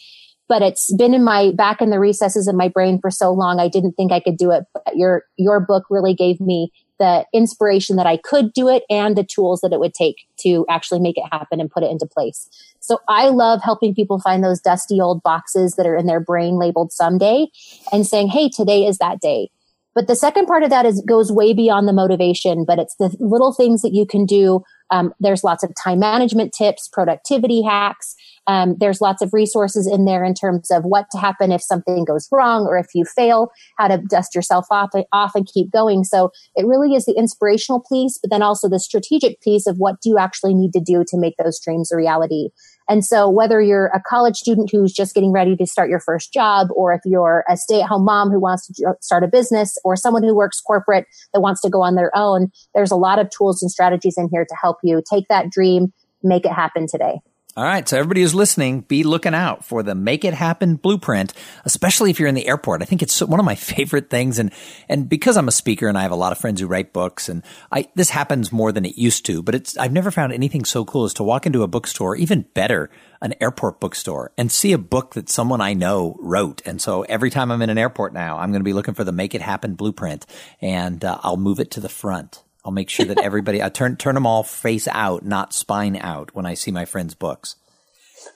but 0.47 0.61
it's 0.61 0.93
been 0.95 1.13
in 1.13 1.23
my 1.23 1.51
back 1.51 1.81
in 1.81 1.89
the 1.89 1.99
recesses 1.99 2.47
of 2.47 2.55
my 2.55 2.69
brain 2.69 2.99
for 3.01 3.11
so 3.11 3.31
long. 3.31 3.59
I 3.59 3.67
didn't 3.67 3.93
think 3.93 4.11
I 4.11 4.21
could 4.21 4.37
do 4.37 4.49
it. 4.51 4.63
But 4.73 4.95
your, 4.95 5.25
your 5.37 5.59
book 5.59 5.83
really 5.89 6.13
gave 6.13 6.39
me 6.39 6.71
the 6.99 7.25
inspiration 7.33 7.95
that 7.95 8.05
I 8.05 8.17
could 8.17 8.53
do 8.53 8.69
it 8.69 8.83
and 8.89 9.15
the 9.15 9.23
tools 9.23 9.61
that 9.61 9.73
it 9.73 9.79
would 9.79 9.93
take 9.93 10.27
to 10.39 10.65
actually 10.69 10.99
make 10.99 11.17
it 11.17 11.25
happen 11.31 11.59
and 11.59 11.69
put 11.69 11.83
it 11.83 11.91
into 11.91 12.05
place. 12.05 12.49
So 12.79 12.99
I 13.07 13.29
love 13.29 13.61
helping 13.63 13.95
people 13.95 14.19
find 14.19 14.43
those 14.43 14.59
dusty 14.59 14.99
old 14.99 15.23
boxes 15.23 15.73
that 15.73 15.85
are 15.85 15.95
in 15.95 16.05
their 16.05 16.19
brain 16.19 16.57
labeled 16.57 16.91
someday 16.91 17.47
and 17.91 18.05
saying, 18.05 18.27
Hey, 18.27 18.49
today 18.49 18.85
is 18.85 18.97
that 18.97 19.19
day. 19.21 19.49
But 19.95 20.07
the 20.07 20.15
second 20.15 20.47
part 20.47 20.63
of 20.63 20.69
that 20.69 20.85
is 20.85 21.01
goes 21.07 21.31
way 21.31 21.53
beyond 21.53 21.87
the 21.87 21.93
motivation, 21.93 22.65
but 22.65 22.79
it's 22.79 22.95
the 22.95 23.15
little 23.19 23.53
things 23.53 23.81
that 23.81 23.93
you 23.93 24.05
can 24.05 24.25
do. 24.25 24.63
Um, 24.93 25.11
there's 25.19 25.43
lots 25.43 25.63
of 25.63 25.71
time 25.73 25.99
management 25.99 26.53
tips, 26.53 26.87
productivity 26.87 27.63
hacks. 27.63 28.15
Um, 28.45 28.75
there's 28.79 29.01
lots 29.01 29.23
of 29.23 29.33
resources 29.33 29.87
in 29.87 30.05
there 30.05 30.23
in 30.23 30.35
terms 30.35 30.69
of 30.69 30.83
what 30.83 31.07
to 31.11 31.17
happen 31.17 31.51
if 31.51 31.63
something 31.63 32.05
goes 32.05 32.27
wrong 32.31 32.67
or 32.67 32.77
if 32.77 32.87
you 32.93 33.03
fail, 33.03 33.49
how 33.77 33.87
to 33.87 33.97
dust 33.97 34.35
yourself 34.35 34.67
off, 34.69 34.91
off 35.11 35.33
and 35.33 35.47
keep 35.51 35.71
going. 35.71 36.03
So 36.03 36.31
it 36.55 36.67
really 36.67 36.93
is 36.93 37.05
the 37.05 37.15
inspirational 37.17 37.83
piece, 37.91 38.19
but 38.21 38.29
then 38.29 38.43
also 38.43 38.69
the 38.69 38.79
strategic 38.79 39.41
piece 39.41 39.65
of 39.65 39.77
what 39.77 39.99
do 40.01 40.09
you 40.09 40.19
actually 40.19 40.53
need 40.53 40.73
to 40.73 40.81
do 40.81 41.03
to 41.07 41.17
make 41.17 41.35
those 41.41 41.59
dreams 41.59 41.91
a 41.91 41.95
reality. 41.95 42.49
And 42.89 43.05
so 43.05 43.29
whether 43.29 43.61
you're 43.61 43.87
a 43.87 44.01
college 44.05 44.35
student 44.35 44.69
who's 44.71 44.93
just 44.93 45.15
getting 45.15 45.31
ready 45.31 45.55
to 45.55 45.65
start 45.65 45.89
your 45.89 45.99
first 45.99 46.33
job, 46.33 46.67
or 46.75 46.93
if 46.93 47.01
you're 47.05 47.43
a 47.49 47.55
stay 47.55 47.81
at 47.81 47.87
home 47.87 48.05
mom 48.05 48.29
who 48.29 48.39
wants 48.39 48.67
to 48.67 48.95
start 49.01 49.23
a 49.23 49.27
business, 49.27 49.77
or 49.83 49.95
someone 49.95 50.23
who 50.23 50.35
works 50.35 50.59
corporate 50.59 51.05
that 51.33 51.41
wants 51.41 51.61
to 51.61 51.69
go 51.69 51.81
on 51.81 51.95
their 51.95 52.11
own, 52.15 52.51
there's 52.75 52.91
a 52.91 52.95
lot 52.95 53.19
of 53.19 53.29
tools 53.29 53.61
and 53.61 53.71
strategies 53.71 54.15
in 54.17 54.29
here 54.31 54.45
to 54.45 54.55
help 54.61 54.77
you 54.83 55.01
take 55.09 55.27
that 55.29 55.49
dream, 55.49 55.93
make 56.21 56.45
it 56.45 56.51
happen 56.51 56.87
today. 56.87 57.19
All 57.55 57.63
right. 57.63 57.87
So 57.87 57.99
everybody 57.99 58.21
who's 58.21 58.33
listening, 58.33 58.81
be 58.81 59.03
looking 59.03 59.35
out 59.35 59.63
for 59.63 59.83
the 59.83 59.93
make 59.93 60.25
it 60.25 60.33
happen 60.33 60.75
blueprint, 60.75 61.33
especially 61.65 62.09
if 62.09 62.19
you're 62.19 62.27
in 62.27 62.33
the 62.33 62.47
airport. 62.47 62.81
I 62.81 62.85
think 62.85 63.03
it's 63.03 63.21
one 63.21 63.39
of 63.39 63.45
my 63.45 63.53
favorite 63.73 64.09
things. 64.09 64.39
And, 64.39 64.51
and 64.89 65.07
because 65.07 65.37
I'm 65.37 65.47
a 65.47 65.51
speaker 65.51 65.87
and 65.87 65.95
I 65.95 66.01
have 66.01 66.11
a 66.11 66.15
lot 66.15 66.31
of 66.31 66.39
friends 66.39 66.59
who 66.59 66.65
write 66.65 66.93
books 66.93 67.29
and 67.29 67.43
I, 67.71 67.87
this 67.93 68.09
happens 68.09 68.51
more 68.51 68.71
than 68.71 68.85
it 68.85 68.97
used 68.97 69.27
to, 69.27 69.43
but 69.43 69.53
it's, 69.53 69.77
I've 69.77 69.91
never 69.91 70.09
found 70.09 70.33
anything 70.33 70.65
so 70.65 70.83
cool 70.83 71.03
as 71.03 71.13
to 71.15 71.23
walk 71.23 71.45
into 71.45 71.61
a 71.61 71.67
bookstore, 71.67 72.15
even 72.15 72.41
better, 72.55 72.89
an 73.21 73.35
airport 73.39 73.79
bookstore 73.79 74.31
and 74.35 74.51
see 74.51 74.73
a 74.73 74.79
book 74.79 75.13
that 75.13 75.29
someone 75.29 75.61
I 75.61 75.75
know 75.75 76.17
wrote. 76.21 76.63
And 76.65 76.81
so 76.81 77.03
every 77.03 77.29
time 77.29 77.51
I'm 77.51 77.61
in 77.61 77.69
an 77.69 77.77
airport 77.77 78.13
now, 78.13 78.39
I'm 78.39 78.49
going 78.49 78.61
to 78.61 78.65
be 78.65 78.73
looking 78.73 78.95
for 78.95 79.03
the 79.03 79.11
make 79.11 79.35
it 79.35 79.43
happen 79.43 79.75
blueprint 79.75 80.25
and 80.59 81.05
uh, 81.05 81.19
I'll 81.21 81.37
move 81.37 81.59
it 81.59 81.69
to 81.71 81.79
the 81.79 81.87
front. 81.87 82.41
I'll 82.65 82.71
make 82.71 82.89
sure 82.89 83.05
that 83.05 83.19
everybody, 83.23 83.61
I 83.61 83.69
turn, 83.69 83.97
turn 83.97 84.15
them 84.15 84.25
all 84.25 84.43
face 84.43 84.87
out, 84.87 85.23
not 85.25 85.53
spine 85.53 85.97
out 85.97 86.33
when 86.33 86.45
I 86.45 86.53
see 86.53 86.71
my 86.71 86.85
friends' 86.85 87.15
books. 87.15 87.55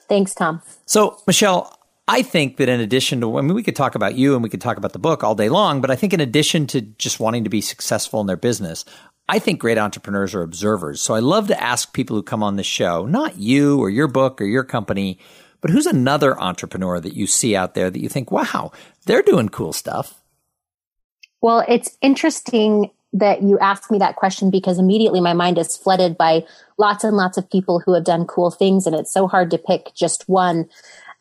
Thanks, 0.08 0.34
Tom. 0.34 0.62
So, 0.86 1.18
Michelle, 1.26 1.78
I 2.06 2.22
think 2.22 2.56
that 2.56 2.68
in 2.68 2.80
addition 2.80 3.20
to, 3.20 3.38
I 3.38 3.42
mean, 3.42 3.54
we 3.54 3.62
could 3.62 3.76
talk 3.76 3.94
about 3.94 4.14
you 4.14 4.34
and 4.34 4.42
we 4.42 4.48
could 4.48 4.60
talk 4.60 4.76
about 4.76 4.92
the 4.92 4.98
book 4.98 5.22
all 5.22 5.34
day 5.34 5.48
long, 5.48 5.80
but 5.80 5.90
I 5.90 5.96
think 5.96 6.12
in 6.12 6.20
addition 6.20 6.66
to 6.68 6.80
just 6.80 7.20
wanting 7.20 7.44
to 7.44 7.50
be 7.50 7.60
successful 7.60 8.20
in 8.20 8.26
their 8.26 8.36
business, 8.36 8.84
I 9.28 9.38
think 9.38 9.60
great 9.60 9.76
entrepreneurs 9.76 10.34
are 10.34 10.42
observers. 10.42 11.02
So 11.02 11.14
I 11.14 11.18
love 11.18 11.48
to 11.48 11.62
ask 11.62 11.92
people 11.92 12.16
who 12.16 12.22
come 12.22 12.42
on 12.42 12.56
the 12.56 12.62
show, 12.62 13.04
not 13.04 13.36
you 13.36 13.78
or 13.78 13.90
your 13.90 14.08
book 14.08 14.40
or 14.40 14.46
your 14.46 14.64
company, 14.64 15.18
but 15.60 15.70
who's 15.70 15.86
another 15.86 16.40
entrepreneur 16.40 16.98
that 16.98 17.14
you 17.14 17.26
see 17.26 17.54
out 17.54 17.74
there 17.74 17.90
that 17.90 18.00
you 18.00 18.08
think, 18.08 18.30
wow, 18.30 18.72
they're 19.04 19.22
doing 19.22 19.50
cool 19.50 19.74
stuff? 19.74 20.22
Well, 21.42 21.62
it's 21.68 21.98
interesting 22.00 22.90
that 23.12 23.42
you 23.42 23.58
asked 23.58 23.90
me 23.90 23.98
that 23.98 24.16
question 24.16 24.50
because 24.50 24.78
immediately 24.78 25.20
my 25.20 25.32
mind 25.32 25.58
is 25.58 25.76
flooded 25.76 26.16
by 26.16 26.44
lots 26.76 27.04
and 27.04 27.16
lots 27.16 27.38
of 27.38 27.50
people 27.50 27.80
who 27.80 27.94
have 27.94 28.04
done 28.04 28.26
cool 28.26 28.50
things, 28.50 28.86
and 28.86 28.94
it's 28.94 29.12
so 29.12 29.26
hard 29.26 29.50
to 29.50 29.58
pick 29.58 29.94
just 29.94 30.28
one. 30.28 30.68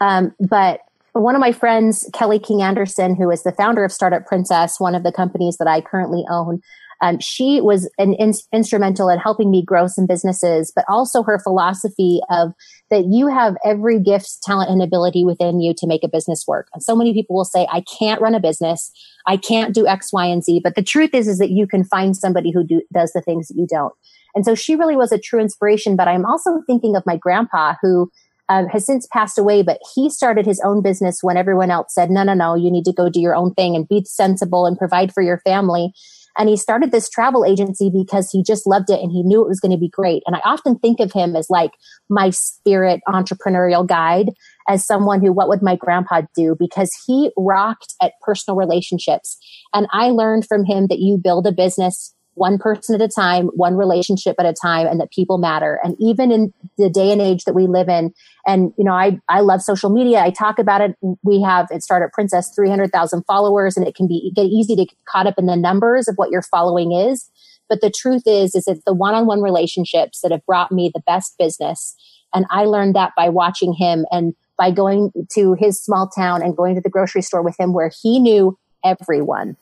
Um, 0.01 0.35
but 0.39 0.81
one 1.13 1.35
of 1.35 1.41
my 1.41 1.51
friends, 1.51 2.07
Kelly 2.13 2.39
King 2.39 2.61
Anderson, 2.61 3.15
who 3.15 3.31
is 3.31 3.43
the 3.43 3.51
founder 3.51 3.83
of 3.83 3.91
Startup 3.91 4.25
Princess, 4.25 4.79
one 4.79 4.95
of 4.95 5.03
the 5.03 5.11
companies 5.11 5.57
that 5.57 5.67
I 5.67 5.81
currently 5.81 6.23
own, 6.29 6.61
um, 7.01 7.19
she 7.19 7.61
was 7.61 7.89
an 7.97 8.13
in- 8.13 8.33
instrumental 8.53 9.09
in 9.09 9.19
helping 9.19 9.51
me 9.51 9.63
grow 9.63 9.87
some 9.87 10.05
businesses, 10.05 10.71
but 10.75 10.85
also 10.87 11.23
her 11.23 11.39
philosophy 11.39 12.21
of 12.29 12.53
that 12.89 13.05
you 13.09 13.27
have 13.27 13.55
every 13.63 13.99
gift, 13.99 14.41
talent, 14.43 14.69
and 14.69 14.81
ability 14.81 15.23
within 15.23 15.59
you 15.59 15.73
to 15.77 15.87
make 15.87 16.03
a 16.03 16.09
business 16.09 16.45
work. 16.47 16.67
And 16.73 16.81
so 16.81 16.95
many 16.95 17.13
people 17.13 17.35
will 17.35 17.45
say, 17.45 17.67
I 17.71 17.81
can't 17.99 18.21
run 18.21 18.35
a 18.35 18.39
business. 18.39 18.91
I 19.25 19.37
can't 19.37 19.73
do 19.73 19.87
X, 19.87 20.11
Y, 20.11 20.25
and 20.25 20.43
Z. 20.43 20.61
But 20.63 20.75
the 20.75 20.83
truth 20.83 21.11
is, 21.13 21.27
is 21.27 21.37
that 21.37 21.51
you 21.51 21.67
can 21.67 21.83
find 21.83 22.15
somebody 22.15 22.51
who 22.51 22.63
do, 22.63 22.81
does 22.93 23.11
the 23.13 23.21
things 23.21 23.47
that 23.47 23.57
you 23.57 23.67
don't. 23.69 23.93
And 24.35 24.45
so 24.45 24.55
she 24.55 24.75
really 24.75 24.95
was 24.95 25.11
a 25.11 25.19
true 25.19 25.39
inspiration. 25.39 25.95
But 25.95 26.07
I'm 26.07 26.25
also 26.25 26.61
thinking 26.65 26.95
of 26.95 27.03
my 27.05 27.17
grandpa 27.17 27.75
who 27.81 28.11
um, 28.49 28.67
has 28.67 28.85
since 28.85 29.07
passed 29.11 29.37
away, 29.37 29.61
but 29.61 29.79
he 29.93 30.09
started 30.09 30.45
his 30.45 30.61
own 30.63 30.81
business 30.81 31.19
when 31.21 31.37
everyone 31.37 31.69
else 31.69 31.93
said, 31.93 32.09
no, 32.09 32.23
no, 32.23 32.33
no, 32.33 32.55
you 32.55 32.71
need 32.71 32.85
to 32.85 32.93
go 32.93 33.09
do 33.09 33.19
your 33.19 33.35
own 33.35 33.53
thing 33.53 33.75
and 33.75 33.87
be 33.87 34.03
sensible 34.05 34.65
and 34.65 34.77
provide 34.77 35.13
for 35.13 35.21
your 35.21 35.39
family. 35.39 35.91
And 36.37 36.49
he 36.49 36.57
started 36.57 36.91
this 36.91 37.09
travel 37.09 37.45
agency 37.45 37.91
because 37.93 38.29
he 38.31 38.43
just 38.43 38.67
loved 38.67 38.89
it 38.89 39.01
and 39.01 39.11
he 39.11 39.23
knew 39.23 39.41
it 39.43 39.47
was 39.47 39.59
going 39.59 39.71
to 39.71 39.77
be 39.77 39.89
great. 39.89 40.23
And 40.25 40.35
I 40.35 40.41
often 40.45 40.77
think 40.77 40.99
of 40.99 41.11
him 41.11 41.35
as 41.35 41.49
like 41.49 41.71
my 42.09 42.29
spirit 42.29 43.01
entrepreneurial 43.07 43.87
guide 43.87 44.31
as 44.67 44.85
someone 44.85 45.21
who, 45.21 45.31
what 45.31 45.49
would 45.49 45.61
my 45.61 45.75
grandpa 45.75 46.21
do? 46.35 46.55
Because 46.57 46.91
he 47.05 47.31
rocked 47.37 47.95
at 48.01 48.13
personal 48.21 48.57
relationships. 48.57 49.37
And 49.73 49.87
I 49.91 50.09
learned 50.09 50.45
from 50.45 50.65
him 50.65 50.87
that 50.87 50.99
you 50.99 51.17
build 51.17 51.47
a 51.47 51.51
business 51.51 52.13
one 52.37 52.57
person 52.57 52.95
at 52.95 53.01
a 53.01 53.07
time, 53.07 53.47
one 53.47 53.75
relationship 53.75 54.35
at 54.39 54.45
a 54.45 54.53
time, 54.53 54.87
and 54.87 54.99
that 54.99 55.11
people 55.11 55.37
matter. 55.37 55.79
And 55.83 55.95
even 55.99 56.31
in 56.31 56.53
the 56.77 56.89
day 56.89 57.11
and 57.11 57.21
age 57.21 57.43
that 57.45 57.53
we 57.53 57.67
live 57.67 57.89
in, 57.89 58.13
and 58.45 58.71
you 58.77 58.83
know, 58.83 58.93
I 58.93 59.19
I 59.27 59.41
love 59.41 59.61
social 59.61 59.89
media. 59.89 60.21
I 60.21 60.29
talk 60.29 60.59
about 60.59 60.81
it. 60.81 60.95
We 61.23 61.41
have 61.41 61.67
at 61.71 61.83
Startup 61.83 62.11
Princess 62.11 62.51
three 62.55 62.69
hundred 62.69 62.91
thousand 62.91 63.23
followers, 63.23 63.75
and 63.75 63.87
it 63.87 63.95
can 63.95 64.07
be 64.07 64.31
get 64.35 64.45
easy 64.45 64.75
to 64.75 64.85
get 64.85 64.97
caught 65.05 65.27
up 65.27 65.35
in 65.37 65.45
the 65.45 65.55
numbers 65.55 66.07
of 66.07 66.15
what 66.15 66.31
your 66.31 66.41
following 66.41 66.91
is. 66.91 67.29
But 67.69 67.81
the 67.81 67.89
truth 67.91 68.23
is, 68.25 68.55
is 68.55 68.65
it's 68.67 68.83
the 68.85 68.93
one-on-one 68.93 69.41
relationships 69.41 70.21
that 70.21 70.31
have 70.31 70.45
brought 70.45 70.71
me 70.71 70.89
the 70.93 71.01
best 71.05 71.37
business. 71.37 71.95
And 72.33 72.45
I 72.49 72.63
learned 72.63 72.95
that 72.95 73.11
by 73.17 73.29
watching 73.29 73.73
him 73.73 74.05
and 74.09 74.33
by 74.57 74.71
going 74.71 75.11
to 75.33 75.53
his 75.53 75.81
small 75.83 76.07
town 76.07 76.41
and 76.41 76.55
going 76.55 76.75
to 76.75 76.81
the 76.81 76.89
grocery 76.89 77.21
store 77.21 77.41
with 77.41 77.59
him 77.59 77.73
where 77.73 77.91
he 78.01 78.19
knew 78.19 78.57
everyone 78.85 79.57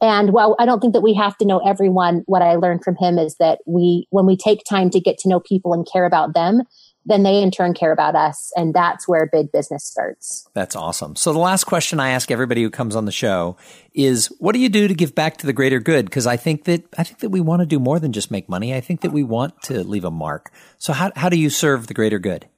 and 0.00 0.32
while 0.32 0.56
I 0.58 0.66
don't 0.66 0.80
think 0.80 0.92
that 0.92 1.00
we 1.00 1.14
have 1.14 1.36
to 1.38 1.46
know 1.46 1.58
everyone, 1.58 2.22
what 2.26 2.42
I 2.42 2.56
learned 2.56 2.84
from 2.84 2.96
him 2.96 3.18
is 3.18 3.36
that 3.36 3.60
we, 3.66 4.06
when 4.10 4.26
we 4.26 4.36
take 4.36 4.62
time 4.68 4.90
to 4.90 5.00
get 5.00 5.18
to 5.18 5.28
know 5.28 5.40
people 5.40 5.72
and 5.72 5.86
care 5.90 6.04
about 6.04 6.34
them, 6.34 6.62
then 7.06 7.22
they 7.22 7.40
in 7.40 7.50
turn 7.50 7.72
care 7.72 7.92
about 7.92 8.16
us. 8.16 8.52
And 8.56 8.74
that's 8.74 9.06
where 9.08 9.26
big 9.26 9.52
business 9.52 9.84
starts. 9.84 10.48
That's 10.54 10.74
awesome. 10.74 11.14
So 11.16 11.32
the 11.32 11.38
last 11.38 11.64
question 11.64 12.00
I 12.00 12.10
ask 12.10 12.30
everybody 12.30 12.62
who 12.62 12.70
comes 12.70 12.96
on 12.96 13.04
the 13.04 13.12
show 13.12 13.56
is 13.94 14.26
what 14.38 14.52
do 14.52 14.58
you 14.58 14.68
do 14.68 14.88
to 14.88 14.94
give 14.94 15.14
back 15.14 15.36
to 15.38 15.46
the 15.46 15.52
greater 15.52 15.78
good? 15.78 16.06
Because 16.06 16.26
I 16.26 16.36
think 16.36 16.64
that, 16.64 16.82
I 16.98 17.04
think 17.04 17.20
that 17.20 17.30
we 17.30 17.40
want 17.40 17.60
to 17.60 17.66
do 17.66 17.78
more 17.78 18.00
than 18.00 18.12
just 18.12 18.30
make 18.30 18.48
money. 18.48 18.74
I 18.74 18.80
think 18.80 19.02
that 19.02 19.12
we 19.12 19.22
want 19.22 19.62
to 19.62 19.84
leave 19.84 20.04
a 20.04 20.10
mark. 20.10 20.50
So 20.78 20.92
how, 20.92 21.12
how 21.14 21.28
do 21.28 21.38
you 21.38 21.48
serve 21.48 21.86
the 21.86 21.94
greater 21.94 22.18
good? 22.18 22.48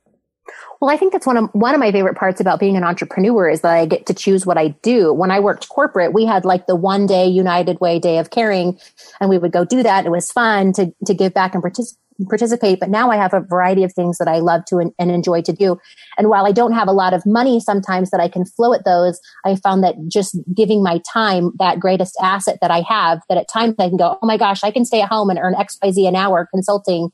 Well, 0.81 0.91
I 0.91 0.97
think 0.97 1.13
that's 1.13 1.27
one 1.27 1.37
of 1.37 1.51
one 1.53 1.75
of 1.75 1.81
my 1.81 1.91
favorite 1.91 2.17
parts 2.17 2.41
about 2.41 2.61
being 2.61 2.77
an 2.77 2.85
entrepreneur 2.85 3.49
is 3.49 3.63
that 3.63 3.73
I 3.73 3.87
get 3.87 4.07
to 4.07 4.15
choose 4.15 4.47
what 4.47 4.57
I 4.57 4.69
do. 4.83 5.13
When 5.13 5.31
I 5.31 5.41
worked 5.41 5.69
corporate, 5.69 6.13
we 6.13 6.25
had 6.25 6.45
like 6.45 6.67
the 6.67 6.77
one 6.77 7.07
day 7.07 7.27
United 7.27 7.81
Way 7.81 7.99
day 7.99 8.19
of 8.19 8.31
caring, 8.31 8.79
and 9.21 9.29
we 9.29 9.39
would 9.39 9.53
go 9.53 9.65
do 9.65 9.83
that. 9.83 10.07
It 10.07 10.11
was 10.11 10.31
fun 10.31 10.73
to 10.75 10.95
to 11.07 11.15
give 11.15 11.35
back 11.35 11.55
and 11.55 11.63
participate. 11.63 12.81
But 12.81 12.91
now 12.91 13.11
I 13.11 13.17
have 13.17 13.35
a 13.35 13.41
variety 13.41 13.85
of 13.85 13.93
things 13.93 14.19
that 14.19 14.29
I 14.29 14.39
love 14.39 14.65
to 14.67 14.79
and, 14.79 14.93
and, 14.99 15.11
enjoy 15.11 15.43
to 15.43 15.53
do. 15.53 15.79
And 16.17 16.29
while 16.29 16.47
I 16.47 16.53
don't 16.53 16.73
have 16.73 16.89
a 16.89 16.93
lot 16.93 17.15
of 17.15 17.25
money 17.25 17.61
sometimes 17.61 18.11
that 18.11 18.21
I 18.21 18.29
can 18.29 18.45
flow 18.45 18.73
at 18.73 18.85
those, 18.85 19.21
I 19.45 19.55
found 19.57 19.85
that 19.85 19.95
just 20.09 20.37
giving 20.55 20.83
my 20.83 21.01
time 21.13 21.53
that 21.59 21.79
greatest 21.79 22.17
asset 22.21 22.59
that 22.61 22.71
I 22.71 22.81
have, 22.81 23.21
that 23.29 23.39
at 23.39 23.49
times 23.49 23.77
I 23.79 23.89
can 23.89 23.97
go, 23.97 24.19
oh 24.21 24.27
my 24.27 24.37
gosh, 24.37 24.65
I 24.65 24.71
can 24.71 24.85
stay 24.85 25.01
at 25.01 25.09
home 25.09 25.31
and 25.31 25.39
earn 25.39 25.55
XYZ 25.55 26.09
an 26.09 26.17
hour 26.17 26.49
consulting 26.53 27.11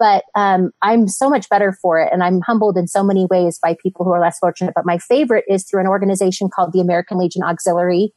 but 0.00 0.24
um, 0.34 0.72
I'm 0.80 1.06
so 1.06 1.28
much 1.28 1.48
better 1.50 1.76
for 1.80 2.00
it. 2.00 2.08
And 2.10 2.24
I'm 2.24 2.40
humbled 2.40 2.78
in 2.78 2.88
so 2.88 3.04
many 3.04 3.26
ways 3.26 3.58
by 3.62 3.76
people 3.80 4.04
who 4.04 4.12
are 4.12 4.20
less 4.20 4.38
fortunate. 4.38 4.72
But 4.74 4.86
my 4.86 4.96
favorite 4.96 5.44
is 5.46 5.62
through 5.62 5.82
an 5.82 5.86
organization 5.86 6.48
called 6.48 6.72
the 6.72 6.80
American 6.80 7.18
Legion 7.18 7.42
Auxiliary. 7.42 8.12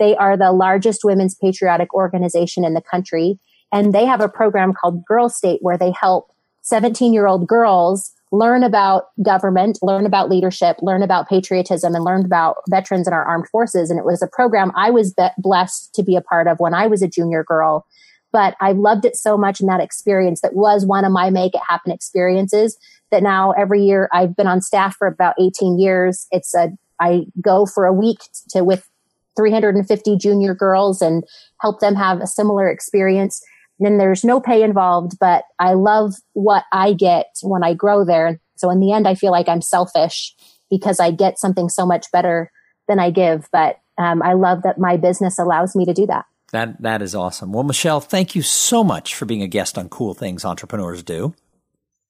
They 0.00 0.16
are 0.16 0.36
the 0.36 0.52
largest 0.52 1.04
women's 1.04 1.36
patriotic 1.36 1.94
organization 1.94 2.64
in 2.64 2.74
the 2.74 2.82
country. 2.82 3.38
And 3.72 3.94
they 3.94 4.04
have 4.04 4.20
a 4.20 4.28
program 4.28 4.74
called 4.74 5.04
Girl 5.04 5.28
State 5.28 5.60
where 5.62 5.78
they 5.78 5.92
help 5.92 6.32
17 6.62 7.12
year 7.12 7.28
old 7.28 7.46
girls 7.46 8.12
learn 8.32 8.62
about 8.62 9.04
government, 9.22 9.78
learn 9.80 10.04
about 10.04 10.28
leadership, 10.28 10.76
learn 10.82 11.02
about 11.02 11.28
patriotism, 11.28 11.94
and 11.94 12.04
learn 12.04 12.24
about 12.24 12.56
veterans 12.68 13.06
in 13.06 13.14
our 13.14 13.24
armed 13.24 13.48
forces. 13.48 13.90
And 13.90 13.98
it 13.98 14.04
was 14.04 14.22
a 14.22 14.26
program 14.26 14.72
I 14.76 14.90
was 14.90 15.14
blessed 15.38 15.94
to 15.94 16.02
be 16.02 16.16
a 16.16 16.20
part 16.20 16.46
of 16.46 16.58
when 16.58 16.74
I 16.74 16.88
was 16.88 17.00
a 17.00 17.08
junior 17.08 17.44
girl 17.44 17.86
but 18.32 18.54
I 18.60 18.72
loved 18.72 19.04
it 19.04 19.16
so 19.16 19.36
much 19.36 19.60
in 19.60 19.66
that 19.66 19.80
experience 19.80 20.40
that 20.40 20.54
was 20.54 20.84
one 20.84 21.04
of 21.04 21.12
my 21.12 21.30
make 21.30 21.54
it 21.54 21.62
happen 21.68 21.92
experiences 21.92 22.76
that 23.10 23.22
now 23.22 23.52
every 23.52 23.82
year 23.82 24.08
I've 24.12 24.36
been 24.36 24.46
on 24.46 24.60
staff 24.60 24.96
for 24.96 25.06
about 25.06 25.34
18 25.40 25.78
years. 25.78 26.26
It's 26.30 26.54
a, 26.54 26.70
I 27.00 27.26
go 27.40 27.66
for 27.66 27.86
a 27.86 27.92
week 27.92 28.18
to 28.50 28.62
with 28.62 28.88
350 29.36 30.16
junior 30.18 30.54
girls 30.54 31.00
and 31.00 31.24
help 31.60 31.80
them 31.80 31.94
have 31.94 32.20
a 32.20 32.26
similar 32.26 32.68
experience. 32.68 33.42
And 33.78 33.86
then 33.86 33.98
there's 33.98 34.24
no 34.24 34.40
pay 34.40 34.62
involved, 34.62 35.12
but 35.20 35.44
I 35.58 35.74
love 35.74 36.14
what 36.32 36.64
I 36.72 36.92
get 36.92 37.26
when 37.42 37.62
I 37.62 37.74
grow 37.74 38.04
there. 38.04 38.40
So 38.56 38.70
in 38.70 38.80
the 38.80 38.92
end, 38.92 39.06
I 39.06 39.14
feel 39.14 39.30
like 39.30 39.48
I'm 39.48 39.62
selfish 39.62 40.34
because 40.68 40.98
I 40.98 41.12
get 41.12 41.38
something 41.38 41.68
so 41.68 41.86
much 41.86 42.10
better 42.12 42.50
than 42.88 42.98
I 42.98 43.10
give. 43.10 43.48
But 43.52 43.78
um, 43.96 44.22
I 44.22 44.32
love 44.32 44.62
that 44.64 44.78
my 44.78 44.96
business 44.96 45.38
allows 45.38 45.76
me 45.76 45.84
to 45.84 45.94
do 45.94 46.06
that. 46.06 46.24
That 46.50 46.80
that 46.80 47.02
is 47.02 47.14
awesome. 47.14 47.52
Well, 47.52 47.64
Michelle, 47.64 48.00
thank 48.00 48.34
you 48.34 48.42
so 48.42 48.82
much 48.82 49.14
for 49.14 49.26
being 49.26 49.42
a 49.42 49.48
guest 49.48 49.76
on 49.76 49.88
Cool 49.88 50.14
Things 50.14 50.44
Entrepreneurs 50.44 51.02
Do. 51.02 51.34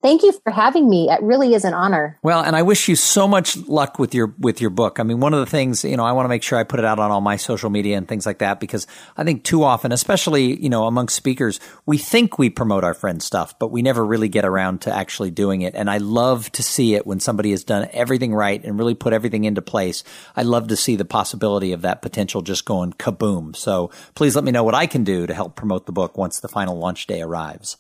Thank 0.00 0.22
you 0.22 0.30
for 0.44 0.52
having 0.52 0.88
me. 0.88 1.11
It 1.11 1.20
really 1.22 1.54
is 1.54 1.64
an 1.64 1.74
honor. 1.74 2.20
Well, 2.22 2.40
and 2.40 2.54
I 2.54 2.62
wish 2.62 2.87
you 2.87 2.94
so 2.94 3.26
much 3.26 3.56
luck 3.66 3.98
with 3.98 4.14
your 4.14 4.32
with 4.38 4.61
your 4.61 4.70
book. 4.70 5.00
I 5.00 5.02
mean, 5.02 5.18
one 5.18 5.34
of 5.34 5.40
the 5.40 5.46
things, 5.46 5.82
you 5.82 5.96
know, 5.96 6.04
I 6.04 6.12
want 6.12 6.26
to 6.26 6.28
make 6.28 6.44
sure 6.44 6.56
I 6.56 6.62
put 6.62 6.78
it 6.78 6.84
out 6.84 7.00
on 7.00 7.11
all 7.11 7.20
my 7.20 7.34
social 7.34 7.68
media 7.68 7.96
and 7.96 8.06
things 8.06 8.24
like 8.24 8.38
that 8.38 8.61
because 8.61 8.87
I 9.16 9.24
think 9.24 9.42
too 9.42 9.64
often, 9.64 9.90
especially, 9.90 10.62
you 10.62 10.68
know, 10.68 10.87
amongst 10.87 11.16
speakers, 11.16 11.58
we 11.84 11.98
think 11.98 12.38
we 12.38 12.48
promote 12.48 12.84
our 12.84 12.94
friends' 12.94 13.24
stuff, 13.24 13.58
but 13.58 13.72
we 13.72 13.82
never 13.82 14.06
really 14.06 14.28
get 14.28 14.44
around 14.44 14.82
to 14.82 14.94
actually 14.94 15.32
doing 15.32 15.62
it. 15.62 15.74
And 15.74 15.90
I 15.90 15.98
love 15.98 16.52
to 16.52 16.62
see 16.62 16.94
it 16.94 17.04
when 17.04 17.18
somebody 17.18 17.50
has 17.50 17.64
done 17.64 17.88
everything 17.92 18.32
right 18.32 18.62
and 18.62 18.78
really 18.78 18.94
put 18.94 19.12
everything 19.12 19.44
into 19.44 19.62
place. 19.62 20.04
I 20.37 20.42
love 20.42 20.68
to 20.68 20.76
see 20.76 20.94
the 20.94 21.04
possibility 21.04 21.72
of 21.72 21.82
that 21.82 22.02
potential 22.02 22.42
just 22.42 22.64
going 22.64 22.92
kaboom. 22.92 23.56
So 23.56 23.90
please 24.14 24.37
let 24.37 24.44
me 24.44 24.52
know 24.52 24.62
what 24.62 24.76
I 24.76 24.87
can 24.87 25.02
do 25.02 25.26
to 25.26 25.34
help 25.34 25.56
promote 25.56 25.87
the 25.87 25.92
book 25.92 26.16
once 26.16 26.38
the 26.38 26.46
final 26.46 26.78
launch 26.78 27.08
day 27.08 27.20
arrives. 27.20 27.78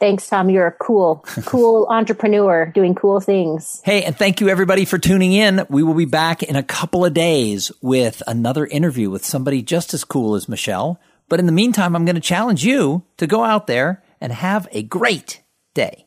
Thanks, 0.00 0.28
Tom. 0.28 0.48
You're 0.48 0.68
a 0.68 0.72
cool, 0.72 1.24
cool 1.44 1.86
entrepreneur 1.90 2.66
doing 2.66 2.94
cool 2.94 3.20
things. 3.20 3.80
Hey, 3.84 4.04
and 4.04 4.16
thank 4.16 4.40
you 4.40 4.48
everybody 4.48 4.84
for 4.84 4.98
tuning 4.98 5.32
in. 5.32 5.66
We 5.68 5.82
will 5.82 5.94
be 5.94 6.04
back 6.04 6.42
in 6.42 6.56
a 6.56 6.62
couple 6.62 7.04
of 7.04 7.14
days 7.14 7.72
with 7.82 8.22
another 8.26 8.64
interview 8.66 9.10
with 9.10 9.24
somebody 9.24 9.62
just 9.62 9.94
as 9.94 10.04
cool 10.04 10.34
as 10.34 10.48
Michelle. 10.48 11.00
But 11.28 11.40
in 11.40 11.46
the 11.46 11.52
meantime, 11.52 11.96
I'm 11.96 12.04
going 12.04 12.14
to 12.14 12.20
challenge 12.20 12.64
you 12.64 13.02
to 13.16 13.26
go 13.26 13.44
out 13.44 13.66
there 13.66 14.02
and 14.20 14.32
have 14.32 14.68
a 14.72 14.82
great 14.82 15.42
day. 15.74 16.06